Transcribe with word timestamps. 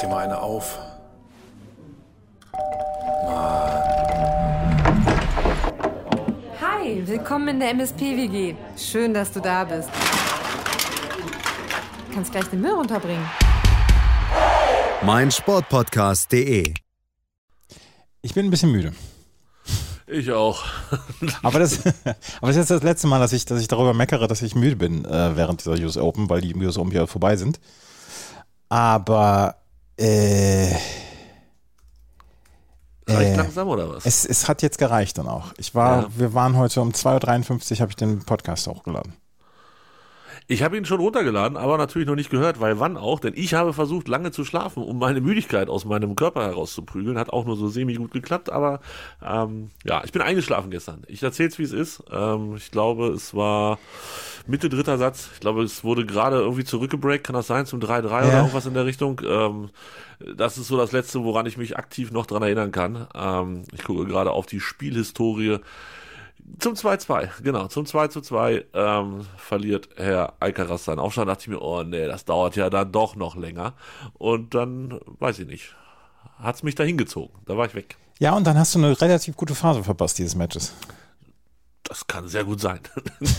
dir 0.00 0.08
mal 0.08 0.24
eine 0.24 0.40
auf. 0.40 0.78
Hi, 6.60 7.02
willkommen 7.06 7.48
in 7.48 7.60
der 7.60 7.70
MSP-WG. 7.70 8.54
Schön, 8.76 9.12
dass 9.12 9.32
du 9.32 9.40
da 9.40 9.64
bist. 9.64 9.90
Du 12.08 12.14
kannst 12.14 12.32
gleich 12.32 12.46
den 12.46 12.62
Müll 12.62 12.72
runterbringen. 12.72 13.28
mein 15.02 15.30
Sportpodcast.de. 15.30 16.72
Ich 18.22 18.34
bin 18.34 18.46
ein 18.46 18.50
bisschen 18.50 18.72
müde. 18.72 18.92
Ich 20.06 20.32
auch. 20.32 20.64
Aber 21.42 21.60
das, 21.60 21.86
aber 21.86 22.48
das 22.48 22.50
ist 22.50 22.56
jetzt 22.56 22.70
das 22.70 22.82
letzte 22.82 23.06
Mal, 23.06 23.20
dass 23.20 23.32
ich, 23.32 23.44
dass 23.44 23.60
ich 23.60 23.68
darüber 23.68 23.94
meckere, 23.94 24.26
dass 24.26 24.42
ich 24.42 24.56
müde 24.56 24.74
bin 24.74 25.04
äh, 25.04 25.36
während 25.36 25.60
dieser 25.60 25.74
US 25.84 25.96
Open, 25.96 26.28
weil 26.28 26.40
die 26.40 26.52
US 26.56 26.78
Open 26.78 26.90
ja 26.90 27.06
vorbei 27.06 27.36
sind. 27.36 27.60
Aber 28.68 29.60
äh, 30.00 30.74
Reicht 33.06 33.32
Äh, 33.32 33.36
langsam 33.36 33.68
oder 33.68 33.88
was? 33.88 34.06
es, 34.06 34.24
es 34.24 34.48
hat 34.48 34.62
jetzt 34.62 34.78
gereicht 34.78 35.18
dann 35.18 35.26
auch. 35.28 35.52
Ich 35.58 35.74
war, 35.74 36.02
Ja. 36.02 36.08
wir 36.16 36.34
waren 36.34 36.56
heute 36.56 36.80
um 36.80 36.90
2.53 36.92 37.72
Uhr, 37.74 37.80
habe 37.80 37.90
ich 37.90 37.96
den 37.96 38.20
Podcast 38.24 38.66
hochgeladen. 38.68 39.14
Ich 40.46 40.64
habe 40.64 40.76
ihn 40.76 40.84
schon 40.84 40.98
runtergeladen, 41.00 41.56
aber 41.56 41.78
natürlich 41.78 42.08
noch 42.08 42.16
nicht 42.16 42.30
gehört, 42.30 42.60
weil 42.60 42.80
wann 42.80 42.96
auch? 42.96 43.20
Denn 43.20 43.34
ich 43.36 43.54
habe 43.54 43.72
versucht, 43.72 44.08
lange 44.08 44.32
zu 44.32 44.44
schlafen, 44.44 44.82
um 44.82 44.98
meine 44.98 45.20
Müdigkeit 45.20 45.68
aus 45.68 45.84
meinem 45.84 46.16
Körper 46.16 46.42
herauszuprügeln. 46.42 47.18
Hat 47.18 47.30
auch 47.30 47.44
nur 47.44 47.56
so 47.56 47.68
semi 47.68 47.94
gut 47.94 48.10
geklappt, 48.10 48.50
aber 48.50 48.80
ähm, 49.24 49.70
ja, 49.84 50.02
ich 50.04 50.10
bin 50.10 50.22
eingeschlafen 50.22 50.70
gestern. 50.72 51.04
Ich 51.06 51.22
erzähl's, 51.22 51.58
wie 51.60 51.62
es 51.62 51.72
ist. 51.72 52.02
Ähm, 52.10 52.56
ich 52.56 52.72
glaube, 52.72 53.08
es 53.08 53.32
war 53.32 53.78
Mitte 54.50 54.68
dritter 54.68 54.98
Satz. 54.98 55.28
Ich 55.34 55.40
glaube, 55.40 55.62
es 55.62 55.82
wurde 55.84 56.04
gerade 56.04 56.36
irgendwie 56.36 56.64
zurückgebreakt. 56.64 57.24
Kann 57.24 57.34
das 57.34 57.46
sein? 57.46 57.66
Zum 57.66 57.80
3-3 57.80 58.04
oder 58.04 58.26
Ja. 58.28 58.38
irgendwas 58.38 58.66
in 58.66 58.74
der 58.74 58.84
Richtung. 58.84 59.20
Ähm, 59.24 59.70
das 60.36 60.58
ist 60.58 60.68
so 60.68 60.76
das 60.76 60.92
Letzte, 60.92 61.24
woran 61.24 61.46
ich 61.46 61.56
mich 61.56 61.76
aktiv 61.78 62.10
noch 62.10 62.26
dran 62.26 62.42
erinnern 62.42 62.72
kann. 62.72 63.06
Ähm, 63.14 63.62
ich 63.72 63.84
gucke 63.84 64.04
gerade 64.06 64.32
auf 64.32 64.46
die 64.46 64.60
Spielhistorie. 64.60 65.58
Zum 66.58 66.74
2-2, 66.74 67.42
genau, 67.42 67.68
zum 67.68 67.84
2-2 67.84 68.64
ähm, 68.74 69.20
verliert 69.36 69.88
Herr 69.96 70.34
Alcaraz 70.40 70.84
seinen 70.86 70.98
Aufstand. 70.98 71.28
Da 71.28 71.34
dachte 71.34 71.42
ich 71.44 71.48
mir, 71.48 71.60
oh 71.62 71.82
nee, 71.84 72.06
das 72.06 72.24
dauert 72.24 72.56
ja 72.56 72.68
dann 72.70 72.90
doch 72.90 73.14
noch 73.14 73.36
länger. 73.36 73.74
Und 74.14 74.54
dann, 74.54 74.98
weiß 75.20 75.38
ich 75.38 75.46
nicht, 75.46 75.76
hat's 76.42 76.62
mich 76.64 76.74
dahin 76.74 76.96
gezogen. 76.98 77.32
Da 77.46 77.56
war 77.56 77.66
ich 77.66 77.74
weg. 77.74 77.96
Ja, 78.18 78.34
und 78.34 78.46
dann 78.46 78.58
hast 78.58 78.74
du 78.74 78.78
eine 78.80 79.00
relativ 79.00 79.36
gute 79.36 79.54
Phase 79.54 79.84
verpasst 79.84 80.18
dieses 80.18 80.34
Matches. 80.34 80.74
Das 81.84 82.06
kann 82.06 82.26
sehr 82.28 82.44
gut 82.44 82.60
sein. 82.60 82.80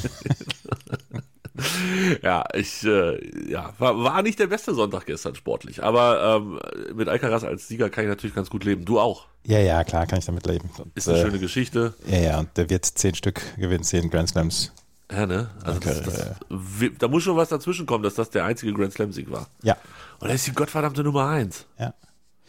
ja, 2.24 2.44
ich, 2.54 2.84
äh, 2.84 3.50
ja, 3.52 3.74
war, 3.78 4.02
war 4.04 4.22
nicht 4.22 4.40
der 4.40 4.48
beste 4.48 4.74
Sonntag 4.74 5.06
gestern 5.06 5.36
sportlich. 5.36 5.84
Aber 5.84 6.38
ähm, 6.42 6.60
mit 6.96 7.10
Alcaraz 7.10 7.44
als 7.44 7.68
Sieger 7.68 7.90
kann 7.90 8.04
ich 8.06 8.10
natürlich 8.10 8.36
ganz 8.36 8.50
gut 8.50 8.64
leben. 8.64 8.86
Du 8.86 9.00
auch. 9.00 9.26
Ja, 9.46 9.60
ja, 9.60 9.84
klar, 9.84 10.06
kann 10.08 10.20
ich 10.20 10.26
damit 10.26 10.46
leben. 10.48 10.70
Und, 10.78 10.92
Ist 10.96 11.10
eine 11.10 11.18
äh, 11.20 11.22
schöne 11.26 11.40
Geschichte. 11.40 11.94
Ja, 12.08 12.18
ja, 12.20 12.40
und 12.40 12.56
der 12.58 12.70
wird 12.70 12.86
zehn 12.86 13.16
Stück 13.16 13.42
gewinnen, 13.58 13.84
zehn 13.84 14.10
Grand 14.10 14.30
Slams. 14.30 14.72
Ja, 15.12 15.26
ne? 15.26 15.50
Also 15.64 15.80
das, 15.80 15.98
Okay, 15.98 16.06
das, 16.06 16.18
ja, 16.20 16.26
ja. 16.26 16.36
wi- 16.50 16.94
da 16.98 17.08
muss 17.10 17.24
schon 17.24 17.36
was 17.36 17.50
dazwischen 17.50 17.86
kommen, 17.86 18.04
dass 18.04 18.16
das 18.16 18.30
der 18.30 18.46
einzige 18.46 18.72
Grand 18.74 18.94
Slam-Sieg 18.94 19.30
war. 19.30 19.48
Ja, 19.62 19.76
Und 20.20 20.30
er 20.30 20.36
ist 20.36 20.48
die 20.48 20.54
gottverdammte 20.54 21.04
Nummer 21.04 21.28
eins. 21.28 21.66
ja. 21.78 21.94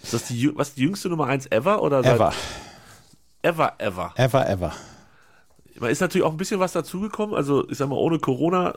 Ist 0.03 0.15
das 0.15 0.25
die, 0.27 0.51
was, 0.57 0.75
die 0.75 0.83
jüngste 0.83 1.09
Nummer 1.09 1.27
eins 1.27 1.47
ever? 1.51 1.81
Oder 1.81 2.01
Ever, 2.05 2.33
Ever, 3.43 3.73
ever. 3.79 4.13
ever, 4.17 4.49
ever. 4.49 4.73
Man 5.79 5.91
ist 5.91 6.01
natürlich 6.01 6.25
auch 6.25 6.31
ein 6.33 6.37
bisschen 6.37 6.61
was 6.61 6.73
dazugekommen. 6.73 7.35
Also, 7.35 7.69
ich 7.69 7.79
sag 7.79 7.89
mal, 7.89 7.97
ohne 7.97 8.19
Corona 8.19 8.77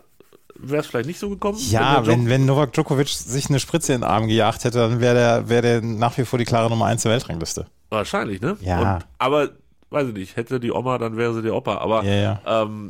wäre 0.58 0.82
es 0.82 0.88
vielleicht 0.88 1.08
nicht 1.08 1.20
so 1.20 1.30
gekommen. 1.30 1.58
Ja, 1.70 2.06
wenn, 2.06 2.30
wenn 2.30 2.46
Novak 2.46 2.74
Djokovic 2.74 3.08
sich 3.10 3.50
eine 3.50 3.60
Spritze 3.60 3.94
in 3.94 4.02
den 4.02 4.10
Arm 4.10 4.28
gejagt 4.28 4.64
hätte, 4.64 4.78
dann 4.80 5.00
wäre 5.00 5.16
der, 5.16 5.50
wär 5.50 5.62
der 5.62 5.82
nach 5.82 6.18
wie 6.18 6.26
vor 6.26 6.40
die 6.40 6.46
klare 6.46 6.70
Nummer 6.70 6.86
1 6.86 7.04
der 7.04 7.12
Weltrangliste. 7.12 7.66
Wahrscheinlich, 7.90 8.42
ne? 8.42 8.58
Ja. 8.62 8.96
Und, 8.96 9.06
aber, 9.20 9.50
weiß 9.90 10.08
ich 10.10 10.14
nicht, 10.14 10.36
hätte 10.36 10.60
die 10.60 10.72
Oma, 10.72 10.98
dann 10.98 11.18
wäre 11.18 11.34
sie 11.34 11.42
der 11.42 11.56
Opa. 11.56 11.78
Aber, 11.78 12.04
Ja, 12.04 12.14
ja. 12.46 12.64
ähm, 12.64 12.90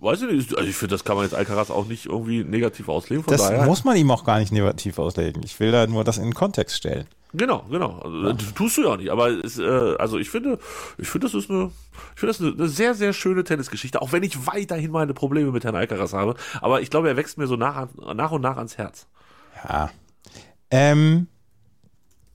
weiß 0.00 0.22
ich 0.22 0.30
nicht. 0.32 0.56
Also, 0.56 0.68
ich 0.68 0.76
finde, 0.76 0.94
das 0.94 1.04
kann 1.04 1.16
man 1.16 1.24
jetzt 1.24 1.34
Alcaraz 1.34 1.70
auch 1.70 1.86
nicht 1.86 2.06
irgendwie 2.06 2.44
negativ 2.44 2.88
auslegen. 2.88 3.24
Von 3.24 3.32
Das 3.32 3.42
daher. 3.48 3.64
muss 3.64 3.84
man 3.84 3.96
ihm 3.96 4.10
auch 4.10 4.24
gar 4.24 4.38
nicht 4.38 4.52
negativ 4.52 4.98
auslegen. 4.98 5.42
Ich 5.44 5.58
will 5.60 5.72
da 5.72 5.86
nur 5.86 6.04
das 6.04 6.18
in 6.18 6.24
den 6.24 6.34
Kontext 6.34 6.76
stellen. 6.76 7.06
Genau, 7.34 7.64
genau. 7.70 7.98
Also, 7.98 8.32
das 8.32 8.54
Tust 8.54 8.78
du 8.78 8.82
ja 8.82 8.88
auch 8.88 8.96
nicht. 8.96 9.10
Aber 9.10 9.28
es, 9.28 9.58
äh, 9.58 9.96
also 9.98 10.18
ich 10.18 10.30
finde, 10.30 10.58
ich 10.96 11.08
finde, 11.08 11.26
das 11.26 11.34
ist 11.34 11.50
eine, 11.50 11.70
ich 12.14 12.20
finde 12.20 12.32
das 12.32 12.40
eine, 12.40 12.52
eine 12.52 12.68
sehr, 12.68 12.94
sehr 12.94 13.12
schöne 13.12 13.44
Tennisgeschichte. 13.44 14.00
Auch 14.00 14.12
wenn 14.12 14.22
ich 14.22 14.46
weiterhin 14.46 14.90
meine 14.90 15.12
Probleme 15.12 15.50
mit 15.50 15.64
Herrn 15.64 15.76
Alcaraz 15.76 16.14
habe. 16.14 16.36
Aber 16.60 16.80
ich 16.80 16.90
glaube, 16.90 17.08
er 17.08 17.16
wächst 17.16 17.36
mir 17.36 17.46
so 17.46 17.56
nach, 17.56 17.88
nach 18.14 18.30
und 18.30 18.40
nach 18.40 18.56
ans 18.56 18.78
Herz. 18.78 19.06
Ja. 19.62 19.90
Ähm, 20.70 21.26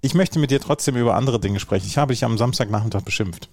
ich 0.02 0.14
möchte 0.14 0.38
mit 0.38 0.52
dir 0.52 0.60
trotzdem 0.60 0.96
über 0.96 1.16
andere 1.16 1.40
Dinge 1.40 1.60
sprechen. 1.60 1.88
Ich 1.88 1.98
habe 1.98 2.14
dich 2.14 2.24
am 2.24 2.38
Samstagnachmittag 2.38 3.02
beschimpft. 3.02 3.50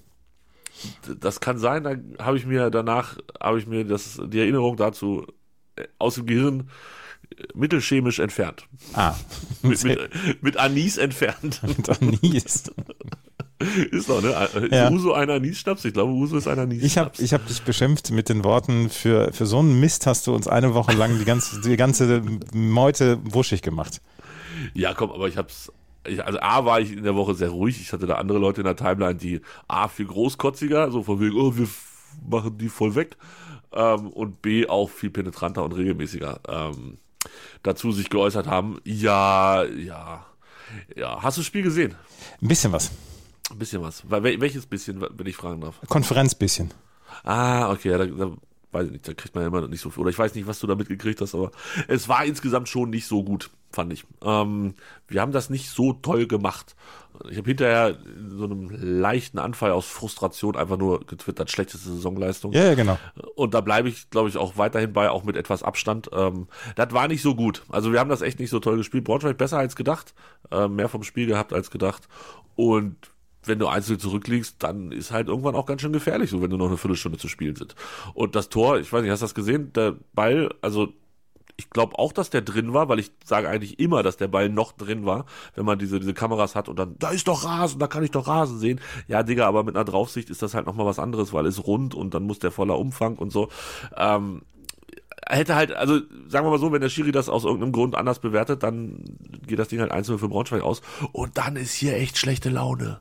Das 1.21 1.41
kann 1.41 1.59
sein. 1.59 1.85
Dann 1.85 2.17
habe 2.19 2.37
ich 2.37 2.45
mir 2.45 2.71
danach, 2.71 3.17
habe 3.41 3.59
ich 3.59 3.67
mir 3.67 3.85
das, 3.85 4.21
die 4.27 4.41
Erinnerung 4.41 4.77
dazu 4.77 5.27
äh, 5.77 5.87
aus 5.99 6.17
dem 6.17 6.27
Gehirn 6.27 6.61
äh, 6.61 6.65
mittelchemisch 7.55 8.19
entfernt. 8.19 8.67
Ah, 8.95 9.15
Mit, 9.63 9.85
mit, 9.85 10.43
mit 10.43 10.57
Anis 10.57 10.97
entfernt. 10.97 11.61
mit 11.67 11.89
Anis. 11.89 12.71
ist 13.91 14.09
doch, 14.09 14.23
ne? 14.23 14.31
Ist 14.63 14.73
Ja. 14.73 14.91
Uso 14.91 15.13
ein 15.13 15.29
Anis-Schnaps? 15.29 15.85
Ich 15.85 15.93
glaube, 15.93 16.13
Uso 16.13 16.39
ist 16.39 16.49
ein 16.49 16.59
Anis-Schnaps. 16.59 16.87
Ich 16.87 16.97
habe 16.97 17.11
ich 17.23 17.35
hab 17.35 17.47
dich 17.47 17.63
beschimpft 17.63 18.11
mit 18.11 18.29
den 18.29 18.43
Worten, 18.45 18.89
für, 18.89 19.33
für 19.33 19.47
so 19.47 19.59
einen 19.59 19.79
Mist 19.81 20.07
hast 20.07 20.27
du 20.27 20.35
uns 20.35 20.49
eine 20.49 20.75
Woche 20.75 20.93
lang 20.93 21.19
die 21.19 21.25
ganze, 21.25 21.61
die 21.61 21.77
ganze 21.77 22.23
Meute 22.55 23.19
wuschig 23.23 23.63
gemacht. 23.63 24.01
Ja, 24.75 24.95
komm, 24.95 25.11
aber 25.13 25.29
ich 25.29 25.37
hab's. 25.37 25.73
Ich, 26.07 26.25
also 26.25 26.39
A 26.41 26.65
war 26.65 26.81
ich 26.81 26.93
in 26.93 27.05
der 27.05 27.15
Woche 27.15 27.35
sehr 27.35 27.51
ruhig. 27.51 27.79
Ich 27.79 27.93
hatte 27.93 28.07
da 28.07 28.15
andere 28.15 28.39
Leute 28.39 28.63
in 28.63 28.65
der 28.65 28.77
Timeline, 28.77 29.17
die 29.17 29.43
A 29.69 29.89
viel 29.89 30.07
großkotziger, 30.07 30.91
so 30.91 31.03
von 31.03 31.21
wegen, 31.21 31.37
oh, 31.37 31.55
wir 31.57 31.69
machen 32.29 32.57
die 32.57 32.71
voll 32.71 32.95
weg. 32.95 33.19
Ähm, 33.73 34.09
und 34.09 34.41
B 34.41 34.67
auch 34.67 34.89
viel 34.89 35.11
penetranter 35.11 35.63
und 35.63 35.73
regelmäßiger 35.73 36.41
ähm, 36.49 36.97
dazu 37.63 37.93
sich 37.93 38.09
geäußert 38.11 38.47
haben. 38.47 38.81
Ja, 38.85 39.65
ja, 39.65 40.27
ja. 40.97 41.23
Hast 41.23 41.37
du 41.37 41.41
das 41.41 41.47
Spiel 41.47 41.63
gesehen? 41.63 41.95
Ein 42.41 42.49
bisschen 42.49 42.73
was. 42.73 42.91
Ein 43.51 43.59
bisschen 43.59 43.83
was. 43.83 44.03
Wel- 44.09 44.23
wel- 44.23 44.41
Welches 44.41 44.67
bisschen, 44.67 45.01
wenn 45.01 45.27
ich 45.27 45.37
fragen 45.37 45.61
darf? 45.61 45.81
Konferenz 45.89 46.35
bisschen. 46.35 46.73
Ah, 47.25 47.71
okay, 47.73 47.91
da, 47.99 48.07
da 48.07 48.33
weiß 48.73 48.87
ich 48.87 48.93
nicht, 48.93 49.09
da 49.09 49.15
kriegt 49.15 49.35
man 49.35 49.43
ja 49.43 49.49
immer 49.49 49.61
noch 49.61 49.69
nicht 49.69 49.81
so 49.81 49.91
viel. 49.91 50.03
Oder 50.03 50.11
ich 50.11 50.19
weiß 50.19 50.35
nicht, 50.35 50.47
was 50.47 50.61
du 50.61 50.67
da 50.67 50.75
mitgekriegt 50.75 51.21
hast, 51.21 51.35
aber 51.35 51.51
es 51.89 52.09
war 52.09 52.25
insgesamt 52.25 52.69
schon 52.69 52.91
nicht 52.91 53.07
so 53.07 53.23
gut, 53.23 53.51
fand 53.71 53.93
ich. 53.93 54.05
Ähm, 54.23 54.75
wir 55.09 55.21
haben 55.21 55.33
das 55.33 55.51
nicht 55.51 55.71
so 55.71 55.93
toll 55.93 56.27
gemacht. 56.27 56.77
Ich 57.29 57.37
habe 57.37 57.49
hinterher 57.49 57.99
in 58.17 58.39
so 58.39 58.45
einem 58.45 58.71
leichten 58.71 59.39
Anfall 59.39 59.73
aus 59.73 59.87
Frustration 59.87 60.57
einfach 60.57 60.79
nur 60.79 61.01
getwittert, 61.01 61.51
schlechteste 61.51 61.91
Saisonleistung. 61.91 62.53
Ja, 62.53 62.65
ja, 62.65 62.75
genau. 62.75 62.99
Und 63.35 63.53
da 63.53 63.61
bleibe 63.61 63.89
ich, 63.89 64.09
glaube 64.11 64.29
ich, 64.29 64.37
auch 64.37 64.57
weiterhin 64.57 64.93
bei, 64.93 65.11
auch 65.11 65.25
mit 65.25 65.37
etwas 65.37 65.63
Abstand. 65.63 66.09
Ähm, 66.13 66.47
das 66.77 66.93
war 66.93 67.09
nicht 67.09 67.23
so 67.23 67.35
gut. 67.35 67.63
Also 67.69 67.93
wir 67.93 68.01
haben 68.01 68.11
das 68.11 68.23
echt 68.23 68.39
nicht 68.39 68.51
so 68.51 68.61
toll 68.61 68.77
gespielt. 68.77 69.05
Braunschweig 69.05 69.37
besser 69.37 69.59
als 69.59 69.77
gedacht, 69.77 70.15
äh, 70.51 70.69
mehr 70.69 70.89
vom 70.89 71.03
Spiel 71.03 71.27
gehabt 71.27 71.53
als 71.53 71.71
gedacht. 71.71 72.09
Und 72.57 72.97
wenn 73.45 73.59
du 73.59 73.69
einzeln 73.69 73.99
zurückliegst, 73.99 74.57
dann 74.59 74.93
ist 74.93 75.13
halt 75.13 75.29
irgendwann 75.29 75.55
auch 75.55 75.67
ganz 75.67 75.81
schön 75.81 75.93
gefährlich, 75.93 76.31
so 76.31 76.43
wenn 76.43 76.51
du 76.51 76.57
noch 76.57 76.69
eine 76.69 76.77
Viertelstunde 76.77 77.19
zu 77.19 77.29
spielen 77.29 77.57
sind. 77.57 77.75
Und 78.15 78.35
das 78.35 78.49
Tor, 78.49 78.79
ich 78.79 78.93
weiß 78.93 79.03
nicht, 79.03 79.11
hast 79.11 79.21
du 79.21 79.25
das 79.25 79.35
gesehen? 79.35 79.73
Der 79.73 79.97
Ball, 80.13 80.55
also 80.61 80.93
ich 81.61 81.69
glaube 81.69 81.99
auch, 81.99 82.13
dass 82.13 82.31
der 82.31 82.41
drin 82.41 82.73
war, 82.73 82.89
weil 82.89 82.99
ich 82.99 83.13
sage 83.25 83.49
eigentlich 83.49 83.79
immer, 83.79 84.03
dass 84.03 84.17
der 84.17 84.29
Ball 84.29 84.49
noch 84.49 84.73
drin 84.73 85.05
war, 85.05 85.27
wenn 85.55 85.67
man 85.67 85.79
diese, 85.79 86.01
diese 86.01 86.15
Kameras 86.15 86.55
hat 86.55 86.69
und 86.69 86.79
dann, 86.79 86.97
da 86.99 87.11
ist 87.11 87.29
doch 87.29 87.45
Rasen, 87.45 87.79
da 87.79 87.87
kann 87.87 88.03
ich 88.03 88.11
doch 88.11 88.27
Rasen 88.27 88.59
sehen. 88.59 88.81
Ja, 89.09 89.23
Digga, 89.23 89.47
aber 89.47 89.63
mit 89.63 89.77
einer 89.77 89.85
Draufsicht 89.85 90.31
ist 90.31 90.41
das 90.43 90.55
halt 90.55 90.67
nochmal 90.67 90.87
was 90.87 90.99
anderes, 90.99 91.33
weil 91.35 91.47
es 91.47 91.67
rund 91.67 91.95
und 91.95 92.15
dann 92.15 92.23
muss 92.23 92.39
der 92.39 92.51
voller 92.51 92.79
Umfang 92.79 93.17
und 93.17 93.31
so. 93.31 93.51
Ähm, 93.95 94.43
hätte 95.29 95.55
halt, 95.55 95.73
also 95.73 96.01
sagen 96.29 96.47
wir 96.47 96.51
mal 96.51 96.59
so, 96.59 96.73
wenn 96.73 96.81
der 96.81 96.89
Schiri 96.89 97.13
das 97.13 97.29
aus 97.29 97.45
irgendeinem 97.45 97.73
Grund 97.73 97.95
anders 97.95 98.19
bewertet, 98.19 98.63
dann 98.63 99.05
geht 99.47 99.59
das 99.59 99.69
Ding 99.69 99.81
halt 99.81 99.93
einzeln 99.93 100.19
für 100.19 100.29
Braunschweig 100.29 100.63
aus. 100.63 100.83
Und 101.13 101.37
dann 101.39 101.57
ist 101.57 101.73
hier 101.73 101.97
echt 101.97 102.19
schlechte 102.19 102.51
Laune. 102.51 103.01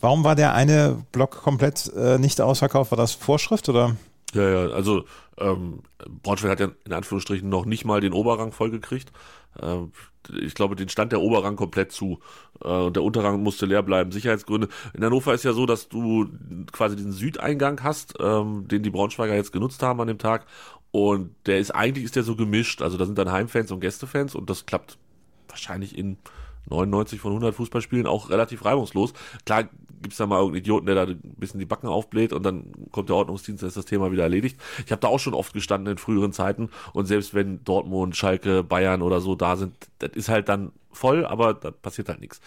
Warum 0.00 0.24
war 0.24 0.34
der 0.34 0.54
eine 0.54 1.04
Block 1.12 1.42
komplett 1.42 1.92
äh, 1.96 2.18
nicht 2.18 2.40
ausverkauft? 2.40 2.90
War 2.92 2.98
das 2.98 3.12
Vorschrift 3.12 3.68
oder? 3.68 3.96
Ja, 4.34 4.48
ja, 4.48 4.72
also 4.72 5.04
ähm, 5.38 5.80
Braunschweig 6.22 6.50
hat 6.50 6.60
ja 6.60 6.68
in 6.84 6.92
Anführungsstrichen 6.92 7.48
noch 7.48 7.64
nicht 7.64 7.84
mal 7.84 8.00
den 8.00 8.12
Oberrang 8.12 8.52
vollgekriegt. 8.52 9.12
Ähm, 9.60 9.92
ich 10.40 10.54
glaube, 10.54 10.76
den 10.76 10.88
stand 10.88 11.12
der 11.12 11.20
Oberrang 11.20 11.56
komplett 11.56 11.92
zu. 11.92 12.18
Äh, 12.62 12.68
und 12.68 12.96
der 12.96 13.02
Unterrang 13.02 13.42
musste 13.42 13.66
leer 13.66 13.82
bleiben. 13.82 14.12
Sicherheitsgründe. 14.12 14.68
In 14.94 15.04
Hannover 15.04 15.34
ist 15.34 15.44
ja 15.44 15.52
so, 15.52 15.66
dass 15.66 15.88
du 15.88 16.28
quasi 16.72 16.96
diesen 16.96 17.12
Südeingang 17.12 17.82
hast, 17.82 18.14
ähm, 18.20 18.66
den 18.68 18.82
die 18.82 18.90
Braunschweiger 18.90 19.34
jetzt 19.34 19.52
genutzt 19.52 19.82
haben 19.82 20.00
an 20.00 20.08
dem 20.08 20.18
Tag. 20.18 20.46
Und 20.90 21.34
der 21.46 21.58
ist 21.58 21.72
eigentlich 21.72 22.04
ist 22.04 22.16
der 22.16 22.22
so 22.22 22.36
gemischt. 22.36 22.82
Also 22.82 22.96
da 22.96 23.04
sind 23.04 23.18
dann 23.18 23.30
Heimfans 23.30 23.70
und 23.70 23.80
Gästefans 23.80 24.34
und 24.34 24.48
das 24.48 24.66
klappt 24.66 24.98
wahrscheinlich 25.48 25.96
in 25.96 26.18
99 26.68 27.20
von 27.20 27.32
100 27.32 27.54
Fußballspielen 27.54 28.06
auch 28.06 28.30
relativ 28.30 28.64
reibungslos. 28.64 29.12
Klar 29.44 29.68
gibt's 30.02 30.16
da 30.18 30.26
mal 30.26 30.38
irgendeinen 30.38 30.60
Idioten, 30.60 30.86
der 30.86 30.94
da 30.94 31.02
ein 31.04 31.20
bisschen 31.36 31.60
die 31.60 31.66
Backen 31.66 31.88
aufbläht 31.88 32.32
und 32.32 32.44
dann 32.44 32.72
kommt 32.92 33.08
der 33.08 33.16
Ordnungsdienst, 33.16 33.62
dann 33.62 33.68
ist 33.68 33.76
das 33.76 33.84
Thema 33.84 34.12
wieder 34.12 34.24
erledigt. 34.24 34.60
Ich 34.84 34.92
habe 34.92 35.00
da 35.00 35.08
auch 35.08 35.18
schon 35.18 35.34
oft 35.34 35.52
gestanden 35.52 35.92
in 35.92 35.98
früheren 35.98 36.32
Zeiten 36.32 36.70
und 36.92 37.06
selbst 37.06 37.34
wenn 37.34 37.62
Dortmund, 37.64 38.16
Schalke, 38.16 38.62
Bayern 38.62 39.02
oder 39.02 39.20
so 39.20 39.34
da 39.34 39.56
sind, 39.56 39.74
das 39.98 40.10
ist 40.14 40.28
halt 40.28 40.48
dann 40.48 40.72
voll, 40.92 41.24
aber 41.26 41.54
da 41.54 41.70
passiert 41.70 42.08
halt 42.08 42.20
nichts. 42.20 42.40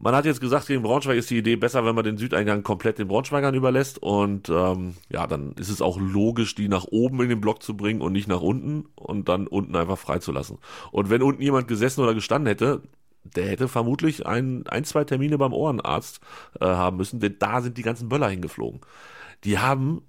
Man 0.00 0.14
hat 0.14 0.26
jetzt 0.26 0.40
gesagt, 0.40 0.68
gegen 0.68 0.82
Braunschweig 0.82 1.18
ist 1.18 1.28
die 1.28 1.38
Idee 1.38 1.56
besser, 1.56 1.84
wenn 1.84 1.96
man 1.96 2.04
den 2.04 2.18
Südeingang 2.18 2.62
komplett 2.62 3.00
den 3.00 3.08
Braunschweigern 3.08 3.56
überlässt. 3.56 4.00
Und 4.00 4.48
ähm, 4.48 4.94
ja, 5.10 5.26
dann 5.26 5.54
ist 5.58 5.70
es 5.70 5.82
auch 5.82 5.98
logisch, 5.98 6.54
die 6.54 6.68
nach 6.68 6.84
oben 6.84 7.20
in 7.22 7.28
den 7.28 7.40
Block 7.40 7.64
zu 7.64 7.76
bringen 7.76 8.00
und 8.00 8.12
nicht 8.12 8.28
nach 8.28 8.40
unten 8.40 8.86
und 8.94 9.28
dann 9.28 9.48
unten 9.48 9.74
einfach 9.74 9.98
freizulassen. 9.98 10.58
Und 10.92 11.10
wenn 11.10 11.20
unten 11.20 11.42
jemand 11.42 11.66
gesessen 11.66 12.00
oder 12.00 12.14
gestanden 12.14 12.46
hätte, 12.46 12.82
der 13.24 13.48
hätte 13.48 13.68
vermutlich 13.68 14.26
ein, 14.26 14.66
ein 14.68 14.84
zwei 14.84 15.04
Termine 15.04 15.38
beim 15.38 15.52
Ohrenarzt 15.52 16.20
äh, 16.60 16.64
haben 16.64 16.96
müssen, 16.96 17.20
denn 17.20 17.36
da 17.38 17.60
sind 17.60 17.76
die 17.78 17.82
ganzen 17.82 18.08
Böller 18.08 18.28
hingeflogen. 18.28 18.80
Die 19.44 19.58
haben, 19.58 20.02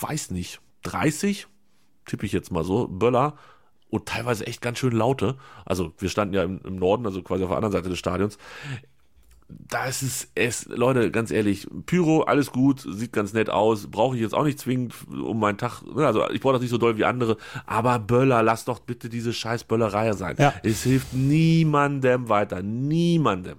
weiß 0.00 0.30
nicht, 0.30 0.60
30, 0.82 1.46
tippe 2.06 2.26
ich 2.26 2.32
jetzt 2.32 2.50
mal 2.50 2.64
so, 2.64 2.88
Böller 2.88 3.36
und 3.88 4.06
teilweise 4.06 4.46
echt 4.46 4.62
ganz 4.62 4.78
schön 4.78 4.92
laute. 4.92 5.36
Also 5.66 5.92
wir 5.98 6.08
standen 6.08 6.34
ja 6.34 6.42
im, 6.44 6.60
im 6.64 6.76
Norden, 6.76 7.04
also 7.06 7.22
quasi 7.22 7.42
auf 7.42 7.50
der 7.50 7.56
anderen 7.58 7.72
Seite 7.72 7.90
des 7.90 7.98
Stadions 7.98 8.38
da 9.58 9.86
ist 9.86 10.02
es, 10.02 10.28
es, 10.34 10.66
Leute, 10.66 11.10
ganz 11.10 11.30
ehrlich, 11.30 11.66
Pyro, 11.86 12.22
alles 12.22 12.50
gut, 12.50 12.80
sieht 12.80 13.12
ganz 13.12 13.32
nett 13.32 13.50
aus, 13.50 13.90
brauche 13.90 14.16
ich 14.16 14.22
jetzt 14.22 14.34
auch 14.34 14.44
nicht 14.44 14.58
zwingend 14.58 14.94
um 15.08 15.40
meinen 15.40 15.58
Tag, 15.58 15.82
ne, 15.82 16.06
also 16.06 16.28
ich 16.30 16.40
brauche 16.40 16.54
das 16.54 16.62
nicht 16.62 16.70
so 16.70 16.78
doll 16.78 16.96
wie 16.96 17.04
andere, 17.04 17.36
aber 17.66 17.98
Böller, 17.98 18.42
lass 18.42 18.64
doch 18.64 18.78
bitte 18.78 19.08
diese 19.08 19.32
scheiß 19.32 19.64
Böllerei 19.64 20.12
sein. 20.12 20.36
Ja. 20.38 20.54
Es 20.62 20.82
hilft 20.82 21.14
niemandem 21.14 22.28
weiter, 22.28 22.62
niemandem. 22.62 23.58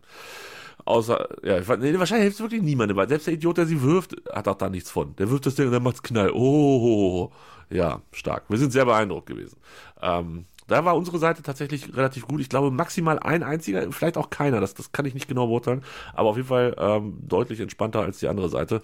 Außer, 0.86 1.30
ja, 1.44 1.60
nee, 1.78 1.98
wahrscheinlich 1.98 2.24
hilft 2.24 2.36
es 2.36 2.42
wirklich 2.42 2.62
niemandem 2.62 2.98
weiter. 2.98 3.10
Selbst 3.10 3.28
der 3.28 3.34
Idiot, 3.36 3.58
der 3.58 3.66
sie 3.66 3.82
wirft, 3.82 4.16
hat 4.32 4.48
auch 4.48 4.56
da 4.56 4.70
nichts 4.70 4.92
von. 4.92 5.16
Der 5.16 5.30
wirft 5.30 5.46
das 5.46 5.56
Ding 5.56 5.68
und 5.68 5.72
dann 5.72 5.84
macht's 5.84 6.04
Knall. 6.04 6.32
Oh, 6.34 7.32
ja, 7.70 8.02
stark. 8.12 8.44
Wir 8.50 8.58
sind 8.58 8.74
sehr 8.74 8.86
beeindruckt 8.86 9.28
gewesen. 9.28 9.58
Ähm, 10.02 10.46
da 10.68 10.86
war 10.86 10.96
unsere 10.96 11.18
Seite 11.20 11.44
tatsächlich 11.44 11.96
relativ 11.96 12.28
gut. 12.28 12.42
Ich 12.42 12.50
glaube, 12.50 12.72
maximal 12.72 13.20
ein 13.20 13.44
einziger, 13.44 13.92
vielleicht 13.92 14.18
auch 14.18 14.30
keiner. 14.30 14.60
Das, 14.60 14.74
das 14.74 14.92
kann 14.92 15.06
ich 15.06 15.14
nicht 15.14 15.28
genau 15.28 15.48
beurteilen. 15.48 15.84
Aber 16.14 16.30
auf 16.30 16.38
jeden 16.38 16.48
Fall 16.48 16.76
ähm, 16.78 17.18
deutlich 17.22 17.60
entspannter 17.60 18.02
als 18.02 18.20
die 18.20 18.28
andere 18.28 18.50
Seite. 18.50 18.82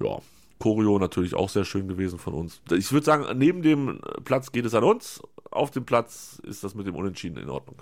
Ja, 0.00 0.18
Choreo 0.58 0.98
natürlich 0.98 1.34
auch 1.34 1.48
sehr 1.48 1.64
schön 1.64 1.88
gewesen 1.88 2.18
von 2.18 2.34
uns. 2.34 2.60
Ich 2.70 2.92
würde 2.92 3.04
sagen, 3.04 3.26
neben 3.38 3.62
dem 3.62 4.00
Platz 4.24 4.52
geht 4.52 4.64
es 4.64 4.74
an 4.74 4.84
uns. 4.84 5.22
Auf 5.50 5.70
dem 5.70 5.84
Platz 5.84 6.40
ist 6.44 6.64
das 6.64 6.74
mit 6.74 6.86
dem 6.86 6.94
Unentschieden 6.94 7.38
in 7.38 7.50
Ordnung. 7.50 7.76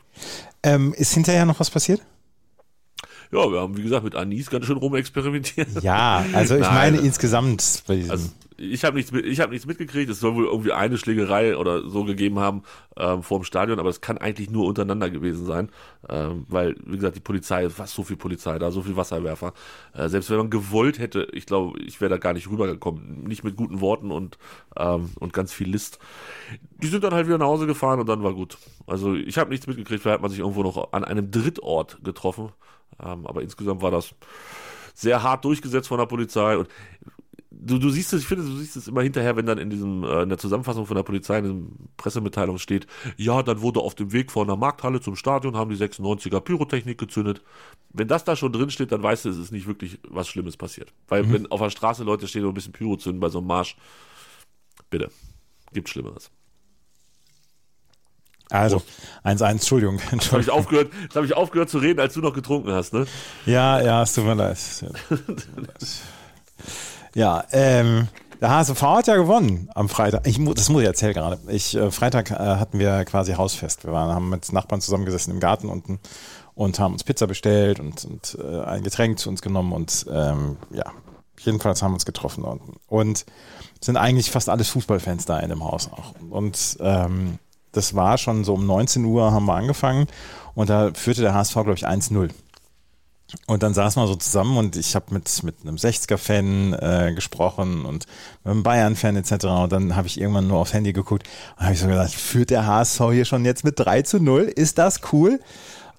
Ähm, 0.63 0.93
ist 0.97 1.15
hinterher 1.15 1.47
noch 1.47 1.61
was 1.61 1.71
passiert? 1.71 2.03
Ja, 3.33 3.51
wir 3.51 3.61
haben, 3.61 3.77
wie 3.77 3.83
gesagt, 3.83 4.05
mit 4.05 4.15
Anis 4.15 4.51
ganz 4.51 4.67
schön 4.67 4.77
rumexperimentiert. 4.77 5.69
Ja, 5.83 6.25
also 6.33 6.55
ich 6.55 6.63
Nein, 6.63 6.75
meine 6.75 6.99
insgesamt 6.99 7.83
bei 7.87 7.97
diesem. 7.97 8.11
Also, 8.11 8.31
ich 8.57 8.85
habe 8.85 8.97
nichts, 8.97 9.13
ich 9.13 9.41
hab 9.41 9.51
nichts 9.51 9.67
mitgekriegt. 9.67 10.11
Es 10.11 10.21
soll 10.21 10.35
wohl 10.35 10.45
irgendwie 10.45 10.73
eine 10.73 10.97
Schlägerei 10.97 11.57
oder 11.57 11.89
so 11.89 12.05
gegeben 12.05 12.39
haben 12.39 12.63
ähm, 12.97 13.23
vor 13.23 13.41
dem 13.41 13.45
Stadion, 13.45 13.81
aber 13.81 13.89
es 13.89 14.01
kann 14.01 14.19
eigentlich 14.19 14.51
nur 14.51 14.67
untereinander 14.67 15.11
gewesen 15.11 15.45
sein, 15.45 15.71
ähm, 16.09 16.47
weil, 16.49 16.77
wie 16.85 16.97
gesagt, 16.97 17.17
die 17.17 17.21
Polizei, 17.21 17.69
was 17.77 17.93
so 17.93 18.05
viel 18.05 18.17
Polizei 18.17 18.59
da, 18.59 18.71
so 18.71 18.83
viel 18.83 18.97
Wasserwerfer. 18.97 19.53
Äh, 19.93 20.09
selbst 20.09 20.31
wenn 20.31 20.39
man 20.39 20.51
gewollt 20.51 20.99
hätte, 20.99 21.27
ich 21.33 21.47
glaube, 21.47 21.81
ich 21.81 22.01
wäre 22.01 22.11
da 22.11 22.19
gar 22.19 22.33
nicht 22.33 22.49
rübergekommen. 22.49 23.25
Nicht 23.25 23.45
mit 23.45 23.57
guten 23.57 23.81
Worten 23.81 24.11
und, 24.11 24.39
ähm, 24.77 25.11
und 25.19 25.33
ganz 25.33 25.53
viel 25.53 25.69
List. 25.69 25.99
Die 26.83 26.87
sind 26.87 27.03
dann 27.03 27.15
halt 27.15 27.27
wieder 27.27 27.39
nach 27.39 27.47
Hause 27.47 27.67
gefahren 27.67 28.01
und 28.01 28.09
dann 28.09 28.23
war 28.23 28.35
gut. 28.35 28.59
Also 28.87 29.15
ich 29.15 29.39
habe 29.39 29.51
nichts 29.51 29.67
mitgekriegt, 29.67 30.03
vielleicht 30.03 30.17
hat 30.17 30.23
man 30.23 30.31
sich 30.31 30.41
irgendwo 30.41 30.63
noch 30.63 30.93
an 30.93 31.05
einem 31.05 31.31
Drittort 31.31 31.99
getroffen. 32.05 32.51
Ähm, 33.03 33.27
aber 33.27 33.43
insgesamt 33.43 33.83
war 33.83 33.91
das 33.91 34.15
sehr 34.95 35.23
hart 35.23 35.45
durchgesetzt 35.45 35.89
von 35.89 35.99
der 35.99 36.07
Polizei 36.07 36.57
und 36.57 36.69
du, 37.51 37.79
du 37.79 37.91
siehst 37.91 38.13
es, 38.13 38.23
ich 38.23 38.27
finde, 38.27 38.45
du 38.45 38.57
siehst 38.57 38.77
es 38.77 38.89
immer 38.89 39.03
hinterher, 39.03 39.37
wenn 39.37 39.47
dann 39.47 39.59
in 39.59 39.71
diesem, 39.71 40.05
äh, 40.05 40.23
in 40.23 40.29
der 40.29 40.39
Zusammenfassung 40.39 40.87
von 40.87 40.97
der 40.97 41.03
Polizei, 41.03 41.39
in 41.39 41.45
der 41.45 41.87
Pressemitteilung 41.97 42.59
steht, 42.59 42.87
ja, 43.17 43.43
dann 43.43 43.61
wurde 43.61 43.81
auf 43.81 43.95
dem 43.95 44.13
Weg 44.13 44.31
von 44.31 44.47
der 44.47 44.57
Markthalle 44.57 45.01
zum 45.01 45.17
Stadion, 45.17 45.57
haben 45.57 45.71
die 45.71 45.77
96er 45.77 46.41
Pyrotechnik 46.41 46.99
gezündet. 46.99 47.43
Wenn 47.91 48.09
das 48.09 48.25
da 48.25 48.37
schon 48.37 48.53
drin 48.53 48.71
steht, 48.71 48.93
dann 48.93 49.03
weißt 49.03 49.25
du, 49.25 49.31
es 49.31 49.39
ist 49.39 49.53
nicht 49.53 49.67
wirklich 49.67 49.99
was 50.09 50.29
Schlimmes 50.29 50.57
passiert. 50.57 50.93
Weil 51.09 51.25
mhm. 51.25 51.33
wenn 51.33 51.51
auf 51.51 51.61
der 51.61 51.71
Straße 51.71 52.05
Leute 52.05 52.29
stehen 52.29 52.45
und 52.45 52.51
ein 52.51 52.55
bisschen 52.55 52.73
Pyro 52.73 52.97
zünden 52.97 53.21
bei 53.21 53.29
so 53.29 53.39
einem 53.39 53.47
Marsch, 53.47 53.77
bitte, 54.91 55.11
gibt 55.73 55.89
Schlimmeres. 55.89 56.31
Also, 58.51 58.83
1-1, 59.25 59.51
Entschuldigung. 59.51 59.99
Entschuldigung. 60.11 60.21
Jetzt 60.21 60.33
habe 60.33 60.43
ich, 60.43 60.51
aufgehört, 60.51 60.91
hab 61.15 61.25
ich 61.25 61.35
aufgehört 61.35 61.71
zu 61.71 61.79
reden, 61.79 62.01
als 62.01 62.15
du 62.15 62.21
noch 62.21 62.35
getrunken 62.35 62.73
hast, 62.73 62.93
ne? 62.93 63.07
Ja, 63.47 63.81
ja, 63.81 64.03
es 64.03 64.15
tut 64.15 64.25
mir 64.25 64.35
leid. 64.35 64.59
Ja, 67.15 67.45
ähm, 67.53 68.09
der 68.41 68.51
HSV 68.51 68.83
hat 68.83 69.07
ja 69.07 69.17
gewonnen 69.17 69.71
am 69.75 69.89
Freitag. 69.89 70.27
Ich, 70.27 70.39
das 70.55 70.69
muss 70.69 70.83
ich 70.83 70.87
erzählen 70.87 71.15
gerade. 71.15 71.39
Ich, 71.49 71.77
äh, 71.77 71.91
Freitag 71.91 72.31
äh, 72.31 72.35
hatten 72.35 72.79
wir 72.79 73.05
quasi 73.05 73.35
Hausfest. 73.35 73.85
Wir 73.85 73.93
waren, 73.93 74.13
haben 74.15 74.29
mit 74.29 74.53
Nachbarn 74.53 74.81
zusammengesessen 74.81 75.33
im 75.33 75.41
Garten 75.41 75.69
unten 75.69 76.01
und 76.55 76.79
haben 76.79 76.93
uns 76.93 77.05
Pizza 77.05 77.27
bestellt 77.27 77.81
und, 77.81 78.05
und 78.05 78.37
äh, 78.43 78.63
ein 78.65 78.83
Getränk 78.83 79.19
zu 79.19 79.29
uns 79.29 79.43
genommen 79.43 79.73
und 79.73 80.07
ähm, 80.11 80.57
ja, 80.73 80.85
jedenfalls 81.39 81.83
haben 81.83 81.93
wir 81.93 81.95
uns 81.95 82.05
getroffen 82.05 82.45
und, 82.45 82.61
und 82.89 83.25
sind 83.81 83.97
eigentlich 83.97 84.31
fast 84.31 84.49
alles 84.49 84.69
Fußballfans 84.71 85.25
da 85.25 85.39
in 85.41 85.51
dem 85.51 85.63
Haus 85.65 85.91
auch. 85.93 86.15
Und 86.31 86.79
ähm, 86.81 87.39
das 87.77 87.95
war 87.95 88.19
schon 88.19 88.45
so 88.45 88.55
um 88.55 88.67
19 88.67 89.05
Uhr 89.05 89.33
haben 89.33 89.47
wir 89.47 89.55
angefangen 89.55 90.07
und 90.55 90.71
da 90.71 90.93
führte 90.95 91.23
der 91.23 91.35
HSV, 91.35 91.55
glaube 91.55 91.75
ich, 91.75 91.87
1-0. 91.87 92.31
Und 93.47 93.63
dann 93.63 93.75
saßen 93.75 94.01
wir 94.01 94.07
so 94.07 94.15
zusammen 94.15 94.57
und 94.57 94.77
ich 94.77 94.95
habe 94.95 95.07
mit, 95.13 95.43
mit 95.43 95.57
einem 95.63 95.77
60er-Fan 95.77 96.73
äh, 96.75 97.13
gesprochen 97.15 97.85
und 97.85 98.07
mit 98.45 98.51
einem 98.53 98.63
Bayern-Fan 98.63 99.17
etc. 99.17 99.45
Und 99.45 99.73
dann 99.73 99.97
habe 99.97 100.07
ich 100.07 100.21
irgendwann 100.21 100.47
nur 100.47 100.59
aufs 100.59 100.73
Handy 100.73 100.93
geguckt 100.93 101.27
und 101.57 101.65
habe 101.65 101.75
ich 101.75 101.81
so 101.81 101.89
gedacht, 101.89 102.13
führt 102.13 102.51
der 102.51 102.67
HSV 102.67 103.01
hier 103.11 103.25
schon 103.25 103.45
jetzt 103.45 103.65
mit 103.65 103.79
3 103.79 104.03
zu 104.03 104.21
0? 104.21 104.43
Ist 104.43 104.79
das 104.79 105.01
cool? 105.13 105.41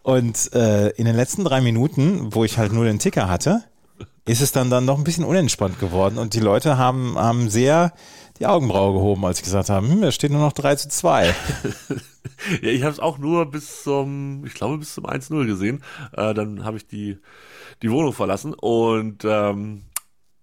Und 0.03 0.53
äh, 0.53 0.89
in 0.91 1.05
den 1.05 1.15
letzten 1.15 1.43
drei 1.43 1.61
Minuten, 1.61 2.33
wo 2.33 2.43
ich 2.43 2.57
halt 2.57 2.71
nur 2.71 2.85
den 2.85 2.99
Ticker 2.99 3.27
hatte, 3.27 3.63
ist 4.25 4.41
es 4.41 4.51
dann 4.51 4.69
dann 4.69 4.85
noch 4.85 4.97
ein 4.97 5.03
bisschen 5.03 5.23
unentspannt 5.23 5.79
geworden 5.79 6.17
und 6.17 6.33
die 6.33 6.39
Leute 6.39 6.77
haben, 6.77 7.15
haben 7.17 7.49
sehr 7.49 7.91
die 8.39 8.45
Augenbraue 8.45 8.93
gehoben, 8.93 9.25
als 9.25 9.39
ich 9.39 9.43
gesagt 9.43 9.69
habe, 9.69 9.87
hm, 9.87 10.03
es 10.03 10.15
steht 10.15 10.31
nur 10.31 10.41
noch 10.41 10.53
3 10.53 10.75
zu 10.75 10.89
2. 10.89 11.27
ja, 12.61 12.69
ich 12.69 12.83
habe 12.83 12.91
es 12.91 12.99
auch 12.99 13.17
nur 13.17 13.49
bis 13.49 13.83
zum, 13.83 14.45
ich 14.45 14.53
glaube, 14.53 14.77
bis 14.77 14.93
zum 14.93 15.05
1-0 15.05 15.45
gesehen. 15.45 15.83
Äh, 16.11 16.33
dann 16.33 16.65
habe 16.65 16.77
ich 16.77 16.87
die, 16.87 17.17
die 17.81 17.91
Wohnung 17.91 18.13
verlassen 18.13 18.53
und 18.53 19.23
ähm, 19.23 19.83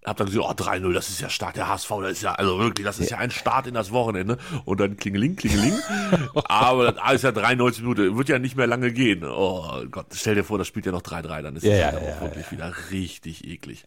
hab 0.05 0.17
dann 0.17 0.27
gesagt, 0.27 0.45
oh, 0.45 0.51
3-0, 0.51 0.93
das 0.93 1.09
ist 1.09 1.21
ja 1.21 1.29
stark, 1.29 1.53
der 1.53 1.69
HSV, 1.69 1.89
das 2.01 2.11
ist 2.13 2.23
ja, 2.23 2.33
also 2.33 2.59
wirklich, 2.59 2.85
das 2.85 2.99
ist 2.99 3.11
ja 3.11 3.17
ein 3.17 3.31
Start 3.31 3.67
in 3.67 3.73
das 3.73 3.91
Wochenende. 3.91 4.37
Und 4.65 4.79
dann 4.79 4.97
klingeling, 4.97 5.35
klingeling. 5.35 5.73
Aber 6.45 6.91
das 6.91 7.13
ist 7.13 7.23
ja 7.23 7.31
93 7.31 7.83
Minuten, 7.83 8.17
wird 8.17 8.29
ja 8.29 8.39
nicht 8.39 8.57
mehr 8.57 8.67
lange 8.67 8.91
gehen. 8.91 9.23
Oh 9.23 9.83
Gott, 9.89 10.07
stell 10.13 10.35
dir 10.35 10.43
vor, 10.43 10.57
das 10.57 10.67
spielt 10.67 10.85
ja 10.85 10.91
noch 10.91 11.03
3-3, 11.03 11.41
dann 11.41 11.55
ist 11.55 11.63
ja, 11.63 11.91
das 11.91 12.01
ja, 12.01 12.07
ja, 12.07 12.15
ja, 12.15 12.21
wirklich 12.21 12.51
wieder 12.51 12.73
richtig 12.91 13.47
eklig. 13.47 13.85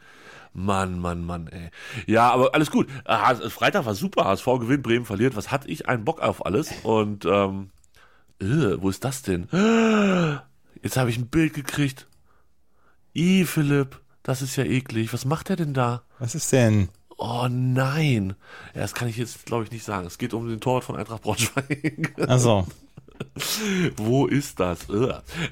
Mann, 0.52 0.98
Mann, 0.98 1.24
Mann, 1.24 1.48
ey. 1.48 1.70
Ja, 2.06 2.30
aber 2.30 2.54
alles 2.54 2.70
gut. 2.70 2.88
Freitag 3.04 3.86
war 3.86 3.94
super, 3.94 4.24
HSV 4.24 4.46
gewinnt, 4.60 4.82
Bremen 4.82 5.04
verliert. 5.04 5.36
Was 5.36 5.50
hatte 5.50 5.68
ich 5.68 5.88
einen 5.88 6.04
Bock 6.04 6.20
auf 6.20 6.44
alles? 6.44 6.72
Und, 6.82 7.24
ähm, 7.24 7.70
äh, 8.40 8.80
wo 8.80 8.88
ist 8.88 9.04
das 9.04 9.22
denn? 9.22 9.48
Jetzt 10.82 10.96
habe 10.96 11.10
ich 11.10 11.18
ein 11.18 11.28
Bild 11.28 11.54
gekriegt. 11.54 12.06
I, 13.14 13.44
Philipp, 13.44 14.00
das 14.22 14.42
ist 14.42 14.56
ja 14.56 14.64
eklig. 14.64 15.12
Was 15.12 15.24
macht 15.24 15.50
er 15.50 15.56
denn 15.56 15.72
da? 15.72 16.02
Was 16.18 16.34
ist 16.34 16.52
denn? 16.52 16.88
Oh 17.16 17.46
nein. 17.50 18.34
Ja, 18.74 18.82
das 18.82 18.94
kann 18.94 19.08
ich 19.08 19.16
jetzt, 19.16 19.46
glaube 19.46 19.64
ich, 19.64 19.70
nicht 19.70 19.84
sagen. 19.84 20.06
Es 20.06 20.18
geht 20.18 20.34
um 20.34 20.48
den 20.48 20.60
Torwart 20.60 20.84
von 20.84 20.96
Eintracht 20.96 21.22
Braunschweig. 21.22 22.14
Also. 22.28 22.66
Wo 23.96 24.26
ist 24.26 24.60
das? 24.60 24.86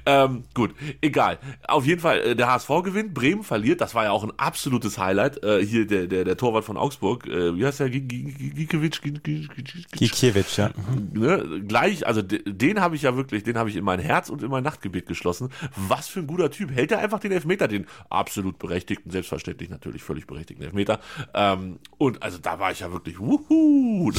Ähm, 0.07 0.45
gut, 0.55 0.75
egal. 1.01 1.39
Auf 1.67 1.87
jeden 1.87 2.01
Fall, 2.01 2.21
äh, 2.21 2.37
der 2.37 2.51
HSV 2.51 2.69
gewinnt, 2.85 3.15
Bremen 3.15 3.43
verliert. 3.43 3.81
Das 3.81 3.95
war 3.95 4.05
ja 4.05 4.11
auch 4.11 4.25
ein 4.25 4.33
absolutes 4.37 4.99
Highlight. 4.99 5.43
Äh, 5.43 5.65
hier 5.65 5.87
der, 5.87 6.07
der, 6.07 6.25
der 6.25 6.37
Torwart 6.37 6.65
von 6.65 6.77
Augsburg, 6.77 7.27
äh, 7.27 7.57
wie 7.57 7.65
heißt 7.65 7.81
der? 7.81 7.91
Gikiewicz? 7.91 9.01
Gikiewicz, 9.01 10.57
ja. 10.57 10.71
Ne? 11.13 11.63
Gleich, 11.67 12.07
also 12.07 12.23
den 12.23 12.81
habe 12.81 12.97
ich 12.97 13.03
ja 13.03 13.17
wirklich, 13.17 13.43
den 13.43 13.59
habe 13.59 13.71
ich 13.71 13.77
in 13.77 13.85
mein 13.85 14.01
Herz 14.01 14.29
und 14.29 14.43
in 14.43 14.51
mein 14.51 14.65
Nachtgebet 14.65 15.07
geschlossen. 15.07 15.51
Was 15.77 16.09
für 16.09 16.21
ein 16.21 16.27
guter 16.27 16.51
Typ. 16.51 16.71
Hält 16.71 16.93
er 16.93 16.99
einfach 16.99 17.21
den 17.21 17.33
Elfmeter, 17.33 17.69
den 17.69 17.87
absolut 18.11 18.59
berechtigten, 18.59 19.11
selbstverständlich 19.11 19.71
natürlich 19.71 20.03
völlig 20.03 20.27
berechtigten 20.27 20.65
Elfmeter. 20.65 21.01
Ähm, 21.35 21.79
und 21.99 22.23
also 22.23 22.39
da 22.39 22.59
war 22.59 22.73
ich 22.73 22.81
ja 22.81 22.93
wirklich, 22.93 23.19
wuhu, 23.19 24.11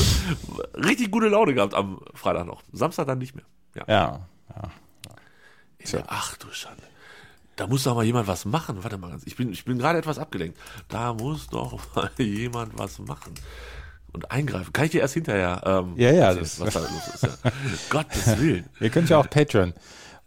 richtig 0.76 1.12
gute 1.12 1.28
Laune 1.28 1.54
gehabt 1.54 1.74
am 1.74 2.00
Freitag 2.14 2.46
noch. 2.46 2.64
Samstag 2.72 3.08
dann 3.08 3.20
nicht 3.20 3.35
mehr. 3.35 3.35
Ja. 3.76 3.84
ja, 3.88 4.20
ja. 4.56 4.72
ja. 5.86 6.04
Ach 6.08 6.36
du 6.38 6.48
Schande. 6.52 6.84
Da 7.56 7.68
muss 7.68 7.84
doch 7.84 7.96
mal 7.96 8.04
jemand 8.04 8.28
was 8.28 8.44
machen. 8.46 8.84
Warte 8.84 8.98
mal, 8.98 9.18
ich 9.26 9.36
bin, 9.38 9.52
ich 9.52 9.64
bin 9.64 9.78
gerade 9.78 10.00
etwas 10.00 10.20
abgelenkt. 10.20 10.58
Da 10.90 11.14
muss 11.14 11.48
doch 11.48 11.80
mal 11.96 12.10
jemand 12.18 12.78
was 12.78 13.00
machen 13.00 13.34
und 14.12 14.30
eingreifen. 14.32 14.74
Kann 14.74 14.86
ich 14.86 14.92
dir 14.92 15.02
erst 15.02 15.14
hinterher. 15.14 15.62
Ähm, 15.66 15.94
ja, 15.96 16.12
ja. 16.12 16.34
Das, 16.34 16.60
was 16.60 16.74
da 16.74 16.80
los 16.82 17.08
ist. 17.14 17.24
Ja. 17.24 17.52
Gottes 17.90 18.40
Willen. 18.40 18.66
Ihr 18.80 18.90
könnt 18.90 19.10
ja 19.10 19.18
auch 19.18 19.30
Patreon 19.30 19.74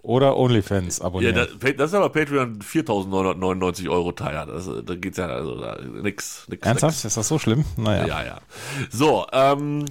Oder 0.00 0.36
OnlyFans 0.38 0.98
Ja, 1.00 1.04
abonnieren. 1.04 1.34
das, 1.34 1.48
das 1.76 1.90
ist 1.90 1.94
aber 1.94 2.08
Patreon 2.10 2.60
4.999 2.60 3.90
Euro 3.90 4.12
teuer. 4.12 4.46
Das, 4.46 4.68
da 4.86 4.94
geht's 4.94 5.18
ja 5.18 5.26
also 5.26 5.60
da, 5.60 5.78
nix, 5.82 6.46
nix. 6.48 6.66
Ernsthaft? 6.66 7.04
Ist 7.04 7.16
das 7.16 7.28
so 7.28 7.38
schlimm? 7.38 7.64
Naja. 7.76 8.02
Nix. 8.04 8.08
Ja, 8.14 8.24
ja. 8.24 8.38
So, 8.90 9.26
ähm, 9.32 9.84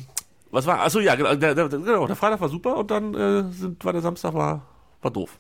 was 0.57 0.65
war, 0.65 0.79
achso, 0.79 0.99
ja, 0.99 1.13
genau, 1.15 1.35
der, 1.35 1.53
der, 1.53 1.69
genau, 1.69 2.07
der 2.07 2.15
Freitag 2.15 2.41
war 2.41 2.49
super 2.49 2.77
und 2.77 2.89
dann 2.89 3.13
äh, 3.13 3.43
sind, 3.51 3.85
war 3.85 3.93
der 3.93 4.01
Samstag 4.01 4.33
war, 4.33 4.65
war 5.01 5.11
doof. 5.11 5.37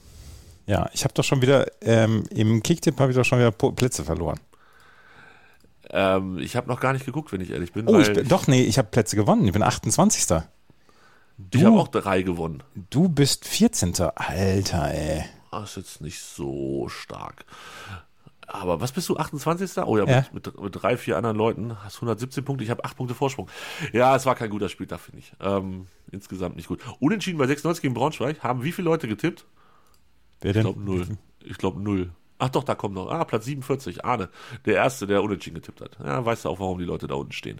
Ja, 0.67 0.89
ich 0.93 1.03
habe 1.03 1.13
doch 1.13 1.23
schon 1.23 1.41
wieder, 1.41 1.65
ähm, 1.81 2.23
im 2.29 2.61
Kicktipp 2.61 2.99
habe 2.99 3.11
ich 3.11 3.17
doch 3.17 3.23
schon 3.23 3.39
wieder 3.39 3.51
Plätze 3.51 4.03
verloren. 4.03 4.39
Ähm, 5.89 6.37
ich 6.37 6.55
habe 6.55 6.67
noch 6.67 6.79
gar 6.79 6.93
nicht 6.93 7.05
geguckt, 7.05 7.31
wenn 7.31 7.41
ich 7.41 7.49
ehrlich 7.49 7.71
bin. 7.71 7.87
Oh, 7.87 7.97
ich 7.97 8.13
bin, 8.13 8.27
doch, 8.27 8.47
nee, 8.47 8.61
ich 8.61 8.77
habe 8.77 8.89
Plätze 8.89 9.15
gewonnen. 9.15 9.45
Ich 9.45 9.53
bin 9.53 9.63
28. 9.63 10.23
ich 11.53 11.63
habe 11.63 11.79
auch 11.79 11.87
drei 11.87 12.21
gewonnen. 12.21 12.61
Du 12.89 13.09
bist 13.09 13.47
14. 13.47 13.93
Alter, 14.15 14.93
ey. 14.93 15.25
Das 15.51 15.71
ist 15.71 15.75
jetzt 15.77 16.01
nicht 16.01 16.19
so 16.19 16.89
stark. 16.89 17.45
Aber 18.47 18.79
was 18.79 18.93
bist 18.93 19.09
du, 19.09 19.17
28. 19.17 19.77
Oh 19.85 19.97
ja, 19.97 20.05
Ja. 20.05 20.25
Mit, 20.31 20.45
mit, 20.45 20.61
mit 20.61 20.81
drei, 20.81 20.95
vier 20.97 21.17
anderen 21.17 21.35
Leuten. 21.37 21.77
Hast 21.83 21.97
117 21.97 22.45
Punkte, 22.45 22.63
ich 22.63 22.69
habe 22.69 22.83
acht 22.85 22.95
Punkte 22.95 23.13
Vorsprung. 23.13 23.49
Ja, 23.91 24.15
es 24.15 24.25
war 24.25 24.35
kein 24.35 24.49
guter 24.49 24.69
Spieltag, 24.69 25.01
finde 25.01 25.19
ich. 25.19 25.33
Ähm, 25.41 25.87
insgesamt 26.11 26.55
nicht 26.55 26.67
gut. 26.67 26.79
Unentschieden 26.99 27.37
bei 27.37 27.45
96 27.47 27.81
gegen 27.81 27.93
Braunschweig. 27.93 28.41
Haben 28.43 28.63
wie 28.63 28.71
viele 28.71 28.85
Leute 28.85 29.07
getippt? 29.07 29.45
Wer 30.41 30.51
Ich 30.51 30.53
denn? 30.53 30.63
glaube 30.63 30.81
null. 30.81 31.07
Ich 31.43 31.57
glaube 31.57 31.81
null. 31.81 32.11
Ach 32.39 32.49
doch, 32.49 32.63
da 32.63 32.75
kommt 32.75 32.95
noch. 32.95 33.09
Ah, 33.09 33.25
Platz 33.25 33.45
47. 33.45 34.05
Arne. 34.05 34.29
Der 34.65 34.75
Erste, 34.75 35.07
der 35.07 35.23
unentschieden 35.23 35.55
getippt 35.55 35.81
hat. 35.81 35.97
Ja, 36.03 36.23
weißt 36.23 36.45
du 36.45 36.49
auch, 36.49 36.59
warum 36.59 36.77
die 36.77 36.85
Leute 36.85 37.07
da 37.07 37.15
unten 37.15 37.33
stehen. 37.33 37.59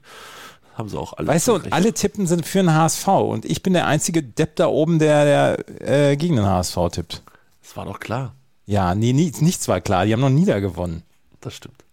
Haben 0.75 0.88
sie 0.88 0.98
auch 1.00 1.13
alle. 1.13 1.27
Weißt 1.27 1.48
du, 1.48 1.56
und 1.56 1.74
alle 1.74 1.91
tippen 1.94 2.27
sind 2.27 2.46
für 2.46 2.60
den 2.60 2.72
HSV 2.74 3.08
und 3.08 3.46
ich 3.46 3.63
bin 3.63 3.74
der 3.74 3.88
einzige 3.88 4.22
Depp 4.22 4.56
da 4.58 4.67
oben, 4.67 5.00
der, 5.00 5.25
der 5.25 6.12
äh, 6.12 6.15
gegen 6.15 6.36
den 6.36 6.46
HSV 6.46 6.77
tippt. 6.91 7.24
Das 7.63 7.75
war 7.75 7.86
doch 7.86 8.00
klar. 8.00 8.36
Ja, 8.68 8.94
nee, 8.94 9.14
nie, 9.14 9.32
nichts 9.40 9.68
war 9.68 9.82
klar. 9.82 10.06
Die 10.06 10.14
haben 10.14 10.22
noch 10.22 10.30
nie 10.30 10.46
da 10.46 10.60
gewonnen. 10.60 11.04
Das 11.42 11.56
stimmt. 11.56 11.84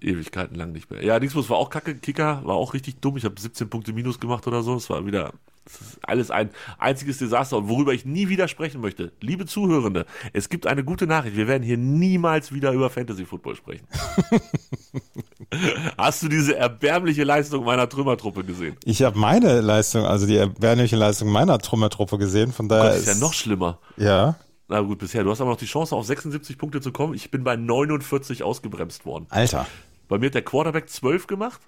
Ewigkeiten 0.00 0.56
lang 0.56 0.72
nicht 0.72 0.90
mehr. 0.90 1.02
Ja, 1.02 1.18
Dingsbus 1.18 1.48
war 1.48 1.56
auch 1.56 1.70
kacke. 1.70 1.94
Kicker 1.94 2.42
war 2.44 2.56
auch 2.56 2.74
richtig 2.74 3.00
dumm. 3.00 3.16
Ich 3.16 3.24
habe 3.24 3.40
17 3.40 3.70
Punkte 3.70 3.92
minus 3.92 4.20
gemacht 4.20 4.46
oder 4.46 4.62
so. 4.62 4.76
Es 4.76 4.90
war 4.90 5.06
wieder 5.06 5.32
es 5.68 5.80
ist 5.80 5.98
alles 6.02 6.30
ein 6.30 6.50
einziges 6.78 7.18
Desaster. 7.18 7.58
Und 7.58 7.68
worüber 7.68 7.92
ich 7.92 8.04
nie 8.04 8.28
wieder 8.28 8.48
sprechen 8.48 8.80
möchte, 8.80 9.12
liebe 9.20 9.46
Zuhörende, 9.46 10.06
es 10.32 10.48
gibt 10.48 10.66
eine 10.66 10.84
gute 10.84 11.06
Nachricht. 11.06 11.36
Wir 11.36 11.46
werden 11.46 11.62
hier 11.62 11.76
niemals 11.76 12.52
wieder 12.52 12.72
über 12.72 12.90
Fantasy 12.90 13.26
Football 13.26 13.56
sprechen. 13.56 13.86
Hast 15.98 16.22
du 16.22 16.28
diese 16.28 16.56
erbärmliche 16.56 17.24
Leistung 17.24 17.64
meiner 17.64 17.88
Trümmertruppe 17.88 18.44
gesehen? 18.44 18.76
Ich 18.84 19.02
habe 19.02 19.18
meine 19.18 19.60
Leistung, 19.60 20.04
also 20.04 20.26
die 20.26 20.36
erbärmliche 20.36 20.96
Leistung 20.96 21.30
meiner 21.30 21.58
Trümmertruppe 21.58 22.18
gesehen. 22.18 22.52
Von 22.52 22.68
daher 22.68 22.90
Das 22.90 23.00
ist 23.00 23.06
ja 23.06 23.14
noch 23.14 23.32
schlimmer. 23.32 23.78
Ja, 23.96 24.36
Na 24.68 24.80
gut, 24.80 24.98
bisher. 24.98 25.24
Du 25.24 25.30
hast 25.30 25.40
aber 25.40 25.50
noch 25.50 25.56
die 25.58 25.66
Chance, 25.66 25.96
auf 25.96 26.04
76 26.04 26.58
Punkte 26.58 26.80
zu 26.80 26.92
kommen. 26.92 27.14
Ich 27.14 27.30
bin 27.30 27.42
bei 27.42 27.56
49 27.56 28.42
ausgebremst 28.42 29.06
worden. 29.06 29.26
Alter. 29.30 29.66
Bei 30.08 30.18
mir 30.18 30.26
hat 30.26 30.34
der 30.34 30.42
Quarterback 30.42 30.88
12 30.88 31.26
gemacht. 31.26 31.60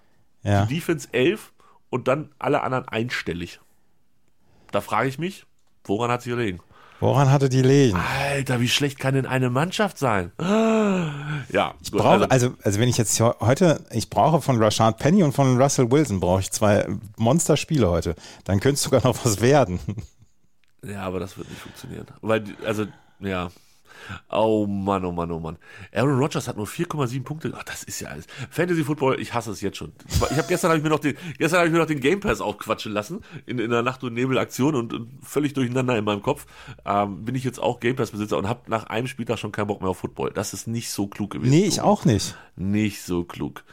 Ja. 0.42 0.64
die 0.64 0.76
Defense 0.76 1.08
11 1.12 1.52
und 1.90 2.08
dann 2.08 2.30
alle 2.38 2.62
anderen 2.62 2.88
einstellig. 2.88 3.60
Da 4.70 4.80
frage 4.80 5.08
ich 5.08 5.18
mich, 5.18 5.44
woran 5.84 6.10
hat 6.10 6.22
sie 6.22 6.30
gelegen? 6.30 6.60
Woran 7.00 7.30
hatte 7.30 7.48
die 7.48 7.62
Legen? 7.62 7.98
Alter, 7.98 8.60
wie 8.60 8.68
schlecht 8.68 8.98
kann 8.98 9.14
denn 9.14 9.26
eine 9.26 9.50
Mannschaft 9.50 9.98
sein? 9.98 10.32
Ja, 11.48 11.74
Ich 11.82 11.90
brauche, 11.90 12.30
also, 12.30 12.54
also 12.62 12.78
wenn 12.78 12.88
ich 12.88 12.96
jetzt 12.98 13.18
heute, 13.18 13.84
ich 13.90 14.08
brauche 14.10 14.40
von 14.40 14.62
Rashad 14.62 14.98
Penny 14.98 15.22
und 15.22 15.32
von 15.32 15.60
Russell 15.60 15.90
Wilson 15.90 16.20
brauche 16.20 16.40
ich 16.40 16.52
zwei 16.52 16.86
Monsterspiele 17.16 17.88
heute. 17.88 18.14
Dann 18.44 18.60
könnte 18.60 18.74
es 18.74 18.82
sogar 18.82 19.02
noch 19.02 19.24
was 19.24 19.40
werden. 19.40 19.80
ja, 20.84 21.02
aber 21.02 21.20
das 21.20 21.36
wird 21.36 21.48
nicht 21.48 21.60
funktionieren. 21.60 22.06
Weil, 22.20 22.44
also, 22.64 22.86
ja. 23.20 23.50
Oh 24.30 24.66
Mann, 24.66 25.04
oh 25.04 25.12
Mann, 25.12 25.30
oh 25.30 25.40
Mann. 25.40 25.58
Aaron 25.92 26.18
Rodgers 26.18 26.48
hat 26.48 26.56
nur 26.56 26.66
4,7 26.66 27.22
Punkte. 27.22 27.52
Ach, 27.54 27.62
das 27.64 27.82
ist 27.82 28.00
ja 28.00 28.08
alles. 28.08 28.26
Fantasy 28.50 28.84
Football, 28.84 29.20
ich 29.20 29.34
hasse 29.34 29.50
es 29.50 29.60
jetzt 29.60 29.76
schon. 29.76 29.92
Ich 30.08 30.20
habe 30.38 30.48
gestern 30.48 30.70
habe 30.70 30.78
ich 30.78 30.82
mir 30.82 30.90
noch 30.90 31.00
den 31.00 31.16
gestern 31.38 31.58
habe 31.58 31.68
ich 31.68 31.72
mir 31.72 31.80
noch 31.80 31.86
den 31.86 32.00
Game 32.00 32.20
Pass 32.20 32.40
aufquatschen 32.40 32.92
lassen 32.92 33.22
in, 33.46 33.58
in 33.58 33.70
der 33.70 33.82
Nacht 33.82 34.02
und 34.02 34.14
Nebel 34.14 34.38
Aktion 34.38 34.74
und, 34.74 34.92
und 34.92 35.10
völlig 35.22 35.52
durcheinander 35.52 35.96
in 35.96 36.04
meinem 36.04 36.22
Kopf. 36.22 36.46
Ähm, 36.84 37.24
bin 37.24 37.34
ich 37.34 37.44
jetzt 37.44 37.60
auch 37.60 37.80
Game 37.80 37.96
Pass 37.96 38.10
Besitzer 38.10 38.38
und 38.38 38.48
habe 38.48 38.70
nach 38.70 38.84
einem 38.84 39.06
Spieltag 39.06 39.38
schon 39.38 39.52
keinen 39.52 39.66
Bock 39.66 39.80
mehr 39.80 39.90
auf 39.90 39.98
Football. 39.98 40.30
Das 40.30 40.54
ist 40.54 40.66
nicht 40.66 40.90
so 40.90 41.06
klug 41.06 41.30
gewesen. 41.30 41.50
Nee, 41.50 41.66
ich 41.66 41.80
auch 41.80 42.04
nicht. 42.04 42.36
Nicht 42.56 43.02
so 43.02 43.24
klug. 43.24 43.64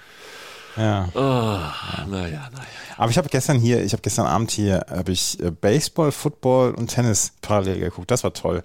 Ja. 0.78 1.10
Oh, 1.14 1.20
naja, 1.20 2.08
naja. 2.10 2.50
Aber 2.98 3.12
ich 3.12 3.18
habe 3.18 3.30
gestern 3.30 3.60
hier, 3.60 3.84
ich 3.84 3.94
habe 3.94 4.02
gestern 4.02 4.26
Abend 4.26 4.52
hier, 4.52 4.86
habe 4.90 5.12
ich 5.12 5.40
äh, 5.42 5.52
Baseball, 5.52 6.12
Football 6.12 6.74
und 6.76 6.88
Tennis 6.88 7.34
parallel 7.42 7.80
geguckt. 7.80 8.12
Das 8.12 8.24
war 8.24 8.34
toll. 8.34 8.62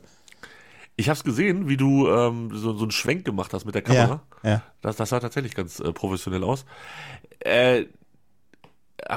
Ich 0.97 1.09
habe 1.09 1.17
es 1.17 1.25
gesehen, 1.25 1.69
wie 1.69 1.77
du 1.77 2.09
ähm, 2.09 2.51
so, 2.53 2.75
so 2.75 2.85
einen 2.85 2.91
Schwenk 2.91 3.25
gemacht 3.25 3.53
hast 3.55 3.65
mit 3.65 3.75
der 3.75 3.83
Kamera. 3.83 4.23
Ja, 4.43 4.51
ja. 4.51 4.63
Das, 4.83 4.97
das 4.97 5.09
sah 5.09 5.21
tatsächlich 5.21 5.55
ganz 5.55 5.81
äh, 5.81 5.93
professionell 5.93 6.45
aus. 6.45 6.65
Äh, 7.41 7.87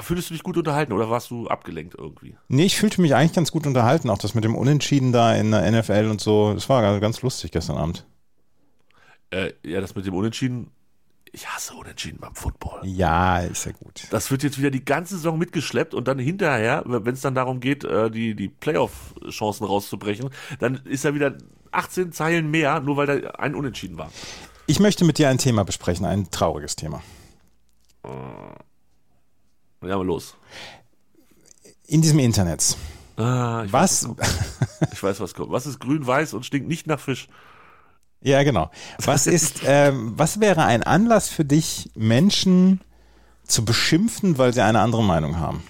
fühlst 0.02 0.30
du 0.30 0.34
dich 0.34 0.42
gut 0.42 0.56
unterhalten 0.56 0.92
oder 0.92 1.10
warst 1.10 1.30
du 1.30 1.48
abgelenkt 1.48 1.94
irgendwie? 1.96 2.36
Nee, 2.48 2.64
ich 2.64 2.76
fühlte 2.76 3.00
mich 3.00 3.14
eigentlich 3.14 3.34
ganz 3.34 3.52
gut 3.52 3.66
unterhalten. 3.66 4.10
Auch 4.10 4.18
das 4.18 4.34
mit 4.34 4.44
dem 4.44 4.54
Unentschieden 4.54 5.12
da 5.12 5.34
in 5.34 5.50
der 5.50 5.70
NFL 5.70 6.08
und 6.10 6.20
so. 6.20 6.54
Das 6.54 6.68
war 6.68 6.98
ganz 6.98 7.22
lustig 7.22 7.52
gestern 7.52 7.76
Abend. 7.76 8.06
Äh, 9.30 9.52
ja, 9.64 9.80
das 9.80 9.94
mit 9.94 10.06
dem 10.06 10.14
Unentschieden. 10.14 10.70
Ich 11.36 11.46
hasse 11.46 11.74
Unentschieden 11.74 12.18
beim 12.18 12.34
Football. 12.34 12.80
Ja, 12.82 13.40
ist 13.40 13.66
ja 13.66 13.72
gut. 13.72 14.04
Das 14.08 14.30
wird 14.30 14.42
jetzt 14.42 14.56
wieder 14.56 14.70
die 14.70 14.82
ganze 14.82 15.16
Saison 15.16 15.36
mitgeschleppt 15.36 15.92
und 15.92 16.08
dann 16.08 16.18
hinterher, 16.18 16.82
wenn 16.86 17.12
es 17.12 17.20
dann 17.20 17.34
darum 17.34 17.60
geht, 17.60 17.84
äh, 17.84 18.10
die, 18.10 18.34
die 18.34 18.48
Playoff-Chancen 18.48 19.66
rauszubrechen, 19.66 20.30
dann 20.60 20.76
ist 20.86 21.04
da 21.04 21.12
wieder 21.12 21.36
18 21.72 22.12
Zeilen 22.12 22.50
mehr, 22.50 22.80
nur 22.80 22.96
weil 22.96 23.20
da 23.20 23.30
ein 23.32 23.54
Unentschieden 23.54 23.98
war. 23.98 24.10
Ich 24.66 24.80
möchte 24.80 25.04
mit 25.04 25.18
dir 25.18 25.28
ein 25.28 25.36
Thema 25.36 25.62
besprechen, 25.62 26.06
ein 26.06 26.30
trauriges 26.30 26.74
Thema. 26.74 27.02
Ja, 28.02 29.94
aber 29.94 30.04
los. 30.04 30.38
In 31.86 32.00
diesem 32.00 32.18
Internet. 32.18 32.78
Ah, 33.16 33.64
ich 33.66 33.72
Was? 33.74 34.08
Weiß, 34.08 34.26
ich 34.90 35.02
weiß, 35.02 35.20
was 35.20 35.34
kommt. 35.34 35.52
Was 35.52 35.66
ist 35.66 35.80
grün-weiß 35.80 36.32
und 36.32 36.46
stinkt 36.46 36.66
nicht 36.66 36.86
nach 36.86 36.98
Fisch? 36.98 37.28
Ja, 38.22 38.42
genau. 38.42 38.70
Was 39.04 39.26
ist, 39.26 39.60
ähm, 39.64 40.14
was 40.16 40.40
wäre 40.40 40.64
ein 40.64 40.82
Anlass 40.82 41.28
für 41.28 41.44
dich, 41.44 41.90
Menschen 41.94 42.80
zu 43.44 43.64
beschimpfen, 43.64 44.38
weil 44.38 44.52
sie 44.52 44.62
eine 44.62 44.80
andere 44.80 45.04
Meinung 45.04 45.38
haben? 45.38 45.62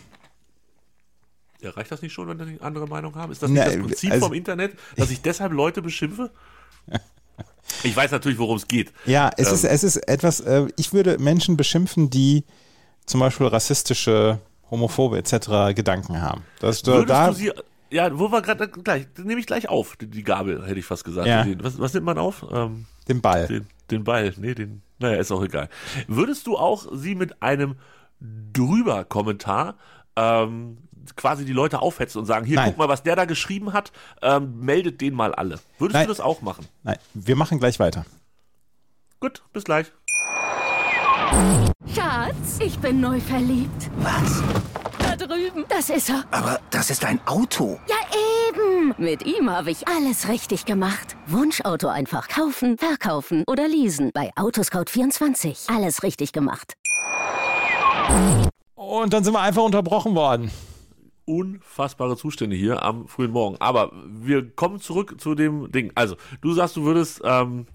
Ja, 1.61 1.71
reicht 1.71 1.91
das 1.91 2.03
nicht 2.03 2.13
schon, 2.13 2.29
wenn 2.29 2.39
die 2.39 2.45
eine 2.45 2.61
andere 2.63 2.87
Meinung 2.87 3.15
haben? 3.17 3.33
Ist 3.33 3.43
das 3.43 3.51
Na, 3.51 3.65
nicht 3.65 3.77
das 3.77 3.87
Prinzip 3.87 4.13
also- 4.13 4.27
vom 4.27 4.35
Internet, 4.35 4.79
dass 4.97 5.11
ich 5.11 5.21
deshalb 5.23 5.53
Leute 5.53 5.83
beschimpfe? 5.83 6.31
Ich 7.83 7.97
weiß 7.97 8.13
natürlich, 8.13 8.39
worum 8.39 8.57
es 8.57 8.69
geht. 8.69 8.93
Ja, 9.07 9.29
es 9.37 9.49
Ähm. 9.49 9.55
ist, 9.55 9.65
es 9.65 9.83
ist 9.85 9.97
etwas, 10.09 10.39
äh, 10.39 10.69
ich 10.77 10.93
würde 10.93 11.19
Menschen 11.19 11.57
beschimpfen, 11.57 12.11
die 12.11 12.45
zum 13.07 13.19
Beispiel 13.19 13.49
rassistische, 13.49 14.39
homophobe 14.71 15.19
etc. 15.19 15.75
Gedanken 15.75 16.23
haben. 16.23 16.45
Das, 16.61 16.83
da, 16.83 17.03
du 17.03 17.33
sie, 17.35 17.53
ja, 17.91 18.19
wo 18.19 18.31
wir 18.31 18.43
gerade 18.43 18.69
gleich, 18.69 19.13
den 19.15 19.27
nehme 19.27 19.41
ich 19.41 19.47
gleich 19.47 19.69
auf, 19.69 19.97
die, 19.97 20.07
die 20.07 20.23
Gabel, 20.23 20.67
hätte 20.67 20.79
ich 20.79 20.87
fast 20.87 21.05
gesagt. 21.05 21.27
Ja. 21.27 21.45
Den, 21.45 21.63
was, 21.63 21.79
was 21.79 21.95
nimmt 21.95 22.07
man 22.07 22.19
auf? 22.19 22.45
Ähm, 22.51 22.87
den 23.09 23.21
Ball. 23.21 23.47
den, 23.47 23.67
den 23.91 24.05
Ball, 24.05 24.33
nee, 24.37 24.55
den, 24.55 24.83
naja, 24.99 25.19
ist 25.19 25.31
auch 25.31 25.43
egal. 25.43 25.69
Würdest 26.09 26.47
du 26.47 26.57
auch 26.57 26.87
sie 26.93 27.15
mit 27.15 27.43
einem 27.43 27.77
drüber 28.21 29.05
Kommentar 29.05 29.77
ähm, 30.17 30.79
quasi 31.15 31.45
die 31.45 31.53
Leute 31.53 31.81
aufhetzen 31.81 32.19
und 32.19 32.27
sagen, 32.27 32.47
hier, 32.47 32.57
Nein. 32.57 32.71
guck 32.71 32.79
mal, 32.79 32.89
was 32.89 33.03
der 33.03 33.15
da 33.15 33.25
geschrieben 33.27 33.73
hat, 33.73 33.93
ähm, 34.23 34.61
meldet 34.61 35.01
den 35.01 35.15
mal 35.15 35.35
alle. 35.35 35.61
Würdest 35.79 35.95
Nein. 35.95 36.07
du 36.07 36.13
das 36.13 36.21
auch 36.21 36.43
machen? 36.43 36.67
Nein, 36.83 36.97
wir 37.15 37.37
machen 37.37 37.59
gleich 37.59 37.79
weiter. 37.79 38.05
Gut, 39.21 39.43
bis 39.53 39.65
gleich. 39.65 39.93
Schatz, 41.95 42.59
ich 42.61 42.79
bin 42.79 43.01
neu 43.01 43.21
verliebt. 43.21 43.91
Was? 43.99 44.43
Da 45.19 45.27
drüben. 45.27 45.65
Das 45.69 45.89
ist 45.91 46.09
er. 46.11 46.25
Aber 46.31 46.61
das 46.71 46.91
ist 46.91 47.05
ein 47.05 47.21
Auto. 47.27 47.79
Ja, 47.89 47.97
eben. 48.49 48.95
Mit 48.99 49.25
ihm 49.25 49.49
habe 49.51 49.71
ich 49.71 49.87
alles 49.89 50.29
richtig 50.29 50.65
gemacht. 50.65 51.17
Wunschauto 51.27 51.89
einfach 51.89 52.29
kaufen, 52.29 52.77
verkaufen 52.79 53.45
oder 53.47 53.67
leasen. 53.69 54.11
Bei 54.13 54.31
Autoscout24. 54.37 55.75
Alles 55.75 56.03
richtig 56.03 56.33
gemacht. 56.33 56.75
Und 58.75 59.13
dann 59.13 59.25
sind 59.25 59.33
wir 59.33 59.41
einfach 59.41 59.63
unterbrochen 59.63 60.15
worden. 60.15 60.51
unfassbare 61.25 62.17
Zustände 62.17 62.55
hier 62.55 62.83
am 62.83 63.09
frühen 63.09 63.33
Morgen. 63.33 63.57
Aber 63.59 63.91
wir 64.07 64.49
kommen 64.51 64.81
zurück 64.81 65.21
zu 65.21 65.35
dem 65.35 65.73
Ding. 65.73 65.91
Also, 65.95 66.17
du 66.41 66.53
sagst, 66.53 66.77
du 66.77 66.85
würdest 66.85 67.21
ähm, 67.25 67.67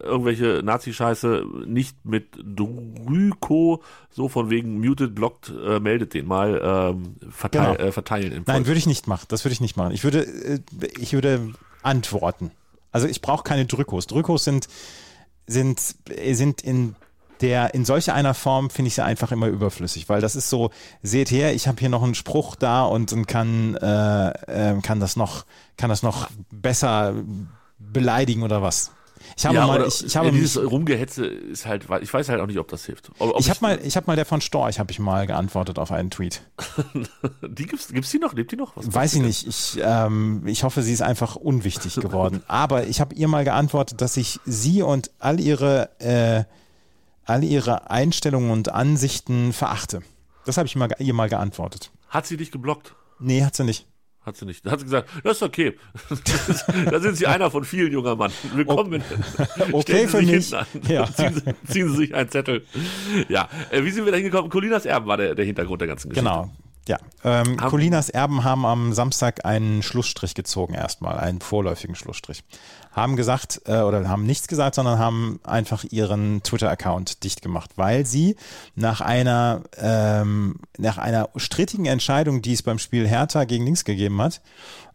irgendwelche 0.00 0.62
Nazi-Scheiße 0.62 1.44
nicht 1.66 2.04
mit 2.04 2.26
Drüko, 2.36 3.82
so 4.10 4.28
von 4.28 4.50
wegen 4.50 4.80
muted, 4.80 5.14
blocked, 5.14 5.50
äh, 5.50 5.80
meldet 5.80 6.14
den 6.14 6.26
mal 6.26 6.60
ähm, 6.62 7.16
verteil, 7.30 7.76
Genau. 7.76 7.88
äh, 7.88 7.92
verteilen. 7.92 8.32
Im 8.32 8.44
Nein, 8.46 8.66
würde 8.66 8.78
ich 8.78 8.86
nicht 8.86 9.06
machen. 9.06 9.26
Das 9.28 9.44
würde 9.44 9.52
ich 9.52 9.60
nicht 9.60 9.76
machen. 9.76 9.92
Ich 9.92 10.04
würde, 10.04 10.22
äh, 10.24 10.60
ich 10.98 11.12
würde 11.12 11.52
antworten. 11.82 12.50
Also 12.92 13.06
ich 13.06 13.20
brauche 13.20 13.44
keine 13.44 13.66
Drückos. 13.66 14.06
Drückos 14.06 14.44
sind, 14.44 14.68
sind, 15.46 15.80
sind 16.32 16.62
in 16.62 16.94
der 17.40 17.72
in 17.74 17.84
solch 17.84 18.10
einer 18.10 18.34
Form 18.34 18.68
finde 18.68 18.88
ich 18.88 18.94
sie 18.96 19.04
einfach 19.04 19.30
immer 19.30 19.46
überflüssig, 19.46 20.08
weil 20.08 20.20
das 20.20 20.34
ist 20.34 20.50
so, 20.50 20.70
seht 21.02 21.30
her, 21.30 21.54
ich 21.54 21.68
habe 21.68 21.78
hier 21.78 21.88
noch 21.88 22.02
einen 22.02 22.16
Spruch 22.16 22.56
da 22.56 22.84
und, 22.84 23.12
und 23.12 23.26
kann, 23.28 23.76
äh, 23.76 24.28
äh, 24.72 24.80
kann 24.82 24.98
das 24.98 25.14
noch, 25.14 25.44
kann 25.76 25.88
das 25.88 26.02
noch 26.02 26.28
besser 26.50 27.14
beleidigen 27.78 28.42
oder 28.42 28.60
was. 28.62 28.90
Ich 29.36 29.46
habe 29.46 29.54
ja, 29.54 29.66
mal, 29.66 29.86
ich, 29.86 30.04
ich 30.04 30.16
habe 30.16 30.26
ja, 30.26 30.32
dieses 30.32 30.62
Rumgehetze 30.62 31.26
ist 31.26 31.66
halt, 31.66 31.86
ich 32.00 32.12
weiß 32.12 32.28
halt 32.28 32.40
auch 32.40 32.46
nicht, 32.46 32.58
ob 32.58 32.68
das 32.68 32.84
hilft. 32.84 33.10
Ob 33.18 33.38
ich 33.40 33.50
habe 33.50 33.60
mal, 33.60 33.80
ich 33.82 33.96
habe 33.96 34.06
mal 34.06 34.16
der 34.16 34.24
von 34.24 34.40
Storch, 34.40 34.78
habe 34.78 34.90
ich 34.90 34.98
mal 34.98 35.26
geantwortet 35.26 35.78
auf 35.78 35.90
einen 35.90 36.10
Tweet. 36.10 36.42
die 37.42 37.66
gibt's, 37.66 37.88
gibt's 37.88 38.10
die 38.10 38.18
noch? 38.18 38.34
Lebt 38.34 38.52
die 38.52 38.56
noch? 38.56 38.76
Was 38.76 38.92
Weiß 38.92 39.14
ich 39.14 39.22
nicht. 39.22 39.46
Ich, 39.46 39.78
ähm, 39.82 40.42
ich 40.46 40.62
hoffe, 40.64 40.82
sie 40.82 40.92
ist 40.92 41.02
einfach 41.02 41.36
unwichtig 41.36 41.94
geworden. 42.00 42.42
Aber 42.48 42.86
ich 42.86 43.00
habe 43.00 43.14
ihr 43.14 43.28
mal 43.28 43.44
geantwortet, 43.44 44.00
dass 44.00 44.16
ich 44.16 44.38
sie 44.44 44.82
und 44.82 45.10
all 45.18 45.40
ihre, 45.40 45.90
äh, 45.98 46.44
all 47.24 47.42
ihre 47.42 47.90
Einstellungen 47.90 48.50
und 48.50 48.70
Ansichten 48.70 49.52
verachte. 49.52 50.02
Das 50.44 50.56
habe 50.56 50.66
ich 50.66 50.76
mal, 50.76 50.88
ihr 50.98 51.14
mal 51.14 51.28
geantwortet. 51.28 51.90
Hat 52.08 52.26
sie 52.26 52.36
dich 52.36 52.50
geblockt? 52.50 52.94
Nee, 53.18 53.44
hat 53.44 53.56
sie 53.56 53.64
nicht. 53.64 53.87
Hat 54.28 54.36
sie 54.36 54.44
nicht. 54.44 54.66
Da 54.66 54.72
hat 54.72 54.80
sie 54.80 54.84
gesagt, 54.84 55.08
das 55.24 55.38
ist 55.38 55.42
okay. 55.42 55.78
da 56.90 57.00
sind 57.00 57.16
Sie 57.16 57.26
einer 57.26 57.50
von 57.50 57.64
vielen, 57.64 57.90
junger 57.90 58.14
Mann. 58.14 58.30
Willkommen. 58.52 59.02
Okay 59.72 60.02
Sie 60.02 60.08
für 60.08 60.20
mich. 60.20 60.50
Ja. 60.86 61.06
Ziehen, 61.10 61.34
Sie, 61.34 61.72
ziehen 61.72 61.88
Sie 61.88 61.96
sich 61.96 62.14
einen 62.14 62.28
Zettel. 62.28 62.66
Ja, 63.30 63.48
äh, 63.70 63.82
wie 63.84 63.90
sind 63.90 64.04
wir 64.04 64.12
da 64.12 64.18
hingekommen? 64.18 64.50
Colinas 64.50 64.84
Erben 64.84 65.06
war 65.06 65.16
der, 65.16 65.34
der 65.34 65.46
Hintergrund 65.46 65.80
der 65.80 65.88
ganzen 65.88 66.10
Geschichte. 66.10 66.28
Genau. 66.28 66.50
Ja. 66.86 66.98
Ähm, 67.24 67.56
Colinas 67.56 68.10
Erben 68.10 68.44
haben 68.44 68.66
am 68.66 68.92
Samstag 68.92 69.46
einen 69.46 69.82
Schlussstrich 69.82 70.34
gezogen, 70.34 70.74
erstmal, 70.74 71.18
einen 71.18 71.40
vorläufigen 71.40 71.94
Schlussstrich. 71.94 72.44
Haben 72.98 73.16
gesagt, 73.16 73.62
äh, 73.66 73.80
oder 73.80 74.08
haben 74.08 74.24
nichts 74.24 74.48
gesagt, 74.48 74.74
sondern 74.74 74.98
haben 74.98 75.38
einfach 75.44 75.84
ihren 75.84 76.42
Twitter-Account 76.42 77.22
dicht 77.22 77.42
gemacht, 77.42 77.70
weil 77.76 78.04
sie 78.04 78.34
nach 78.74 79.00
einer, 79.00 79.62
ähm, 79.76 80.56
nach 80.76 80.98
einer 80.98 81.28
strittigen 81.36 81.86
Entscheidung, 81.86 82.42
die 82.42 82.52
es 82.52 82.62
beim 82.62 82.78
Spiel 82.78 83.06
Hertha 83.06 83.44
gegen 83.44 83.64
Links 83.64 83.84
gegeben 83.84 84.20
hat, 84.20 84.40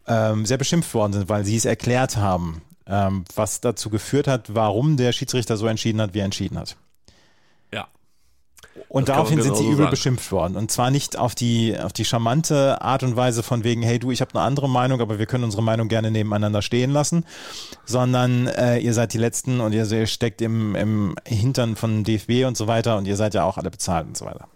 ähm, 0.06 0.44
sehr 0.44 0.58
beschimpft 0.58 0.92
worden 0.92 1.14
sind, 1.14 1.28
weil 1.30 1.44
sie 1.44 1.56
es 1.56 1.64
erklärt 1.64 2.18
haben, 2.18 2.60
ähm, 2.86 3.24
was 3.34 3.60
dazu 3.60 3.88
geführt 3.88 4.28
hat, 4.28 4.54
warum 4.54 4.96
der 4.98 5.12
Schiedsrichter 5.12 5.56
so 5.56 5.66
entschieden 5.66 6.00
hat, 6.00 6.12
wie 6.12 6.18
er 6.18 6.26
entschieden 6.26 6.58
hat. 6.58 6.76
Und 8.88 9.08
Das 9.08 9.16
daraufhin 9.16 9.42
sind 9.42 9.56
sie 9.56 9.64
übel 9.64 9.78
sagen. 9.78 9.90
beschimpft 9.90 10.30
worden. 10.30 10.56
Und 10.56 10.70
zwar 10.70 10.90
nicht 10.90 11.16
auf 11.18 11.34
die, 11.34 11.78
auf 11.78 11.92
die 11.92 12.04
charmante 12.04 12.80
Art 12.80 13.02
und 13.02 13.16
Weise 13.16 13.42
von 13.42 13.64
wegen, 13.64 13.82
hey 13.82 13.98
du, 13.98 14.10
ich 14.10 14.20
habe 14.20 14.32
eine 14.34 14.42
andere 14.42 14.68
Meinung, 14.68 15.00
aber 15.00 15.18
wir 15.18 15.26
können 15.26 15.44
unsere 15.44 15.62
Meinung 15.62 15.88
gerne 15.88 16.10
nebeneinander 16.10 16.62
stehen 16.62 16.90
lassen, 16.90 17.24
sondern 17.84 18.46
äh, 18.46 18.78
ihr 18.78 18.94
seid 18.94 19.12
die 19.12 19.18
Letzten 19.18 19.60
und 19.60 19.72
ihr, 19.72 19.90
ihr 19.90 20.06
steckt 20.06 20.40
im, 20.42 20.76
im 20.76 21.14
Hintern 21.26 21.76
von 21.76 22.04
DFB 22.04 22.46
und 22.46 22.56
so 22.56 22.66
weiter 22.66 22.96
und 22.96 23.06
ihr 23.06 23.16
seid 23.16 23.34
ja 23.34 23.44
auch 23.44 23.58
alle 23.58 23.70
bezahlt 23.70 24.06
und 24.06 24.16
so 24.16 24.26
weiter. 24.26 24.46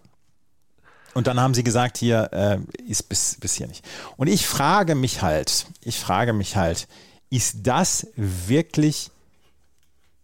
Und 1.15 1.27
dann 1.27 1.41
haben 1.41 1.55
sie 1.55 1.65
gesagt, 1.65 1.99
hier 1.99 2.31
äh, 2.33 2.59
ist 2.88 3.09
bis, 3.09 3.38
bis 3.41 3.55
hier 3.55 3.67
nicht. 3.67 3.85
Und 4.17 4.29
ich 4.29 4.47
frage 4.47 4.95
mich 4.95 5.21
halt, 5.23 5.67
ich 5.83 5.99
frage 5.99 6.33
mich 6.33 6.55
halt, 6.55 6.87
ist 7.29 7.57
das 7.67 8.07
wirklich, 8.15 9.11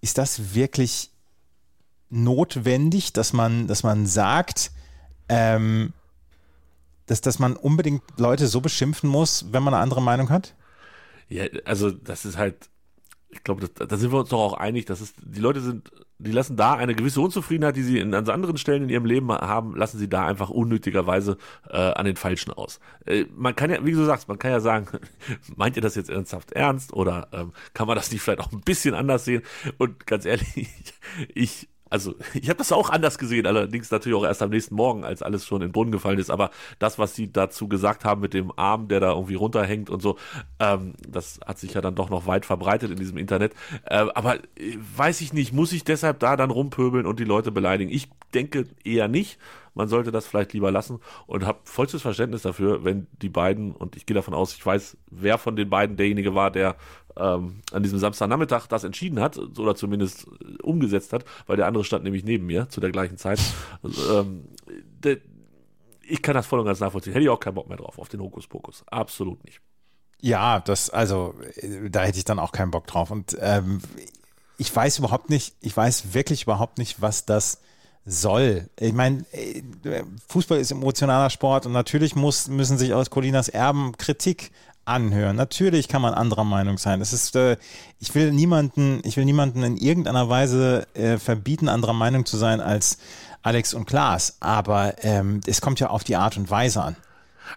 ist 0.00 0.18
das 0.18 0.54
wirklich 0.54 1.10
notwendig, 2.10 3.12
dass 3.12 3.32
man, 3.32 3.66
dass 3.66 3.82
man 3.82 4.06
sagt, 4.06 4.70
ähm, 5.28 5.92
dass, 7.06 7.20
dass 7.20 7.38
man 7.38 7.56
unbedingt 7.56 8.02
Leute 8.18 8.46
so 8.46 8.60
beschimpfen 8.60 9.08
muss, 9.08 9.46
wenn 9.52 9.62
man 9.62 9.74
eine 9.74 9.82
andere 9.82 10.02
Meinung 10.02 10.30
hat? 10.30 10.54
Ja, 11.28 11.44
also 11.64 11.90
das 11.90 12.24
ist 12.24 12.38
halt, 12.38 12.68
ich 13.30 13.42
glaube, 13.42 13.68
da, 13.68 13.96
sind 13.96 14.12
wir 14.12 14.20
uns 14.20 14.28
doch 14.28 14.40
auch 14.40 14.54
einig, 14.54 14.86
dass 14.86 15.00
es, 15.00 15.14
die 15.20 15.40
Leute 15.40 15.60
sind, 15.60 15.90
die 16.18 16.30
lassen 16.30 16.56
da 16.56 16.74
eine 16.74 16.94
gewisse 16.94 17.20
Unzufriedenheit, 17.20 17.76
die 17.76 17.82
sie 17.82 17.98
in, 17.98 18.14
an 18.14 18.28
anderen 18.28 18.56
Stellen 18.56 18.84
in 18.84 18.88
ihrem 18.88 19.04
Leben 19.04 19.30
haben, 19.32 19.74
lassen 19.76 19.98
sie 19.98 20.08
da 20.08 20.26
einfach 20.26 20.48
unnötigerweise 20.48 21.36
äh, 21.68 21.76
an 21.76 22.06
den 22.06 22.16
Falschen 22.16 22.52
aus. 22.52 22.78
Äh, 23.04 23.24
man 23.34 23.56
kann 23.56 23.70
ja, 23.70 23.84
wie 23.84 23.92
du 23.92 24.04
sagst, 24.04 24.28
man 24.28 24.38
kann 24.38 24.52
ja 24.52 24.60
sagen, 24.60 24.86
meint 25.56 25.76
ihr 25.76 25.82
das 25.82 25.96
jetzt 25.96 26.10
ernsthaft 26.10 26.52
ernst 26.52 26.92
oder 26.92 27.28
ähm, 27.32 27.52
kann 27.74 27.88
man 27.88 27.96
das 27.96 28.12
nicht 28.12 28.22
vielleicht 28.22 28.40
auch 28.40 28.52
ein 28.52 28.60
bisschen 28.60 28.94
anders 28.94 29.24
sehen? 29.24 29.42
Und 29.78 30.06
ganz 30.06 30.24
ehrlich, 30.24 30.68
ich 31.34 31.68
also 31.94 32.16
ich 32.34 32.48
habe 32.48 32.58
das 32.58 32.72
auch 32.72 32.90
anders 32.90 33.18
gesehen, 33.18 33.46
allerdings 33.46 33.90
natürlich 33.90 34.18
auch 34.18 34.24
erst 34.24 34.42
am 34.42 34.50
nächsten 34.50 34.74
Morgen, 34.74 35.04
als 35.04 35.22
alles 35.22 35.46
schon 35.46 35.62
in 35.62 35.68
den 35.68 35.72
Brunnen 35.72 35.92
gefallen 35.92 36.18
ist. 36.18 36.28
Aber 36.28 36.50
das, 36.80 36.98
was 36.98 37.14
sie 37.14 37.32
dazu 37.32 37.68
gesagt 37.68 38.04
haben 38.04 38.20
mit 38.20 38.34
dem 38.34 38.52
Arm, 38.56 38.88
der 38.88 38.98
da 38.98 39.12
irgendwie 39.12 39.36
runterhängt 39.36 39.90
und 39.90 40.02
so, 40.02 40.18
ähm, 40.58 40.94
das 41.08 41.38
hat 41.46 41.58
sich 41.58 41.74
ja 41.74 41.80
dann 41.80 41.94
doch 41.94 42.10
noch 42.10 42.26
weit 42.26 42.44
verbreitet 42.44 42.90
in 42.90 42.96
diesem 42.96 43.16
Internet. 43.16 43.54
Äh, 43.84 44.06
aber 44.14 44.36
äh, 44.56 44.76
weiß 44.96 45.20
ich 45.20 45.32
nicht, 45.32 45.52
muss 45.52 45.72
ich 45.72 45.84
deshalb 45.84 46.18
da 46.18 46.36
dann 46.36 46.50
rumpöbeln 46.50 47.06
und 47.06 47.20
die 47.20 47.24
Leute 47.24 47.52
beleidigen? 47.52 47.92
Ich 47.92 48.10
denke 48.34 48.64
eher 48.82 49.06
nicht. 49.06 49.38
Man 49.76 49.88
sollte 49.88 50.12
das 50.12 50.26
vielleicht 50.26 50.52
lieber 50.52 50.70
lassen 50.70 51.00
und 51.26 51.44
habe 51.44 51.58
vollstes 51.64 52.02
Verständnis 52.02 52.42
dafür, 52.42 52.84
wenn 52.84 53.08
die 53.22 53.28
beiden, 53.28 53.72
und 53.72 53.96
ich 53.96 54.06
gehe 54.06 54.14
davon 54.14 54.32
aus, 54.32 54.54
ich 54.54 54.64
weiß, 54.64 54.96
wer 55.10 55.36
von 55.36 55.56
den 55.56 55.68
beiden 55.68 55.96
derjenige 55.96 56.34
war, 56.34 56.52
der 56.52 56.76
ähm, 57.16 57.60
an 57.72 57.82
diesem 57.82 57.98
Samstagnachmittag 57.98 58.66
das 58.66 58.84
entschieden 58.84 59.20
hat 59.20 59.38
oder 59.38 59.74
zumindest 59.74 60.26
umgesetzt 60.62 61.12
hat, 61.12 61.24
weil 61.46 61.56
der 61.56 61.66
andere 61.66 61.84
stand 61.84 62.04
nämlich 62.04 62.24
neben 62.24 62.46
mir 62.46 62.68
zu 62.68 62.80
der 62.80 62.90
gleichen 62.90 63.18
Zeit. 63.18 63.40
Also, 63.82 64.20
ähm, 64.20 64.44
der, 65.02 65.18
ich 66.02 66.22
kann 66.22 66.34
das 66.34 66.46
voll 66.46 66.60
und 66.60 66.66
ganz 66.66 66.80
nachvollziehen. 66.80 67.12
Hätte 67.12 67.24
ich 67.24 67.30
auch 67.30 67.40
keinen 67.40 67.54
Bock 67.54 67.68
mehr 67.68 67.78
drauf, 67.78 67.98
auf 67.98 68.08
den 68.08 68.20
Hokuspokus. 68.20 68.84
Absolut 68.86 69.44
nicht. 69.44 69.60
Ja, 70.20 70.60
das, 70.60 70.90
also, 70.90 71.34
da 71.90 72.02
hätte 72.02 72.18
ich 72.18 72.24
dann 72.24 72.38
auch 72.38 72.52
keinen 72.52 72.70
Bock 72.70 72.86
drauf. 72.86 73.10
Und 73.10 73.36
ähm, 73.40 73.80
ich 74.58 74.74
weiß 74.74 74.98
überhaupt 74.98 75.30
nicht, 75.30 75.54
ich 75.60 75.76
weiß 75.76 76.14
wirklich 76.14 76.44
überhaupt 76.44 76.78
nicht, 76.78 77.00
was 77.00 77.26
das 77.26 77.60
soll. 78.06 78.68
Ich 78.78 78.92
meine, 78.92 79.24
äh, 79.32 79.62
Fußball 80.28 80.58
ist 80.58 80.70
emotionaler 80.70 81.30
Sport 81.30 81.66
und 81.66 81.72
natürlich 81.72 82.14
muss, 82.14 82.48
müssen 82.48 82.78
sich 82.78 82.92
aus 82.92 83.10
Colinas 83.10 83.48
Erben 83.48 83.96
Kritik 83.96 84.50
anhören. 84.84 85.36
Natürlich 85.36 85.88
kann 85.88 86.02
man 86.02 86.14
anderer 86.14 86.44
Meinung 86.44 86.78
sein. 86.78 86.98
Das 86.98 87.12
ist, 87.12 87.36
äh, 87.36 87.56
ich 88.00 88.14
will 88.14 88.32
niemanden, 88.32 89.00
ich 89.04 89.16
will 89.16 89.24
niemanden 89.24 89.62
in 89.62 89.76
irgendeiner 89.76 90.28
Weise 90.28 90.86
äh, 90.94 91.18
verbieten, 91.18 91.68
anderer 91.68 91.92
Meinung 91.92 92.26
zu 92.26 92.36
sein 92.36 92.60
als 92.60 92.98
Alex 93.42 93.74
und 93.74 93.86
Klaas. 93.86 94.36
Aber 94.40 94.94
ähm, 95.04 95.40
es 95.46 95.60
kommt 95.60 95.80
ja 95.80 95.88
auf 95.90 96.04
die 96.04 96.16
Art 96.16 96.36
und 96.36 96.50
Weise 96.50 96.82
an. 96.82 96.96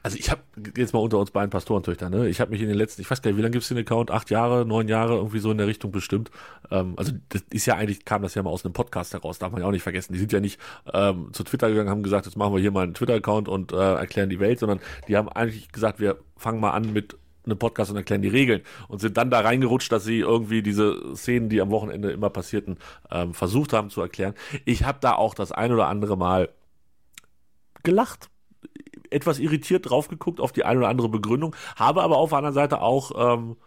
Also 0.04 0.18
ich 0.18 0.30
habe 0.30 0.42
jetzt 0.76 0.94
mal 0.94 1.00
unter 1.00 1.18
uns 1.18 1.32
beiden 1.32 1.50
Pastorentöchtern, 1.50 2.12
ne? 2.12 2.28
Ich 2.28 2.40
habe 2.40 2.52
mich 2.52 2.62
in 2.62 2.68
den 2.68 2.78
letzten, 2.78 3.02
ich 3.02 3.10
weiß 3.10 3.22
gar 3.22 3.32
nicht, 3.32 3.38
wie 3.38 3.42
lange 3.42 3.52
gibt's 3.52 3.68
den 3.70 3.78
Account? 3.78 4.12
Acht 4.12 4.30
Jahre, 4.30 4.66
neun 4.66 4.88
Jahre, 4.88 5.16
irgendwie 5.16 5.40
so 5.40 5.52
in 5.52 5.58
der 5.58 5.68
Richtung 5.68 5.92
bestimmt. 5.92 6.32
Ähm, 6.72 6.94
also 6.98 7.12
das 7.30 7.44
ist 7.50 7.66
ja 7.66 7.76
eigentlich, 7.76 8.06
kam 8.06 8.22
das 8.22 8.36
ja 8.36 8.44
mal 8.44 8.50
aus 8.50 8.66
einem 8.66 8.74
Podcast 8.74 9.14
heraus, 9.14 9.40
darf 9.40 9.52
man 9.52 9.62
ja 9.62 9.68
auch 9.68 9.72
nicht 9.72 9.84
vergessen. 9.84 10.14
Die 10.14 10.20
sind 10.20 10.32
ja 10.32 10.40
nicht 10.40 10.60
ähm, 10.94 11.30
zu 11.34 11.44
Twitter 11.44 11.70
gegangen, 11.70 11.90
haben 11.90 12.04
gesagt, 12.04 12.26
jetzt 12.26 12.36
machen 12.36 12.54
wir 12.54 12.62
hier 12.62 12.72
mal 12.72 12.84
einen 12.84 12.94
Twitter-Account 12.94 13.48
und 13.48 13.72
äh, 13.72 13.96
erklären 13.96 14.30
die 14.30 14.40
Welt, 14.40 14.60
sondern 14.60 14.80
die 15.08 15.18
haben 15.18 15.30
eigentlich 15.30 15.72
gesagt, 15.72 16.00
wir 16.00 16.18
fangen 16.36 16.60
mal 16.60 16.72
an 16.72 16.94
mit 16.94 17.18
einem 17.46 17.58
Podcast 17.58 17.92
und 17.92 17.98
erklären 17.98 18.22
die 18.22 18.28
Regeln 18.28 18.62
und 18.88 19.00
sind 19.00 19.18
dann 19.18 19.32
da 19.32 19.40
reingerutscht, 19.40 19.92
dass 19.92 20.04
sie 20.04 20.20
irgendwie 20.20 20.62
diese 20.62 21.16
Szenen, 21.16 21.50
die 21.50 21.62
am 21.62 21.72
Wochenende 21.72 22.12
immer 22.12 22.30
passierten, 22.30 22.78
ähm, 23.10 23.34
versucht 23.34 23.74
haben 23.74 23.90
zu 23.90 24.02
erklären. 24.02 24.34
Ich 24.66 24.84
habe 24.84 25.00
da 25.02 25.14
auch 25.14 25.34
das 25.34 25.52
ein 25.52 25.72
oder 25.72 25.88
andere 25.88 26.18
Mal 26.18 26.50
gelacht 27.84 28.30
etwas 29.12 29.40
irritiert 29.40 29.90
drauf 29.90 30.08
geguckt 30.08 30.40
auf 30.40 30.52
die 30.52 30.66
eine 30.66 30.80
oder 30.80 30.90
andere 30.90 31.10
Begründung, 31.10 31.56
habe 31.76 32.02
aber 32.04 32.18
auf 32.18 32.30
der 32.30 32.40
anderen 32.40 32.56
Seite 32.56 32.82
auch 32.82 33.36
ähm, 33.36 33.58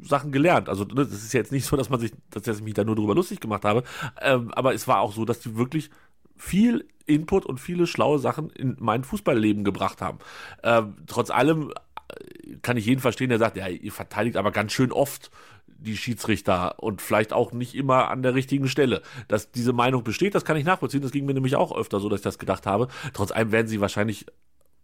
Sachen 0.00 0.32
gelernt. 0.32 0.68
Also 0.68 0.84
ne, 0.84 1.04
das 1.06 1.22
ist 1.22 1.32
jetzt 1.32 1.52
nicht 1.52 1.66
so, 1.66 1.76
dass 1.76 1.90
man 1.90 2.00
sich, 2.00 2.12
dass 2.30 2.46
ich 2.46 2.62
mich 2.62 2.74
da 2.74 2.84
nur 2.84 2.96
drüber 2.96 3.14
lustig 3.14 3.40
gemacht 3.40 3.64
habe, 3.64 3.82
ähm, 4.20 4.50
aber 4.52 4.74
es 4.74 4.88
war 4.88 5.00
auch 5.00 5.12
so, 5.12 5.24
dass 5.24 5.40
die 5.40 5.56
wirklich 5.56 5.90
viel 6.36 6.88
Input 7.06 7.44
und 7.44 7.58
viele 7.58 7.86
schlaue 7.86 8.18
Sachen 8.18 8.50
in 8.50 8.76
mein 8.80 9.04
Fußballleben 9.04 9.64
gebracht 9.64 10.00
haben. 10.00 10.18
Ähm, 10.62 10.96
trotz 11.06 11.30
allem 11.30 11.70
äh, 11.70 12.56
kann 12.62 12.76
ich 12.76 12.86
jeden 12.86 13.00
verstehen, 13.00 13.28
der 13.28 13.38
sagt, 13.38 13.56
ja, 13.56 13.68
ihr 13.68 13.92
verteidigt 13.92 14.36
aber 14.36 14.50
ganz 14.52 14.72
schön 14.72 14.92
oft 14.92 15.30
die 15.66 15.96
Schiedsrichter 15.96 16.82
und 16.82 17.00
vielleicht 17.00 17.32
auch 17.32 17.52
nicht 17.52 17.74
immer 17.74 18.08
an 18.10 18.22
der 18.22 18.34
richtigen 18.34 18.68
Stelle. 18.68 19.02
Dass 19.28 19.50
diese 19.50 19.72
Meinung 19.72 20.04
besteht, 20.04 20.34
das 20.34 20.44
kann 20.44 20.56
ich 20.56 20.64
nachvollziehen. 20.64 21.02
Das 21.02 21.10
ging 21.10 21.26
mir 21.26 21.34
nämlich 21.34 21.56
auch 21.56 21.76
öfter 21.76 22.00
so, 22.00 22.08
dass 22.08 22.20
ich 22.20 22.24
das 22.24 22.38
gedacht 22.38 22.66
habe. 22.66 22.88
Trotz 23.12 23.32
allem 23.32 23.52
werden 23.52 23.66
sie 23.66 23.80
wahrscheinlich 23.80 24.26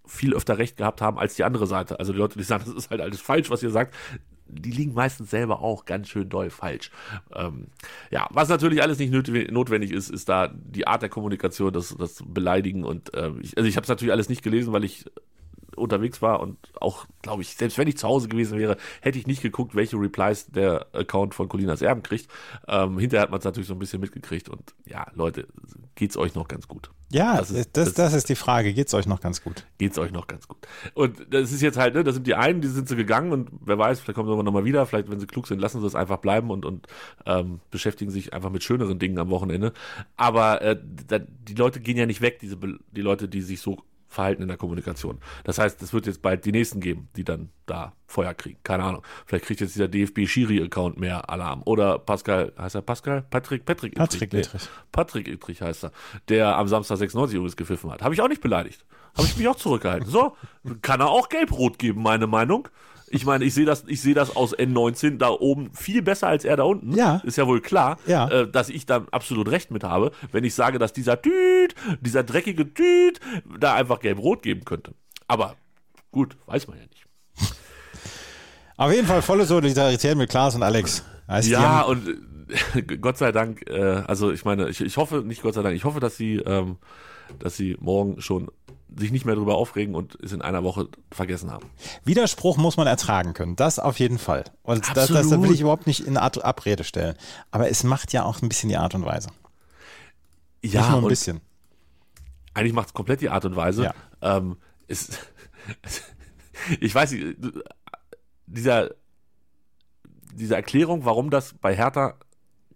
viel 0.07 0.35
öfter 0.35 0.59
recht 0.59 0.77
gehabt 0.77 1.01
haben 1.01 1.19
als 1.19 1.35
die 1.35 1.45
andere 1.45 1.67
Seite. 1.67 1.99
Also 1.99 2.13
die 2.13 2.19
Leute, 2.19 2.39
die 2.39 2.45
sagen, 2.45 2.65
das 2.67 2.75
ist 2.75 2.91
halt 2.91 3.01
alles 3.01 3.21
falsch, 3.21 3.51
was 3.51 3.63
ihr 3.63 3.71
sagt, 3.71 3.95
die 4.49 4.71
liegen 4.71 4.95
meistens 4.95 5.31
selber 5.31 5.61
auch 5.61 5.85
ganz 5.85 6.09
schön 6.09 6.29
doll 6.29 6.51
falsch. 6.51 6.91
Ähm, 7.35 7.67
ja, 8.11 8.29
was 8.31 8.49
natürlich 8.49 8.83
alles 8.83 8.99
nicht 8.99 9.13
notwendig 9.13 9.91
ist, 9.91 10.09
ist 10.09 10.29
da 10.29 10.49
die 10.49 10.87
Art 10.87 11.03
der 11.03 11.09
Kommunikation, 11.09 11.73
das, 11.73 11.97
das 11.99 12.23
Beleidigen 12.25 12.85
und 12.85 13.13
äh, 13.15 13.33
ich, 13.41 13.57
also 13.57 13.69
ich 13.69 13.77
habe 13.77 13.83
es 13.83 13.89
natürlich 13.89 14.13
alles 14.13 14.29
nicht 14.29 14.43
gelesen, 14.43 14.73
weil 14.73 14.85
ich 14.85 15.05
unterwegs 15.77 16.23
war 16.23 16.41
und 16.41 16.57
auch, 16.81 17.07
glaube 17.23 17.43
ich, 17.43 17.57
selbst 17.57 17.79
wenn 17.79 17.89
ich 17.89 17.97
zu 17.99 18.09
Hause 18.09 18.29
gewesen 18.29 18.59
wäre, 18.59 18.77
hätte 19.01 19.19
ich 19.19 19.27
nicht 19.27 19.43
geguckt, 19.43 19.75
welche 19.75 19.97
Replies 19.97 20.47
der 20.47 20.87
Account 20.93 21.35
von 21.35 21.49
Colinas 21.49 21.83
Erben 21.83 22.03
kriegt. 22.03 22.29
Ähm, 22.69 22.99
hinterher 22.99 23.23
hat 23.23 23.31
man 23.31 23.39
es 23.39 23.45
natürlich 23.45 23.69
so 23.69 23.75
ein 23.75 23.79
bisschen 23.79 24.01
mitgekriegt 24.01 24.49
und 24.49 24.75
ja, 24.87 25.07
Leute, 25.15 25.47
geht's 25.95 26.17
euch 26.17 26.35
noch 26.35 26.49
ganz 26.49 26.69
gut. 26.69 26.91
Ja, 27.13 27.37
Das 27.37 27.51
ist- 27.53 27.77
das, 27.77 27.85
das- 27.87 27.95
das 27.95 28.15
ist 28.15 28.29
die 28.29 28.35
Frage. 28.35 28.75
Geht's 28.75 28.93
euch 28.93 29.07
noch 29.07 29.21
ganz 29.21 29.43
gut? 29.43 29.65
geht's 29.79 29.97
euch 29.99 30.11
noch 30.11 30.27
ganz 30.27 30.49
gut. 30.49 30.59
Und 30.95 31.33
das 31.33 31.53
ist 31.53 31.61
jetzt 31.63 31.79
halt, 31.79 31.95
ne, 31.95 32.03
das 32.03 32.15
sind 32.17 32.27
die 32.27 32.35
einen, 32.35 32.61
die 32.61 32.69
sind 32.69 32.89
sie 32.89 32.97
gegangen 32.97 33.31
und 33.33 33.51
wer 33.61 33.79
weiß, 33.79 34.01
vielleicht 34.01 34.17
kommen 34.17 34.29
sie 34.29 34.43
noch 34.43 34.53
mal 34.53 34.65
wieder, 34.65 34.87
vielleicht, 34.87 35.09
wenn 35.11 35.21
sie 35.21 35.27
klug 35.27 35.47
sind, 35.47 35.61
lassen 35.61 35.81
sie 35.81 35.87
es 35.87 35.95
einfach 35.95 36.17
bleiben 36.19 36.51
und, 36.51 36.65
und 36.65 36.87
ähm, 37.27 37.61
beschäftigen 37.71 38.11
sich 38.11 38.33
einfach 38.33 38.51
mit 38.51 38.65
schöneren 38.65 38.99
Dingen 38.99 39.19
am 39.19 39.31
Wochenende. 39.31 39.73
Aber 40.17 40.63
äh, 40.63 40.77
da, 41.07 41.19
die 41.21 41.55
Leute 41.55 41.81
gehen 41.81 41.97
ja 41.97 42.07
nicht 42.07 42.21
weg, 42.23 42.39
diese 42.41 42.57
die 42.57 43.01
Leute, 43.03 43.29
die 43.29 43.43
sich 43.43 43.61
so 43.61 43.79
verhalten 44.09 44.43
in 44.43 44.49
der 44.49 44.57
Kommunikation. 44.57 45.19
Das 45.45 45.59
heißt, 45.59 45.83
es 45.83 45.93
wird 45.93 46.07
jetzt 46.07 46.23
bald 46.23 46.45
die 46.45 46.53
nächsten 46.53 46.81
geben, 46.81 47.09
die 47.17 47.25
dann 47.25 47.51
da 47.67 47.93
Feuer 48.07 48.35
kriegen. 48.35 48.59
Keine 48.63 48.85
Ahnung. 48.85 49.03
Vielleicht 49.27 49.45
kriegt 49.47 49.61
jetzt 49.61 49.75
dieser 49.75 49.89
DFB-Schiri-Account 49.89 50.99
mehr 50.99 51.29
Alarm. 51.29 51.63
Oder 51.65 51.99
Pascal, 51.99 52.53
heißt 52.59 52.77
er 52.77 52.83
Pascal? 52.83 53.23
Patrick, 53.23 53.65
Patrick 53.65 53.95
Patrick 53.95 54.33
Nee, 54.33 54.41
Ittrich. 54.41 54.69
Patrick 54.93 55.29
Ittrich 55.29 55.61
heißt 55.63 55.85
er, 55.85 55.93
der 56.29 56.57
am 56.57 56.69
Samstag 56.69 56.99
96 56.99 57.37
übrigens 57.37 57.57
gepfiffen 57.57 57.91
hat. 57.91 58.03
Habe 58.03 58.15
ich 58.15 58.21
auch 58.21 58.29
nicht 58.29 58.43
beleidigt. 58.43 58.85
Habe 59.17 59.27
ich 59.27 59.37
mich 59.37 59.49
auch 59.49 59.57
zurückgehalten. 59.57 60.09
So, 60.09 60.37
kann 60.83 61.01
er 61.01 61.09
auch 61.09 61.29
gelb-rot 61.29 61.79
geben, 61.79 62.03
meine 62.03 62.27
Meinung. 62.27 62.69
Ich 63.09 63.25
meine, 63.25 63.45
ich 63.45 63.55
sehe 63.55 63.65
das, 63.65 63.85
ich 63.87 64.01
sehe 64.03 64.15
das 64.15 64.35
aus 64.35 64.57
N19 64.57 65.19
da 65.19 65.29
oben 65.31 65.71
viel 65.75 66.03
besser 66.03 66.27
als 66.29 66.45
er 66.45 66.57
da 66.57 66.65
unten. 66.65 66.93
Ja. 66.97 67.21
Ist 67.25 67.37
ja 67.37 67.47
wohl 67.47 67.61
klar, 67.61 67.99
Ja. 68.07 68.29
äh, 68.29 68.51
dass 68.51 68.69
ich 68.69 68.85
da 68.87 69.07
absolut 69.13 69.49
recht 69.51 69.71
mit 69.71 69.85
habe, 69.85 70.11
wenn 70.33 70.43
ich 70.45 70.55
sage, 70.55 70.79
dass 70.79 70.93
dieser 70.93 71.21
Tüt, 71.23 71.75
dieser 72.01 72.25
dreckige 72.25 72.73
Tüt, 72.75 73.21
da 73.59 73.75
einfach 73.75 74.01
gelb-rot 74.01 74.43
geben 74.43 74.65
könnte. 74.65 74.93
Aber 75.29 75.55
gut, 76.11 76.37
weiß 76.47 76.67
man 76.69 76.79
ja 76.79 76.85
nicht. 76.85 77.07
Auf 78.77 78.93
jeden 78.93 79.07
Fall 79.07 79.23
volle 79.23 79.47
Solidarität 79.47 80.17
mit 80.17 80.29
Klaas 80.31 80.55
und 80.55 80.63
Alex. 80.63 81.05
Heißt, 81.29 81.49
Ja, 81.49 81.83
und 81.83 82.07
äh, 82.75 82.83
Gott 83.01 83.17
sei 83.19 83.33
Dank, 83.33 83.69
äh, 83.71 84.03
also 84.07 84.31
ich 84.33 84.45
meine, 84.45 84.69
ich, 84.69 84.81
ich 84.81 84.97
hoffe, 84.97 85.23
nicht 85.25 85.43
Gott 85.43 85.55
sei 85.55 85.63
Dank, 85.63 85.75
ich 85.75 85.85
hoffe, 85.85 86.01
dass 86.01 86.17
sie, 86.17 86.37
ähm, 86.37 86.77
dass 87.39 87.57
sie 87.57 87.77
morgen 87.81 88.21
schon 88.21 88.51
sich 88.95 89.11
nicht 89.11 89.25
mehr 89.25 89.35
darüber 89.35 89.57
aufregen 89.57 89.95
und 89.95 90.17
es 90.23 90.33
in 90.33 90.43
einer 90.43 90.63
Woche 90.65 90.89
vergessen 91.11 91.51
haben. 91.51 91.69
Widerspruch 92.05 92.57
muss 92.57 92.77
man 92.77 92.87
ertragen 92.87 93.35
können. 93.35 93.57
Das 93.57 93.79
auf 93.79 93.99
jeden 93.99 94.19
Fall. 94.19 94.45
Und 94.63 94.87
das, 94.97 95.09
das, 95.09 95.31
will 95.31 95.51
ich 95.51 95.61
überhaupt 95.61 95.87
nicht 95.87 96.01
in 96.01 96.17
Art 96.17 96.43
Abrede 96.45 96.85
stellen. 96.85 97.17
Aber 97.51 97.69
es 97.69 97.85
macht 97.85 98.13
ja 98.13 98.25
auch 98.25 98.43
ein 98.43 98.49
bisschen 98.49 98.69
die 98.69 98.77
Art 98.77 98.95
und 98.95 99.05
Weise. 99.05 99.31
Ja, 100.63 100.83
nicht 100.83 100.91
nur 100.91 101.03
ein 101.03 101.09
bisschen. 101.09 101.41
eigentlich 102.55 102.73
macht 102.73 102.89
es 102.89 102.95
komplett 102.95 103.21
die 103.21 103.29
Art 103.29 103.45
und 103.45 103.57
Weise. 103.57 103.85
Ja. 103.85 103.95
Ähm, 104.23 104.57
es, 104.89 105.11
ich 106.81 106.95
weiß 106.95 107.13
nicht, 107.13 107.37
dieser, 108.47 108.91
diese 110.33 110.55
Erklärung, 110.55 111.05
warum 111.05 111.31
das 111.31 111.55
bei 111.55 111.75
Hertha 111.75 112.15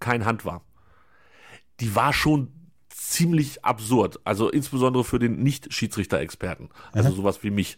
kein 0.01 0.25
Hand 0.25 0.45
war, 0.45 0.63
die 1.79 1.95
war 1.95 2.13
schon 2.13 2.53
ziemlich 3.11 3.65
absurd. 3.65 4.21
Also 4.25 4.49
insbesondere 4.49 5.05
für 5.05 5.19
den 5.19 5.43
Nicht-Schiedsrichter-Experten. 5.43 6.71
Also 6.93 7.11
sowas 7.11 7.43
wie 7.43 7.51
mich. 7.51 7.77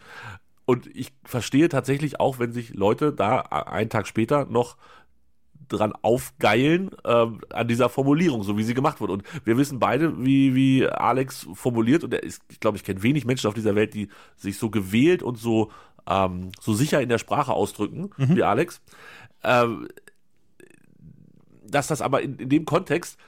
Und 0.66 0.86
ich 0.94 1.12
verstehe 1.24 1.68
tatsächlich 1.68 2.20
auch, 2.20 2.38
wenn 2.38 2.52
sich 2.52 2.74
Leute 2.74 3.12
da 3.12 3.40
einen 3.40 3.90
Tag 3.90 4.06
später 4.06 4.44
noch 4.44 4.76
dran 5.68 5.94
aufgeilen 6.02 6.90
ähm, 7.04 7.40
an 7.50 7.66
dieser 7.66 7.88
Formulierung, 7.88 8.42
so 8.42 8.58
wie 8.58 8.62
sie 8.62 8.74
gemacht 8.74 9.00
wurde. 9.00 9.14
Und 9.14 9.22
wir 9.44 9.56
wissen 9.56 9.78
beide, 9.78 10.22
wie, 10.22 10.54
wie 10.54 10.86
Alex 10.86 11.48
formuliert. 11.54 12.04
Und 12.04 12.12
er 12.12 12.22
ist, 12.22 12.42
ich 12.50 12.60
glaube, 12.60 12.76
ich 12.76 12.84
kenne 12.84 13.02
wenig 13.02 13.24
Menschen 13.24 13.48
auf 13.48 13.54
dieser 13.54 13.74
Welt, 13.74 13.94
die 13.94 14.08
sich 14.36 14.58
so 14.58 14.68
gewählt 14.68 15.22
und 15.22 15.38
so, 15.38 15.70
ähm, 16.06 16.52
so 16.60 16.74
sicher 16.74 17.00
in 17.00 17.08
der 17.08 17.18
Sprache 17.18 17.52
ausdrücken 17.52 18.10
wie 18.18 18.42
Alex. 18.42 18.82
Ähm, 19.42 19.88
dass 21.66 21.86
das 21.86 22.02
aber 22.02 22.20
in, 22.20 22.36
in 22.36 22.50
dem 22.50 22.66
Kontext, 22.66 23.18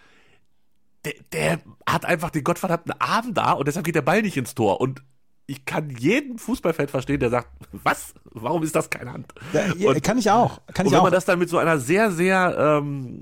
der, 1.04 1.14
der 1.32 1.58
hat 1.88 2.04
einfach 2.04 2.30
den 2.30 2.44
gottverdammten 2.44 2.92
Arm 2.98 3.34
da 3.34 3.52
und 3.52 3.66
deshalb 3.68 3.84
geht 3.84 3.94
der 3.94 4.02
Ball 4.02 4.22
nicht 4.22 4.36
ins 4.36 4.54
Tor. 4.54 4.80
Und 4.80 5.02
ich 5.46 5.66
kann 5.66 5.90
jeden 5.90 6.38
Fußballfan 6.38 6.88
verstehen, 6.88 7.20
der 7.20 7.28
sagt, 7.28 7.48
was? 7.72 8.14
Warum 8.24 8.62
ist 8.62 8.74
das 8.74 8.88
keine 8.88 9.12
Hand? 9.12 9.34
Ja, 9.52 9.90
Und- 9.90 10.02
kann 10.02 10.16
ich 10.16 10.30
auch. 10.30 10.60
Kann 10.72 10.86
und 10.86 10.86
ich 10.86 10.92
wenn 10.92 11.00
auch. 11.00 11.02
man 11.04 11.12
das 11.12 11.26
dann 11.26 11.38
mit 11.38 11.50
so 11.50 11.58
einer 11.58 11.78
sehr, 11.78 12.10
sehr, 12.10 12.56
ähm, 12.58 13.20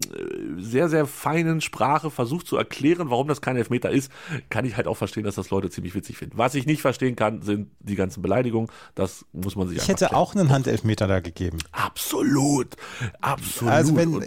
sehr, 0.62 0.88
sehr 0.88 1.06
feinen 1.06 1.60
Sprache 1.60 2.10
versucht 2.10 2.46
zu 2.46 2.56
erklären, 2.56 3.10
warum 3.10 3.28
das 3.28 3.40
kein 3.40 3.56
Elfmeter 3.56 3.90
ist, 3.90 4.10
kann 4.50 4.64
ich 4.64 4.76
halt 4.76 4.86
auch 4.86 4.96
verstehen, 4.96 5.24
dass 5.24 5.34
das 5.34 5.50
Leute 5.50 5.70
ziemlich 5.70 5.94
witzig 5.94 6.16
finden. 6.16 6.38
Was 6.38 6.54
ich 6.54 6.66
nicht 6.66 6.80
verstehen 6.82 7.16
kann, 7.16 7.42
sind 7.42 7.70
die 7.80 7.94
ganzen 7.96 8.22
Beleidigungen. 8.22 8.70
Das 8.94 9.24
muss 9.32 9.56
man 9.56 9.68
sich 9.68 9.78
ich 9.78 9.88
hätte 9.88 10.06
klären. 10.06 10.14
auch 10.14 10.34
einen 10.34 10.50
Handelfmeter 10.50 11.06
da 11.06 11.20
gegeben. 11.20 11.58
Absolut. 11.72 12.76
Absolut. 13.20 13.72
Also 13.72 13.96
wenn, 13.96 14.22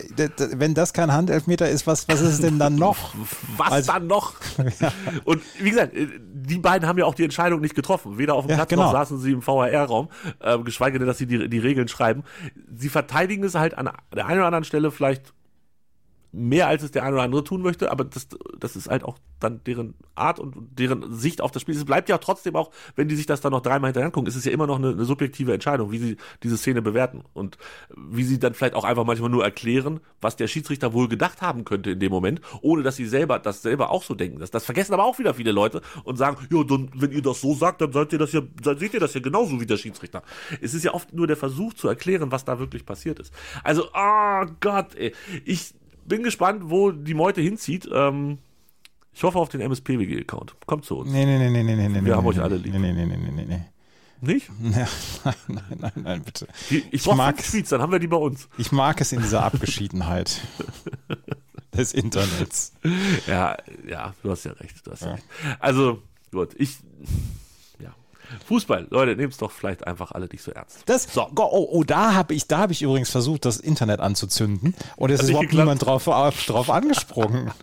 wenn 0.60 0.74
das 0.74 0.94
kein 0.94 1.12
Handelfmeter 1.12 1.70
ist, 1.70 1.88
was, 1.88 2.08
was 2.08 2.22
ist 2.22 2.34
es 2.34 2.42
denn 2.42 2.60
dann 2.60 2.76
noch? 2.76 3.14
was 3.58 3.72
Also- 3.72 3.92
dann 3.94 4.08
noch? 4.08 4.34
Und 5.26 5.42
wie 5.60 5.70
gesagt, 5.70 5.94
äh, 5.96 6.08
die 6.34 6.58
beiden 6.58 6.88
haben 6.88 6.98
ja 7.00 7.06
auch 7.06 7.16
die 7.16 7.24
Entscheidung 7.24 7.62
nicht 7.62 7.76
getroffen. 7.76 8.18
Weder 8.18 8.36
auf 8.36 8.46
dem 8.46 8.52
Ja, 8.52 8.56
Platz 8.58 8.70
genau. 8.70 8.84
noch 8.84 8.92
saßen 8.92 9.18
sie 9.20 9.32
im 9.32 9.46
VAR-Raum, 9.46 10.10
äh, 10.40 10.58
geschweige 10.60 11.00
denn, 11.00 11.08
dass 11.08 11.18
sie 11.18 11.26
die, 11.28 11.50
die 11.50 11.60
Regeln 11.60 11.88
schreiben. 11.88 12.24
Sie 12.76 12.90
verteidigen 12.90 13.44
es 13.44 13.56
halt 13.56 13.78
an 13.78 13.90
der 14.16 14.26
einen 14.26 14.40
oder 14.40 14.48
anderen 14.48 14.64
Stelle 14.64 14.92
vielleicht 14.92 15.34
mehr, 16.36 16.68
als 16.68 16.84
es 16.84 16.92
der 16.92 17.04
eine 17.04 17.16
oder 17.16 17.24
andere 17.24 17.44
tun 17.44 17.62
möchte, 17.62 17.92
aber 17.92 18.04
das, 18.04 18.28
das 18.60 18.76
ist 18.76 18.90
halt 18.90 19.04
auch 19.04 19.18
dann 19.40 19.64
deren 19.64 19.96
Art 20.16 20.40
und 20.40 20.56
deren 20.78 21.14
Sicht 21.14 21.42
auf 21.42 21.52
das 21.52 21.62
Spiel. 21.62 21.76
Es 21.76 21.86
bleibt 21.86 22.10
ja 22.10 22.18
trotzdem 22.18 22.56
auch, 22.56 22.72
wenn 22.96 23.08
die 23.08 23.16
sich 23.16 23.26
das 23.26 23.42
dann 23.42 23.52
noch 23.52 23.62
dreimal 23.62 23.90
hinterher 23.90 24.08
angucken, 24.08 24.28
ist 24.28 24.36
es 24.36 24.46
ja 24.46 24.52
immer 24.52 24.68
noch 24.68 24.78
eine, 24.78 24.90
eine 24.90 25.06
subjektive 25.06 25.54
Entscheidung, 25.54 25.92
wie 25.92 25.98
sie 25.98 26.18
diese 26.44 26.58
Szene 26.58 26.82
bewerten 26.82 27.24
und 27.34 27.58
wie 27.96 28.24
sie 28.24 28.40
dann 28.40 28.54
vielleicht 28.54 28.76
auch 28.76 28.84
einfach 28.84 29.06
manchmal 29.06 29.30
nur 29.30 29.44
erklären, 29.44 30.00
was 30.22 30.36
der 30.36 30.48
Schiedsrichter 30.48 30.94
wohl 30.94 31.08
gedacht 31.08 31.42
haben 31.42 31.64
könnte 31.66 31.92
in 31.92 32.00
dem 32.00 32.12
Moment, 32.12 32.42
ohne 32.62 32.84
dass 32.84 32.96
sie 32.96 33.06
selber 33.06 33.40
das 33.40 33.62
selber 33.62 33.90
auch 33.90 34.04
so 34.04 34.14
denken. 34.14 34.40
Das, 34.40 34.52
das 34.52 34.66
vergessen 34.66 34.94
aber 34.94 35.06
auch 35.06 35.20
wieder 35.20 35.34
viele 35.34 35.52
Leute 35.52 35.82
und 36.04 36.18
sagen, 36.18 36.38
ja, 36.52 36.64
dann, 36.64 36.90
wenn 36.96 37.12
ihr 37.12 37.22
das 37.22 37.42
so 37.42 37.54
sagt, 37.54 37.82
dann 37.82 37.92
seid 37.92 38.12
ihr 38.14 38.20
das 38.20 38.34
ja, 38.34 38.42
dann 38.62 38.78
seht 38.78 38.94
ihr 38.94 39.00
das 39.00 39.14
ja 39.14 39.22
genauso 39.22 39.60
wie 39.62 39.66
der 39.66 39.78
Schiedsrichter. 39.78 40.24
Es 40.62 40.74
ist 40.74 40.84
ja 40.84 40.94
oft 40.94 41.14
nur 41.14 41.28
der 41.28 41.38
Versuch 41.38 41.74
zu 41.74 41.88
erklären, 41.88 42.32
was 42.32 42.46
da 42.46 42.60
wirklich 42.60 42.86
passiert 42.86 43.20
ist. 43.20 43.34
Also, 43.64 43.90
oh 43.94 44.46
Gott, 44.60 44.96
ey. 44.96 45.14
ich 45.46 45.74
bin 46.06 46.24
gespannt, 46.24 46.64
wo 46.66 46.92
die 46.92 47.14
Meute 47.14 47.42
hinzieht. 47.42 47.90
Ähm, 47.92 48.38
ich 49.14 49.24
hoffe 49.24 49.40
auf 49.40 49.50
den 49.50 49.62
MSPWG-Account. 49.62 50.56
Kommt 50.66 50.86
zu 50.86 50.98
uns. 50.98 51.12
Nee, 51.12 51.26
nee, 51.26 51.38
nee, 51.38 51.50
nee, 51.50 51.64
nee, 51.64 51.76
nee, 51.76 51.88
nee. 51.88 52.06
Wir 52.06 52.16
haben 52.16 52.24
nee, 52.24 52.30
euch 52.30 52.38
nee, 52.38 52.42
alle 52.44 52.58
lieb. 52.58 52.74
Nee, 52.74 52.80
nee, 52.80 53.06
nee, 53.06 53.18
nee, 53.18 53.32
nee, 53.32 53.46
nee. 53.46 53.62
Nicht? 54.22 54.50
Ja, 54.62 54.88
nein, 55.24 55.36
nein, 55.48 55.78
nein, 55.80 55.92
nein, 55.96 56.24
bitte. 56.24 56.48
Die, 56.70 56.78
ich 56.78 56.94
Ich 56.94 57.04
brauche 57.04 57.18
mag 57.18 57.36
fünf 57.38 57.52
Tweets, 57.52 57.70
dann 57.70 57.82
haben 57.82 57.92
wir 57.92 58.00
die 58.00 58.08
bei 58.08 58.18
uns. 58.18 58.48
Ich 58.58 58.72
mag 58.72 59.00
es 59.02 59.12
in 59.12 59.22
dieser 59.22 59.44
Abgeschiedenheit 59.44 60.42
des 61.78 61.94
Internets. 61.94 62.74
Ja, 63.28 63.58
ja, 63.88 64.14
du 64.24 64.32
hast 64.32 64.46
ja 64.46 64.54
recht. 64.54 64.86
Du 64.86 64.92
hast 64.92 65.02
ja. 65.02 65.14
recht. 65.14 65.26
Also, 65.60 66.02
gut, 66.32 66.56
ich. 66.58 66.78
Fußball, 68.48 68.88
Leute, 68.90 69.16
nehmt 69.16 69.34
es 69.34 69.40
doch 69.40 69.52
vielleicht 69.52 69.86
einfach 69.86 70.12
alle 70.12 70.28
nicht 70.28 70.44
so 70.44 70.52
ernst. 70.52 70.84
Das, 70.86 71.08
oh, 71.18 71.28
oh, 71.72 71.84
da 71.84 72.14
habe 72.14 72.34
ich, 72.34 72.48
da 72.48 72.60
habe 72.60 72.74
ich 72.74 72.82
übrigens 72.82 73.10
versucht, 73.10 73.46
das 73.46 73.58
Internet 73.58 74.00
anzuzünden 74.00 74.76
und 74.96 75.10
es 75.10 75.20
Hat 75.20 75.24
ist 75.24 75.30
überhaupt 75.30 75.50
geklappt? 75.50 75.66
niemand 75.66 75.86
drauf, 75.86 76.06
drauf 76.46 76.70
angesprungen. 76.70 77.52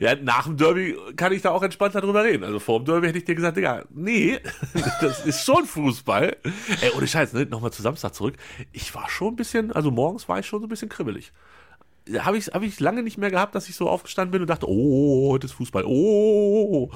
Ja, 0.00 0.16
nach 0.16 0.44
dem 0.44 0.56
Derby 0.56 0.96
kann 1.16 1.32
ich 1.32 1.42
da 1.42 1.50
auch 1.50 1.62
entspannter 1.62 2.00
drüber 2.00 2.24
reden. 2.24 2.44
Also 2.44 2.58
vor 2.58 2.80
dem 2.80 2.86
Derby 2.86 3.06
hätte 3.08 3.18
ich 3.18 3.24
dir 3.24 3.34
gesagt, 3.34 3.56
Digga, 3.56 3.84
nee, 3.90 4.40
das 5.00 5.24
ist 5.24 5.44
schon 5.44 5.66
Fußball. 5.66 6.36
Ey, 6.80 6.90
ohne 6.96 7.06
Scheiß, 7.06 7.32
ne? 7.32 7.46
nochmal 7.46 7.72
zu 7.72 7.82
Samstag 7.82 8.14
zurück. 8.14 8.34
Ich 8.72 8.94
war 8.94 9.08
schon 9.08 9.34
ein 9.34 9.36
bisschen, 9.36 9.72
also 9.72 9.90
morgens 9.90 10.28
war 10.28 10.38
ich 10.38 10.46
schon 10.46 10.60
so 10.60 10.66
ein 10.66 10.68
bisschen 10.68 10.88
kribbelig. 10.88 11.32
Habe 12.18 12.36
ich, 12.38 12.48
hab 12.48 12.62
ich 12.62 12.80
lange 12.80 13.02
nicht 13.02 13.16
mehr 13.16 13.30
gehabt, 13.30 13.54
dass 13.54 13.68
ich 13.68 13.76
so 13.76 13.88
aufgestanden 13.88 14.32
bin 14.32 14.42
und 14.42 14.48
dachte, 14.50 14.68
oh, 14.68 15.30
heute 15.32 15.46
ist 15.46 15.52
Fußball, 15.54 15.84
oh. 15.86 16.90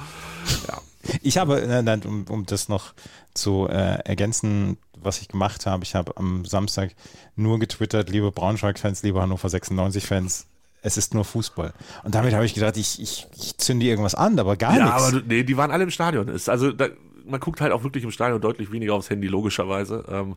Ja. 0.66 0.78
Ich 1.22 1.38
habe, 1.38 1.60
äh, 1.60 1.82
nein, 1.82 2.02
um, 2.04 2.24
um 2.28 2.46
das 2.46 2.68
noch 2.68 2.94
zu 3.34 3.66
äh, 3.68 3.98
ergänzen, 4.04 4.78
was 5.00 5.20
ich 5.20 5.28
gemacht 5.28 5.66
habe, 5.66 5.84
ich 5.84 5.94
habe 5.94 6.16
am 6.16 6.44
Samstag 6.44 6.90
nur 7.36 7.58
getwittert, 7.58 8.10
liebe 8.10 8.32
Braunschweig-Fans, 8.32 9.02
liebe 9.02 9.20
Hannover 9.20 9.48
96-Fans, 9.48 10.46
es 10.82 10.96
ist 10.96 11.14
nur 11.14 11.24
Fußball. 11.24 11.72
Und 12.04 12.14
damit 12.14 12.34
habe 12.34 12.44
ich 12.44 12.54
gedacht, 12.54 12.76
ich, 12.76 13.00
ich, 13.00 13.26
ich 13.36 13.56
zünde 13.58 13.86
irgendwas 13.86 14.14
an, 14.14 14.38
aber 14.38 14.56
gar 14.56 14.76
Ja, 14.76 14.84
nichts. 14.86 15.02
aber 15.02 15.20
du- 15.20 15.26
nee, 15.26 15.42
die 15.44 15.56
waren 15.56 15.70
alle 15.70 15.84
im 15.84 15.90
Stadion. 15.90 16.28
Ist 16.28 16.48
also 16.48 16.72
da, 16.72 16.88
man 17.26 17.40
guckt 17.40 17.60
halt 17.60 17.72
auch 17.72 17.82
wirklich 17.84 18.04
im 18.04 18.10
Stadion 18.10 18.40
deutlich 18.40 18.70
weniger 18.72 18.94
aufs 18.94 19.10
Handy, 19.10 19.28
logischerweise. 19.28 20.04
Ähm, 20.08 20.36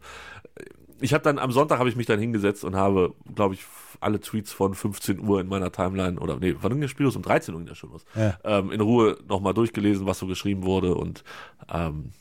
ich 1.00 1.14
habe 1.14 1.24
dann 1.24 1.40
am 1.40 1.52
Sonntag 1.52 1.80
habe 1.80 1.90
ich 1.90 1.96
mich 1.96 2.06
dann 2.06 2.20
hingesetzt 2.20 2.64
und 2.64 2.76
habe, 2.76 3.14
glaube 3.34 3.56
ich, 3.56 3.62
alle 4.02 4.20
Tweets 4.20 4.52
von 4.52 4.74
15 4.74 5.20
Uhr 5.20 5.40
in 5.42 5.48
meiner 5.48 5.72
Timeline 5.72 6.20
oder 6.20 6.38
nee, 6.38 6.56
wann 6.60 6.72
ging 6.74 6.82
das 6.82 6.92
Spiel 6.92 7.06
los? 7.06 7.16
Um 7.16 7.22
13 7.22 7.54
Uhr 7.54 7.60
ging 7.62 7.68
das 7.70 7.78
schon 7.78 7.92
los. 7.92 8.04
Ja. 8.16 8.38
Ähm, 8.44 8.72
in 8.72 8.82
Ruhe 8.82 9.18
nochmal 9.28 9.54
durchgelesen, 9.54 10.06
was 10.06 10.20
so 10.20 10.28
geschrieben 10.28 10.64
wurde 10.64 10.96
und 10.96 11.24
ähm, 11.72 12.12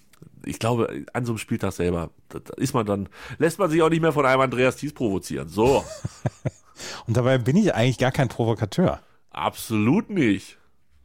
ich 0.45 0.59
glaube, 0.59 1.05
an 1.12 1.25
so 1.27 1.33
einem 1.33 1.38
Spieltag 1.38 1.73
selber, 1.73 2.11
da, 2.29 2.38
ist 2.57 2.73
man 2.75 2.87
dann, 2.87 3.09
lässt 3.38 3.59
man 3.59 3.71
sich 3.71 3.83
auch 3.83 3.90
nicht 3.90 4.01
mehr 4.01 4.12
von 4.12 4.25
einem 4.25 4.40
Andreas 4.40 4.77
Thies 4.77 4.93
provozieren. 4.95 5.49
So, 5.49 5.85
Und 7.07 7.16
dabei 7.16 7.37
bin 7.38 7.57
ich 7.57 7.75
eigentlich 7.75 7.99
gar 7.99 8.11
kein 8.12 8.29
Provokateur. 8.29 9.01
absolut 9.31 10.09
nicht. 10.11 10.57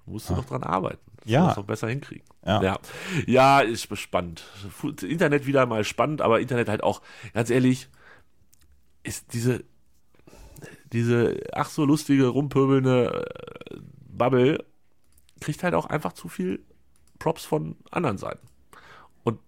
Musst 0.06 0.30
du 0.30 0.36
noch 0.36 0.46
dran 0.46 0.64
arbeiten. 0.64 1.00
Das 1.22 1.32
Ja. 1.32 1.44
musst 1.46 1.58
du 1.58 1.62
noch 1.62 1.68
besser 1.68 1.88
hinkriegen. 1.90 2.24
Ja. 2.46 2.62
ja. 2.62 2.80
Ja, 3.26 3.60
ist 3.60 3.90
spannend. 3.98 4.44
Internet 5.02 5.46
wieder 5.48 5.66
mal 5.66 5.84
spannend, 5.84 6.22
aber 6.22 6.40
Internet 6.40 6.70
halt 6.70 6.84
auch, 6.84 7.02
ganz 7.34 7.50
ehrlich, 7.50 7.90
ist 9.04 9.34
diese, 9.34 9.64
diese 10.96 11.40
ach 11.54 11.70
so 11.70 11.86
lustige, 11.86 12.28
rumpöbelnde 12.28 13.28
äh, 13.72 13.78
Bubble 14.08 14.64
kriegt 15.42 15.62
halt 15.64 15.76
auch 15.76 15.86
einfach 15.86 16.14
zu 16.14 16.28
viel 16.30 16.64
Props 17.20 17.46
von 17.46 17.76
anderen 17.92 18.18
Seiten. 18.18 18.48
Und 19.24 19.40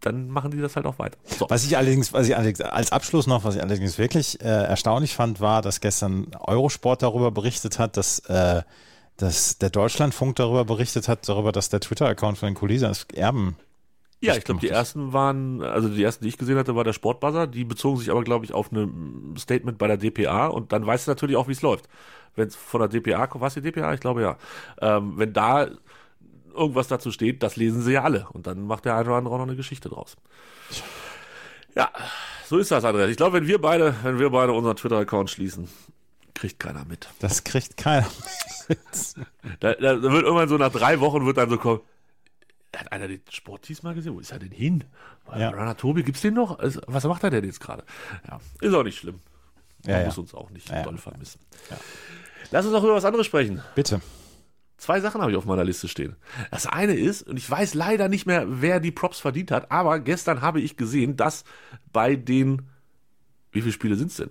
dann 0.00 0.28
machen 0.28 0.50
die 0.50 0.60
das 0.60 0.76
halt 0.76 0.86
auch 0.86 0.98
weiter. 0.98 1.18
So. 1.24 1.48
Was 1.48 1.64
ich 1.64 1.76
allerdings, 1.76 2.12
was 2.12 2.28
ich 2.28 2.36
allerdings 2.36 2.60
als 2.60 2.92
Abschluss 2.92 3.26
noch, 3.26 3.44
was 3.44 3.56
ich 3.56 3.62
allerdings 3.62 3.98
wirklich 3.98 4.40
äh, 4.42 4.44
erstaunlich 4.44 5.14
fand, 5.14 5.40
war, 5.40 5.62
dass 5.62 5.80
gestern 5.80 6.28
Eurosport 6.38 7.02
darüber 7.02 7.30
berichtet 7.30 7.78
hat, 7.78 7.96
dass, 7.96 8.20
äh, 8.20 8.62
dass 9.16 9.58
der 9.58 9.70
Deutschlandfunk 9.70 10.36
darüber 10.36 10.64
berichtet 10.64 11.08
hat, 11.08 11.28
darüber, 11.28 11.52
dass 11.52 11.70
der 11.70 11.80
Twitter-Account 11.80 12.38
von 12.38 12.48
den 12.48 12.54
Colisas 12.54 13.06
Erben 13.14 13.56
Ja, 14.22 14.36
ich 14.36 14.44
glaube, 14.44 14.60
die 14.60 14.68
ersten 14.68 15.12
waren, 15.12 15.62
also 15.62 15.88
die 15.88 16.02
ersten, 16.02 16.24
die 16.24 16.28
ich 16.28 16.38
gesehen 16.38 16.56
hatte, 16.56 16.76
war 16.76 16.84
der 16.84 16.92
Sportbuzzer. 16.92 17.48
Die 17.48 17.64
bezogen 17.64 17.98
sich 17.98 18.10
aber, 18.10 18.22
glaube 18.22 18.44
ich, 18.44 18.54
auf 18.54 18.70
ein 18.70 19.34
Statement 19.36 19.78
bei 19.78 19.88
der 19.88 19.96
DPA 19.96 20.46
und 20.46 20.72
dann 20.72 20.86
weißt 20.86 21.06
du 21.06 21.10
natürlich 21.10 21.36
auch, 21.36 21.48
wie 21.48 21.52
es 21.52 21.62
läuft. 21.62 21.88
Wenn 22.36 22.46
es 22.46 22.54
von 22.54 22.80
der 22.80 22.88
DPA 22.88 23.26
kommt, 23.26 23.42
was 23.42 23.54
die 23.54 23.60
DPA? 23.62 23.92
Ich 23.92 24.00
glaube 24.00 24.22
ja. 24.22 24.38
Ähm, 24.80 25.14
wenn 25.16 25.32
da 25.32 25.68
irgendwas 26.54 26.86
dazu 26.88 27.10
steht, 27.10 27.42
das 27.42 27.56
lesen 27.56 27.82
sie 27.82 27.92
ja 27.92 28.04
alle. 28.04 28.28
Und 28.32 28.46
dann 28.46 28.64
macht 28.64 28.84
der 28.84 28.94
eine 28.94 29.08
oder 29.08 29.16
andere 29.16 29.34
auch 29.34 29.38
noch 29.38 29.46
eine 29.46 29.56
Geschichte 29.56 29.88
draus. 29.88 30.16
Ja, 31.74 31.90
so 32.46 32.58
ist 32.58 32.70
das, 32.70 32.84
Andreas. 32.84 33.10
Ich 33.10 33.16
glaube, 33.16 33.38
wenn 33.38 33.46
wir 33.46 33.60
beide, 33.60 33.94
wenn 34.02 34.18
wir 34.18 34.30
beide 34.30 34.52
unseren 34.52 34.76
Twitter-Account 34.76 35.30
schließen, 35.30 35.68
kriegt 36.34 36.60
keiner 36.60 36.84
mit. 36.84 37.08
Das 37.18 37.44
kriegt 37.44 37.76
keiner. 37.76 38.06
Da, 39.60 39.74
da 39.74 40.00
wird 40.00 40.22
irgendwann 40.22 40.48
so 40.48 40.56
nach 40.56 40.72
drei 40.72 41.00
Wochen 41.00 41.26
wird 41.26 41.36
dann 41.36 41.50
so 41.50 41.58
kommen. 41.58 41.80
Hat 42.76 42.90
einer 42.90 43.06
den 43.08 43.20
Sport 43.30 43.68
diesmal 43.68 43.94
gesehen? 43.94 44.14
Wo 44.14 44.20
ist 44.20 44.32
er 44.32 44.38
denn 44.38 44.50
hin? 44.50 44.84
Ja. 45.36 45.50
Runner 45.50 45.76
Tobi, 45.76 46.02
gibt's 46.02 46.22
den 46.22 46.34
noch? 46.34 46.58
Also, 46.58 46.80
Was 46.86 47.04
macht 47.04 47.22
er 47.22 47.30
denn 47.30 47.44
jetzt 47.44 47.60
gerade? 47.60 47.84
Ja, 48.28 48.40
ist 48.60 48.74
auch 48.74 48.82
nicht 48.82 48.98
schlimm. 48.98 49.20
Man 49.84 49.92
Ja, 49.94 50.00
ja. 50.00 50.06
muss 50.06 50.18
uns 50.18 50.32
auch 50.34 50.48
nicht 50.50 50.70
Ja, 50.70 50.82
doll 50.82 50.94
ja. 50.94 51.00
vermissen. 51.00 51.40
Lass 52.50 52.64
uns 52.64 52.72
noch 52.72 52.82
über 52.84 52.94
was 52.94 53.04
anderes 53.04 53.26
sprechen. 53.26 53.62
Bitte. 53.74 54.00
Zwei 54.78 55.00
Sachen 55.00 55.20
habe 55.20 55.30
ich 55.30 55.36
auf 55.36 55.44
meiner 55.44 55.64
Liste 55.64 55.86
stehen. 55.86 56.16
Das 56.50 56.66
eine 56.66 56.94
ist, 56.94 57.22
und 57.22 57.36
ich 57.36 57.48
weiß 57.48 57.74
leider 57.74 58.08
nicht 58.08 58.26
mehr, 58.26 58.46
wer 58.48 58.80
die 58.80 58.90
Props 58.90 59.20
verdient 59.20 59.50
hat, 59.52 59.70
aber 59.70 60.00
gestern 60.00 60.40
habe 60.40 60.60
ich 60.60 60.76
gesehen, 60.76 61.16
dass 61.16 61.44
bei 61.92 62.16
den, 62.16 62.62
wie 63.52 63.60
viele 63.60 63.72
Spiele 63.72 63.94
sind's 63.96 64.16
denn? 64.16 64.30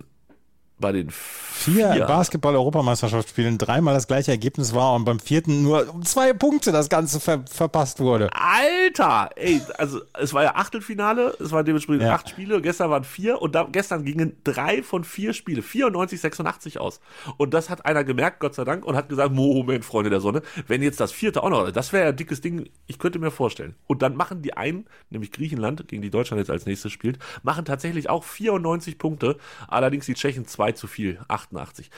Bei 0.82 0.92
den 0.92 1.08
Vier, 1.10 1.92
vier 1.92 2.06
Basketball-Europameisterschaftsspielen, 2.06 3.56
dreimal 3.56 3.94
das 3.94 4.08
gleiche 4.08 4.32
Ergebnis 4.32 4.74
war 4.74 4.94
und 4.94 5.04
beim 5.04 5.20
vierten 5.20 5.62
nur 5.62 5.94
um 5.94 6.04
zwei 6.04 6.32
Punkte 6.32 6.72
das 6.72 6.88
Ganze 6.88 7.20
ver 7.20 7.44
verpasst 7.48 8.00
wurde. 8.00 8.30
Alter, 8.32 9.30
ey, 9.36 9.60
also 9.78 10.00
es 10.18 10.34
war 10.34 10.42
ja 10.42 10.56
Achtelfinale, 10.56 11.36
es 11.38 11.52
waren 11.52 11.64
dementsprechend 11.64 12.02
Ja. 12.02 12.14
acht 12.14 12.28
Spiele, 12.28 12.60
gestern 12.62 12.90
waren 12.90 13.04
vier 13.04 13.40
und 13.40 13.54
da, 13.54 13.68
gestern 13.70 14.04
gingen 14.04 14.36
drei 14.42 14.82
von 14.82 15.04
vier 15.04 15.34
Spiele, 15.34 15.62
94, 15.62 16.20
86 16.20 16.80
aus. 16.80 17.00
Und 17.36 17.54
das 17.54 17.70
hat 17.70 17.86
einer 17.86 18.02
gemerkt, 18.02 18.40
Gott 18.40 18.54
sei 18.56 18.64
Dank, 18.64 18.84
und 18.84 18.96
hat 18.96 19.08
gesagt, 19.08 19.32
Moment, 19.32 19.84
Freunde 19.84 20.10
der 20.10 20.20
Sonne, 20.20 20.42
wenn 20.66 20.82
jetzt 20.82 20.98
das 20.98 21.12
vierte 21.12 21.44
auch 21.44 21.50
noch, 21.50 21.70
das 21.70 21.92
wäre 21.92 22.04
ja 22.04 22.08
ein 22.10 22.16
dickes 22.16 22.40
Ding, 22.40 22.68
ich 22.88 22.98
könnte 22.98 23.20
mir 23.20 23.30
vorstellen. 23.30 23.76
Und 23.86 24.02
dann 24.02 24.16
machen 24.16 24.42
die 24.42 24.56
einen, 24.56 24.86
nämlich 25.10 25.30
Griechenland, 25.30 25.86
gegen 25.86 26.02
die 26.02 26.10
Deutschland 26.10 26.40
jetzt 26.40 26.50
als 26.50 26.66
nächstes 26.66 26.90
spielt, 26.90 27.18
machen 27.44 27.64
tatsächlich 27.64 28.10
auch 28.10 28.24
94 28.24 28.98
Punkte, 28.98 29.36
allerdings 29.68 30.06
die 30.06 30.14
Tschechen 30.14 30.46
zwei 30.46 30.71
zu 30.74 30.86
viel, 30.86 31.20
88. 31.28 31.90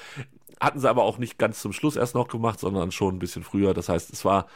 Hatten 0.60 0.78
sie 0.80 0.88
aber 0.88 1.02
auch 1.02 1.18
nicht 1.18 1.38
ganz 1.38 1.60
zum 1.60 1.72
Schluss 1.72 1.96
erst 1.96 2.14
noch 2.14 2.28
gemacht, 2.28 2.60
sondern 2.60 2.92
schon 2.92 3.16
ein 3.16 3.18
bisschen 3.18 3.42
früher. 3.42 3.74
Das 3.74 3.88
heißt, 3.88 4.12
es 4.12 4.24
war 4.24 4.46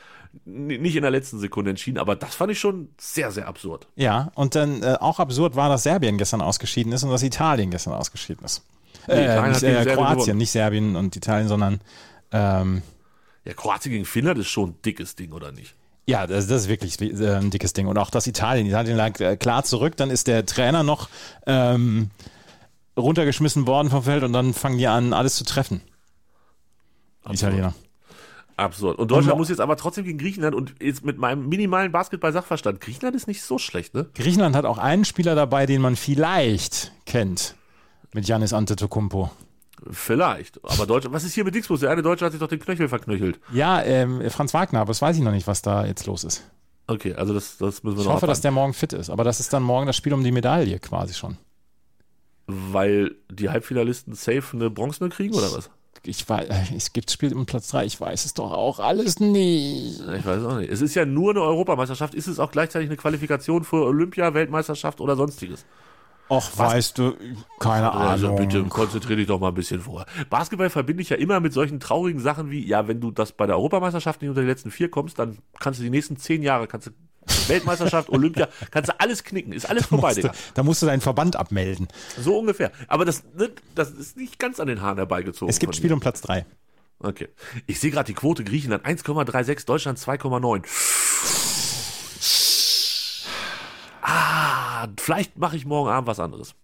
nicht 0.45 0.95
in 0.97 1.03
der 1.03 1.11
letzten 1.11 1.39
Sekunde 1.39 1.71
entschieden, 1.71 1.99
aber 1.99 2.15
das 2.15 2.35
fand 2.35 2.53
ich 2.53 2.61
schon 2.61 2.89
sehr, 2.99 3.31
sehr 3.33 3.49
absurd. 3.49 3.89
Ja, 3.97 4.31
und 4.35 4.55
dann 4.55 4.83
äh, 4.83 4.97
auch 5.01 5.19
absurd 5.19 5.57
war, 5.57 5.69
dass 5.69 5.83
Serbien 5.83 6.19
gestern 6.19 6.41
ausgeschieden 6.41 6.93
ist 6.93 7.03
und 7.03 7.11
dass 7.11 7.23
Italien 7.23 7.71
gestern 7.71 7.95
ausgeschieden 7.95 8.45
ist. 8.45 8.63
Nee, 9.07 9.15
Äh, 9.15 9.49
nicht, 9.49 9.63
äh, 9.63 9.85
Kroatien, 9.87 10.19
gewonnen. 10.19 10.39
nicht 10.39 10.51
Serbien 10.51 10.97
und 10.97 11.17
Italien, 11.17 11.49
sondern 11.49 11.81
ähm, 12.31 12.83
Ja, 13.45 13.55
Kroatien 13.55 13.93
gegen 13.93 14.05
Finnland 14.05 14.39
ist 14.39 14.49
schon 14.49 14.71
ein 14.71 14.77
dickes 14.85 15.17
Ding, 15.17 15.33
oder 15.33 15.51
nicht? 15.51 15.75
ja, 16.07 16.27
das, 16.27 16.47
das 16.47 16.63
ist 16.63 16.69
wirklich 16.69 16.99
äh, 17.03 17.35
ein 17.37 17.51
dickes 17.51 17.73
Ding. 17.75 17.87
Und 17.87 17.99
auch 17.99 18.11
das 18.11 18.27
Italien. 18.27 18.67
Italien 18.67 18.97
lag 18.97 19.19
äh, 19.21 19.37
klar 19.37 19.65
zurück, 19.65 19.97
dann 19.97 20.11
ist 20.11 20.27
der 20.27 20.47
Trainer 20.47 20.83
noch 20.83 21.09
ähm, 21.47 22.11
runtergeschmissen 22.99 23.67
worden 23.67 23.91
vom 23.91 24.03
Feld 24.03 24.25
und 24.25 24.33
dann 24.33 24.53
fangen 24.55 24.79
die 24.79 24.87
an, 24.87 25.13
alles 25.13 25.37
zu 25.37 25.45
treffen. 25.45 25.81
Die 27.29 27.35
Italiener. 27.35 27.75
Absurd. 28.57 28.99
Und 28.99 29.11
Deutschland 29.11 29.33
Und- 29.35 29.39
muss 29.39 29.49
jetzt 29.51 29.61
aber 29.61 29.77
trotzdem 29.77 30.05
gegen 30.05 30.19
Griechenland 30.19 30.55
und 30.55 30.75
jetzt 30.83 31.05
mit 31.05 31.17
meinem 31.19 31.49
minimalen 31.49 31.93
Basketball-Sachverstand. 31.93 32.81
Griechenland 32.81 33.15
ist 33.15 33.29
nicht 33.29 33.43
so 33.43 33.57
schlecht, 33.59 33.95
ne? 33.95 34.07
Griechenland 34.15 34.57
hat 34.57 34.65
auch 34.65 34.79
einen 34.79 35.05
Spieler 35.05 35.35
dabei, 35.37 35.65
den 35.67 35.81
man 35.81 35.95
vielleicht 35.95 36.93
kennt. 37.07 37.55
Mit 38.13 38.27
Janis 38.27 38.53
Antetokounmpo. 38.53 39.31
Vielleicht. 39.91 40.59
Aber 40.65 40.87
Deutschland, 40.87 41.15
was 41.15 41.23
ist 41.23 41.35
hier 41.35 41.45
mit 41.45 41.55
Dingsbus? 41.55 41.81
Der 41.81 41.91
eine 41.91 42.03
Deutsche 42.03 42.25
hat 42.25 42.33
sich 42.33 42.41
doch 42.41 42.49
den 42.49 42.59
Knöchel 42.59 42.89
verknöchelt. 42.89 43.39
Ja, 43.53 43.81
ähm, 43.83 44.29
Franz 44.31 44.53
Wagner, 44.55 44.81
aber 44.81 44.89
das 44.89 45.01
weiß 45.03 45.17
ich 45.17 45.23
noch 45.23 45.31
nicht, 45.31 45.47
was 45.47 45.63
da 45.63 45.87
jetzt 45.87 46.07
los 46.07 46.25
ist. 46.25 46.43
Okay, 46.89 47.15
also 47.15 47.35
das, 47.35 47.59
das 47.59 47.85
müssen 47.85 47.97
wir 47.99 48.01
Ich 48.01 48.07
noch 48.09 48.15
hoffe, 48.15 48.27
dass 48.27 48.39
abwarten. 48.39 48.43
der 48.43 48.51
morgen 48.53 48.75
fit 48.75 48.93
ist. 48.95 49.11
Aber 49.11 49.23
das 49.23 49.39
ist 49.39 49.53
dann 49.53 49.63
morgen 49.63 49.87
das 49.87 49.95
Spiel 49.95 50.15
um 50.15 50.25
die 50.25 50.33
Medaille 50.33 50.81
quasi 50.81 51.15
schon. 51.15 51.37
Weil 52.51 53.15
die 53.31 53.51
Halbfinalisten 53.51 54.15
safe 54.15 54.57
eine 54.57 54.71
Bronzene 54.71 55.11
kriegen, 55.11 55.35
oder 55.35 55.53
was? 55.53 55.71
Ich 56.05 56.27
weiß, 56.27 56.49
es 56.75 56.93
gibt 56.95 57.11
Spiel 57.11 57.35
um 57.35 57.45
Platz 57.45 57.69
3. 57.69 57.85
Ich 57.85 58.01
weiß 58.01 58.25
es 58.25 58.33
doch 58.33 58.53
auch 58.53 58.81
alles 58.81 59.21
nicht. 59.21 60.01
Ich 60.01 60.25
weiß 60.25 60.43
auch 60.45 60.57
nicht. 60.57 60.71
Es 60.73 60.81
ist 60.81 60.95
ja 60.95 61.05
nur 61.05 61.31
eine 61.33 61.43
Europameisterschaft. 61.43 62.15
Ist 62.15 62.27
es 62.27 62.39
auch 62.39 62.51
gleichzeitig 62.51 62.89
eine 62.89 62.97
Qualifikation 62.97 63.65
für 63.65 63.85
Olympia, 63.85 64.33
Weltmeisterschaft 64.33 65.01
oder 65.03 65.17
sonstiges? 65.17 65.67
Och, 66.31 66.51
weißt 66.57 66.99
du, 66.99 67.15
keine 67.59 67.93
Also 67.93 68.29
Ahnung. 68.29 68.39
bitte 68.41 68.63
konzentrier 68.65 69.17
dich 69.17 69.27
doch 69.27 69.41
mal 69.41 69.49
ein 69.49 69.55
bisschen 69.55 69.81
vor. 69.81 70.05
Basketball 70.31 70.71
verbinde 70.71 71.03
ich 71.03 71.09
ja 71.11 71.17
immer 71.17 71.41
mit 71.41 71.53
solchen 71.53 71.81
traurigen 71.81 72.21
Sachen 72.21 72.51
wie, 72.51 72.67
ja, 72.67 72.87
wenn 72.87 73.01
du 73.01 73.11
das 73.11 73.33
bei 73.33 73.47
der 73.47 73.57
Europameisterschaft 73.57 74.21
nicht 74.21 74.29
unter 74.29 74.43
die 74.43 74.47
letzten 74.47 74.71
vier 74.71 74.91
kommst, 74.91 75.19
dann 75.19 75.39
kannst 75.59 75.81
du 75.81 75.85
die 75.85 75.91
nächsten 75.91 76.17
zehn 76.17 76.43
Jahre, 76.43 76.67
kannst 76.67 76.87
du 76.87 76.91
Weltmeisterschaft, 77.49 78.09
Olympia, 78.11 78.49
kannst 78.71 78.91
du 78.91 79.01
alles 79.01 79.25
knicken. 79.25 79.53
Ist 79.53 79.69
alles 79.69 79.87
vorbei, 79.87 80.09
Musst 80.15 80.25
du, 80.25 80.31
da 80.55 80.63
musst 80.63 80.83
du 80.83 80.87
deinen 80.87 81.01
Verband 81.01 81.37
abmelden. 81.37 81.89
So 82.19 82.39
ungefähr. 82.39 82.73
Aber 82.89 83.05
das, 83.05 83.23
das 83.75 83.91
ist 83.91 84.17
nicht 84.17 84.39
ganz 84.39 84.61
an 84.61 84.69
den 84.69 84.81
Haaren 84.83 84.99
herbeigezogen. 84.99 85.49
Es 85.51 85.59
gibt 85.59 85.75
Spiel 85.77 85.93
um 85.93 86.01
Platz 86.01 86.21
3. 86.23 86.47
Okay. 87.01 87.29
Ich 87.67 87.79
sehe 87.81 87.91
gerade 87.91 88.07
die 88.07 88.15
Quote 88.15 88.43
Griechenland 88.45 88.85
1,36, 88.85 89.67
Deutschland 89.67 89.99
2,9. 89.99 90.65
Ah, 94.03 94.89
vielleicht 94.99 95.39
mache 95.39 95.57
ich 95.57 95.67
morgen 95.67 95.91
Abend 95.91 96.07
was 96.09 96.21
anderes. 96.21 96.55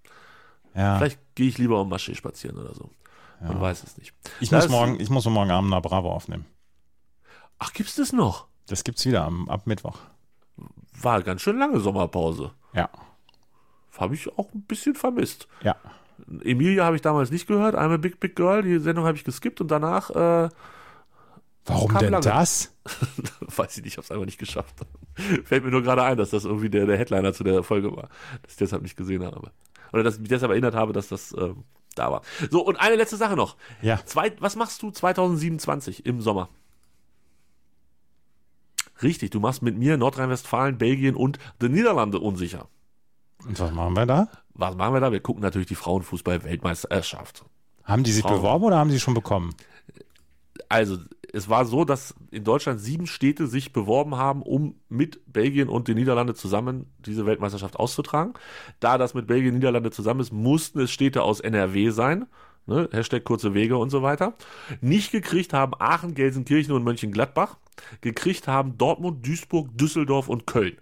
Ja. 0.74 0.98
Vielleicht 0.98 1.18
gehe 1.34 1.48
ich 1.48 1.58
lieber 1.58 1.80
um 1.80 1.88
Maschee 1.88 2.14
spazieren 2.14 2.58
oder 2.58 2.74
so. 2.74 2.90
Man 3.40 3.60
weiß 3.60 3.82
es 3.82 3.98
nicht. 3.98 4.14
Ich 4.40 4.48
Das- 4.48 4.64
muss, 4.64 4.70
morgen, 4.72 5.00
ich 5.00 5.10
muss 5.10 5.24
morgen 5.26 5.50
Abend 5.50 5.70
nach 5.70 5.82
Bravo 5.82 6.10
aufnehmen. 6.10 6.46
Ach, 7.58 7.72
gibt's 7.72 7.96
das 7.96 8.12
noch? 8.12 8.46
Das 8.66 8.84
gibt's 8.84 9.04
wieder 9.04 9.24
am, 9.24 9.48
ab 9.50 9.66
Mittwoch. 9.66 9.98
War 11.00 11.22
ganz 11.22 11.42
schön 11.42 11.58
lange 11.58 11.80
Sommerpause. 11.80 12.52
Ja. 12.72 12.88
Habe 13.96 14.14
ich 14.14 14.28
auch 14.38 14.52
ein 14.54 14.62
bisschen 14.62 14.94
vermisst. 14.94 15.48
Ja. 15.62 15.76
Emilia 16.42 16.84
habe 16.84 16.96
ich 16.96 17.02
damals 17.02 17.30
nicht 17.30 17.46
gehört. 17.46 17.74
I'm 17.74 17.92
a 17.92 17.96
Big 17.96 18.20
Big 18.20 18.36
Girl. 18.36 18.62
Die 18.62 18.78
Sendung 18.78 19.04
habe 19.04 19.16
ich 19.16 19.24
geskippt 19.24 19.60
und 19.60 19.70
danach, 19.70 20.10
äh, 20.10 20.48
Warum 21.66 21.96
denn 21.98 22.12
lange. 22.12 22.24
das? 22.24 22.74
weiß 23.40 23.78
ich 23.78 23.84
nicht, 23.84 23.96
habe 23.96 24.04
es 24.04 24.10
einfach 24.10 24.26
nicht 24.26 24.38
geschafft. 24.38 24.74
Fällt 25.44 25.64
mir 25.64 25.70
nur 25.70 25.82
gerade 25.82 26.02
ein, 26.02 26.16
dass 26.16 26.30
das 26.30 26.44
irgendwie 26.44 26.70
der, 26.70 26.86
der 26.86 26.98
Headliner 26.98 27.32
zu 27.32 27.44
der 27.44 27.62
Folge 27.62 27.94
war. 27.96 28.08
Dass 28.42 28.52
ich 28.52 28.58
deshalb 28.58 28.82
nicht 28.82 28.96
gesehen 28.96 29.24
habe. 29.24 29.50
Oder 29.92 30.02
dass 30.02 30.14
ich 30.14 30.20
mich 30.20 30.28
deshalb 30.28 30.50
erinnert 30.50 30.74
habe, 30.74 30.92
dass 30.92 31.08
das 31.08 31.34
ähm, 31.38 31.64
da 31.94 32.10
war. 32.10 32.22
So, 32.50 32.64
und 32.64 32.76
eine 32.80 32.96
letzte 32.96 33.16
Sache 33.16 33.36
noch. 33.36 33.56
Ja. 33.80 34.04
Zwei, 34.04 34.32
was 34.40 34.56
machst 34.56 34.82
du 34.82 34.90
2027 34.90 36.04
im 36.04 36.20
Sommer? 36.20 36.48
Richtig, 39.02 39.30
du 39.30 39.40
machst 39.40 39.62
mit 39.62 39.76
mir 39.76 39.96
Nordrhein-Westfalen, 39.96 40.78
Belgien 40.78 41.14
und 41.14 41.38
die 41.60 41.68
Niederlande 41.68 42.20
unsicher. 42.20 42.68
Und 43.46 43.58
was 43.58 43.72
machen 43.72 43.94
wir 43.94 44.06
da? 44.06 44.28
Was 44.54 44.76
machen 44.76 44.94
wir 44.94 45.00
da? 45.00 45.12
Wir 45.12 45.20
gucken 45.20 45.42
natürlich 45.42 45.68
die 45.68 45.74
Frauenfußball-Weltmeisterschaft. 45.74 47.44
Haben 47.82 48.04
die 48.04 48.12
sich 48.12 48.22
Frauen. 48.22 48.36
beworben 48.36 48.64
oder 48.64 48.78
haben 48.78 48.90
sie 48.90 49.00
schon 49.00 49.14
bekommen? 49.14 49.54
Also, 50.68 50.98
es 51.32 51.48
war 51.48 51.64
so, 51.64 51.84
dass 51.84 52.14
in 52.30 52.44
Deutschland 52.44 52.80
sieben 52.80 53.06
Städte 53.06 53.48
sich 53.48 53.72
beworben 53.72 54.16
haben, 54.16 54.42
um 54.42 54.76
mit 54.88 55.20
Belgien 55.26 55.68
und 55.68 55.88
den 55.88 55.96
Niederlande 55.96 56.34
zusammen 56.34 56.86
diese 57.04 57.26
Weltmeisterschaft 57.26 57.76
auszutragen. 57.76 58.34
Da 58.78 58.96
das 58.96 59.14
mit 59.14 59.26
Belgien 59.26 59.48
und 59.48 59.56
Niederlande 59.56 59.90
zusammen 59.90 60.20
ist, 60.20 60.32
mussten 60.32 60.80
es 60.80 60.92
Städte 60.92 61.22
aus 61.22 61.40
NRW 61.40 61.90
sein. 61.90 62.26
Ne? 62.66 62.88
Hashtag 62.92 63.24
kurze 63.24 63.52
Wege 63.52 63.76
und 63.76 63.90
so 63.90 64.02
weiter. 64.02 64.34
Nicht 64.80 65.10
gekriegt 65.10 65.52
haben 65.52 65.72
Aachen, 65.78 66.14
Gelsenkirchen 66.14 66.72
und 66.72 66.84
Mönchengladbach. 66.84 67.58
Gekriegt 68.00 68.48
haben 68.48 68.78
Dortmund, 68.78 69.26
Duisburg, 69.26 69.76
Düsseldorf 69.76 70.28
und 70.28 70.46
Köln. 70.46 70.78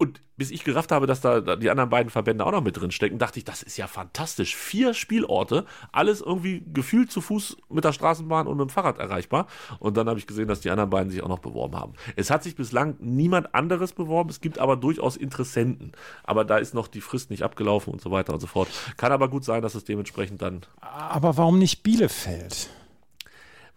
Und 0.00 0.20
bis 0.36 0.52
ich 0.52 0.62
gerafft 0.62 0.92
habe, 0.92 1.08
dass 1.08 1.20
da 1.20 1.40
die 1.56 1.70
anderen 1.70 1.90
beiden 1.90 2.08
Verbände 2.08 2.46
auch 2.46 2.52
noch 2.52 2.62
mit 2.62 2.76
drin 2.80 2.92
stecken, 2.92 3.18
dachte 3.18 3.40
ich, 3.40 3.44
das 3.44 3.64
ist 3.64 3.76
ja 3.76 3.88
fantastisch. 3.88 4.54
Vier 4.54 4.94
Spielorte, 4.94 5.64
alles 5.90 6.20
irgendwie 6.20 6.62
gefühlt 6.72 7.10
zu 7.10 7.20
Fuß 7.20 7.56
mit 7.68 7.82
der 7.82 7.92
Straßenbahn 7.92 8.46
und 8.46 8.58
mit 8.58 8.68
dem 8.68 8.70
Fahrrad 8.70 9.00
erreichbar. 9.00 9.48
Und 9.80 9.96
dann 9.96 10.08
habe 10.08 10.20
ich 10.20 10.28
gesehen, 10.28 10.46
dass 10.46 10.60
die 10.60 10.70
anderen 10.70 10.90
beiden 10.90 11.10
sich 11.10 11.20
auch 11.24 11.28
noch 11.28 11.40
beworben 11.40 11.74
haben. 11.74 11.94
Es 12.14 12.30
hat 12.30 12.44
sich 12.44 12.54
bislang 12.54 12.94
niemand 13.00 13.56
anderes 13.56 13.92
beworben, 13.92 14.30
es 14.30 14.40
gibt 14.40 14.60
aber 14.60 14.76
durchaus 14.76 15.16
Interessenten. 15.16 15.90
Aber 16.22 16.44
da 16.44 16.58
ist 16.58 16.74
noch 16.74 16.86
die 16.86 17.00
Frist 17.00 17.30
nicht 17.30 17.42
abgelaufen 17.42 17.92
und 17.92 18.00
so 18.00 18.12
weiter 18.12 18.32
und 18.32 18.38
so 18.40 18.46
fort. 18.46 18.68
Kann 18.96 19.10
aber 19.10 19.28
gut 19.28 19.44
sein, 19.44 19.62
dass 19.62 19.74
es 19.74 19.82
dementsprechend 19.82 20.40
dann, 20.40 20.60
Aber 20.80 21.36
warum 21.36 21.58
nicht 21.58 21.82
Bielefeld? 21.82 22.70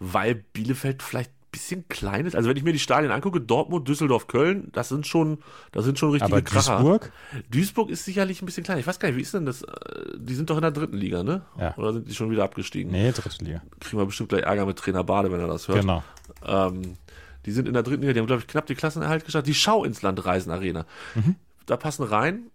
weil 0.04 0.34
Bielefeld 0.36 1.04
vielleicht 1.04 1.32
bisschen 1.52 1.88
klein 1.90 2.26
ist. 2.26 2.36
Also 2.36 2.50
wenn 2.50 2.56
ich 2.58 2.64
mir 2.64 2.72
die 2.74 2.80
Stadien 2.80 3.12
angucke, 3.12 3.42
Dortmund, 3.42 3.88
Düsseldorf, 3.88 4.28
Köln, 4.28 4.70
das 4.72 4.90
sind 4.90 5.06
schon, 5.06 5.40
das 5.74 5.84
sind 5.86 6.00
schon 6.00 6.12
richtige 6.12 6.32
Aber 6.32 6.42
Kracher. 6.42 6.78
Duisburg? 6.78 7.12
Duisburg 7.50 7.90
ist 7.90 8.06
sicherlich 8.06 8.42
ein 8.42 8.46
bisschen 8.46 8.64
klein. 8.64 8.78
Ich 8.80 8.88
weiß 8.88 9.00
gar 9.00 9.10
nicht, 9.10 9.18
wie 9.18 9.22
ist 9.22 9.34
denn 9.34 9.46
das? 9.46 9.62
Äh, 9.64 10.18
Die 10.18 10.34
sind 10.36 10.50
doch 10.50 10.56
in 10.56 10.62
der 10.62 10.72
dritten 10.72 10.96
Liga, 10.98 11.24
ne? 11.24 11.42
Ja. 11.60 11.76
Oder 11.78 11.94
sind 11.94 12.08
die 12.08 12.16
schon 12.16 12.32
wieder 12.32 12.44
abgestiegen? 12.46 12.92
Nee, 12.92 13.12
dritte 13.12 13.44
Liga. 13.44 13.62
Kriegen 13.80 13.98
wir 14.02 14.06
bestimmt 14.06 14.30
gleich 14.30 14.44
Ärger 14.44 14.66
mit 14.66 14.78
Trainer 14.80 15.04
Bade, 15.04 15.32
wenn 15.32 15.40
er 15.42 15.48
das 15.48 15.68
hört. 15.68 15.82
Genau. 15.82 16.04
Ähm, 16.46 16.98
die 17.46 17.52
sind 17.52 17.68
in 17.68 17.74
der 17.74 17.84
dritten 17.84 18.02
Liga, 18.02 18.14
die 18.14 18.20
haben, 18.20 18.28
glaube 18.28 18.42
ich, 18.42 18.48
knapp 18.48 18.66
die 18.68 18.76
Klassenerhalt 18.76 19.26
geschafft. 19.26 19.48
Die 19.48 19.54
Schau 19.54 19.84
ins 19.84 20.02
Land 20.02 20.24
Reisen 20.26 20.52
Arena. 20.52 20.86
Mhm. 21.16 21.36
Da 21.66 21.76
passen 21.76 22.04
rein 22.04 22.50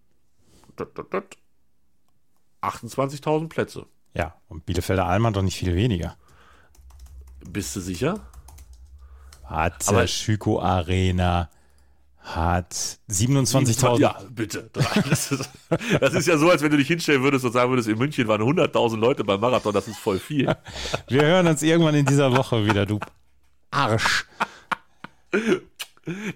dot, 0.77 0.97
dot, 0.97 1.13
dot, 1.13 1.37
28.000 2.63 3.49
Plätze. 3.49 3.87
Ja, 4.15 4.35
und 4.49 4.65
Bielefelder 4.67 5.07
Alman 5.07 5.33
doch 5.33 5.43
nicht 5.43 5.57
viel 5.59 5.75
weniger. 5.75 6.17
Bist 7.49 7.77
du 7.77 7.81
sicher? 7.81 8.27
Hat 9.47 9.89
Aber- 9.89 10.07
Schüko 10.07 10.61
Arena, 10.61 11.49
hat 12.21 12.99
27.000. 13.09 14.01
Ja, 14.01 14.19
bitte. 14.31 14.71
Das 15.09 15.31
ist, 15.31 15.49
das 16.01 16.15
ist 16.15 16.27
ja 16.27 16.37
so, 16.37 16.51
als 16.51 16.63
wenn 16.63 16.71
du 16.73 16.77
dich 16.77 16.89
hinstellen 16.89 17.23
würdest 17.23 17.45
und 17.45 17.53
sagen 17.53 17.71
würdest, 17.71 17.89
in 17.89 17.97
München 17.99 18.27
waren 18.27 18.43
100.000 18.43 18.97
Leute 18.99 19.23
beim 19.25 19.41
Marathon, 19.41 19.73
das 19.73 19.87
ist 19.87 19.99
voll 19.99 20.19
viel. 20.19 20.53
Wir 21.09 21.23
hören 21.23 21.47
uns 21.47 21.63
irgendwann 21.63 21.95
in 21.95 22.05
dieser 22.05 22.37
Woche 22.37 22.65
wieder, 22.67 22.85
du 22.85 22.99
Arsch. 23.71 24.27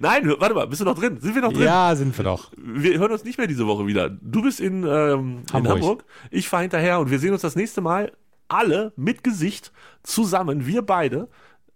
Nein, 0.00 0.34
warte 0.38 0.54
mal, 0.54 0.66
bist 0.66 0.80
du 0.80 0.84
noch 0.84 0.98
drin? 0.98 1.18
Sind 1.20 1.34
wir 1.34 1.42
noch 1.42 1.52
drin? 1.52 1.62
Ja, 1.62 1.94
sind 1.94 2.16
wir 2.18 2.24
doch. 2.24 2.50
Wir 2.56 2.98
hören 2.98 3.12
uns 3.12 3.22
nicht 3.22 3.38
mehr 3.38 3.46
diese 3.46 3.66
Woche 3.68 3.86
wieder. 3.86 4.10
Du 4.10 4.42
bist 4.42 4.58
in, 4.60 4.82
ähm, 4.84 5.42
in 5.48 5.52
Hamburg. 5.52 5.72
Hamburg, 5.74 6.04
ich 6.30 6.48
fahre 6.48 6.62
hinterher 6.62 6.98
und 6.98 7.10
wir 7.10 7.20
sehen 7.20 7.32
uns 7.32 7.42
das 7.42 7.54
nächste 7.54 7.80
Mal 7.80 8.12
alle 8.48 8.92
mit 8.96 9.22
Gesicht 9.22 9.70
zusammen, 10.02 10.66
wir 10.66 10.82
beide, 10.82 11.28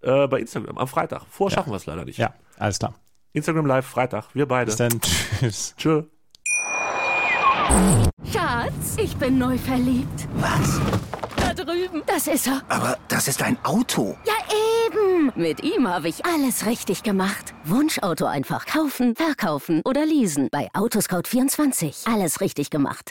äh, 0.04 0.26
bei 0.28 0.40
Instagram 0.40 0.78
am 0.78 0.88
Freitag. 0.88 1.22
Vorher 1.30 1.56
schaffen 1.56 1.72
wir 1.72 1.76
es 1.76 1.86
leider 1.86 2.04
nicht. 2.04 2.18
Ja, 2.18 2.34
alles 2.58 2.78
klar. 2.78 2.94
Instagram 3.32 3.66
Live, 3.66 3.86
Freitag, 3.86 4.26
wir 4.34 4.46
beide. 4.46 4.66
Bis 4.66 4.76
dann. 4.76 5.00
Tschüss. 5.40 5.74
Tschö. 5.76 6.04
Schatz, 8.32 8.96
ich 8.98 9.16
bin 9.16 9.38
neu 9.38 9.58
verliebt. 9.58 10.28
Was? 10.34 10.80
Da 11.36 11.54
drüben. 11.54 12.02
Das 12.06 12.26
ist 12.28 12.46
er. 12.46 12.62
Aber 12.68 12.96
das 13.08 13.26
ist 13.28 13.42
ein 13.42 13.56
Auto. 13.64 14.16
Ja, 14.24 14.34
eben. 14.86 15.32
Mit 15.34 15.62
ihm 15.62 15.88
habe 15.88 16.08
ich 16.08 16.24
alles 16.24 16.66
richtig 16.66 17.02
gemacht. 17.02 17.54
Wunschauto 17.64 18.26
einfach 18.26 18.66
kaufen, 18.66 19.16
verkaufen 19.16 19.82
oder 19.84 20.06
leasen. 20.06 20.48
Bei 20.52 20.68
Autoscout24. 20.74 22.12
Alles 22.12 22.40
richtig 22.40 22.70
gemacht. 22.70 23.10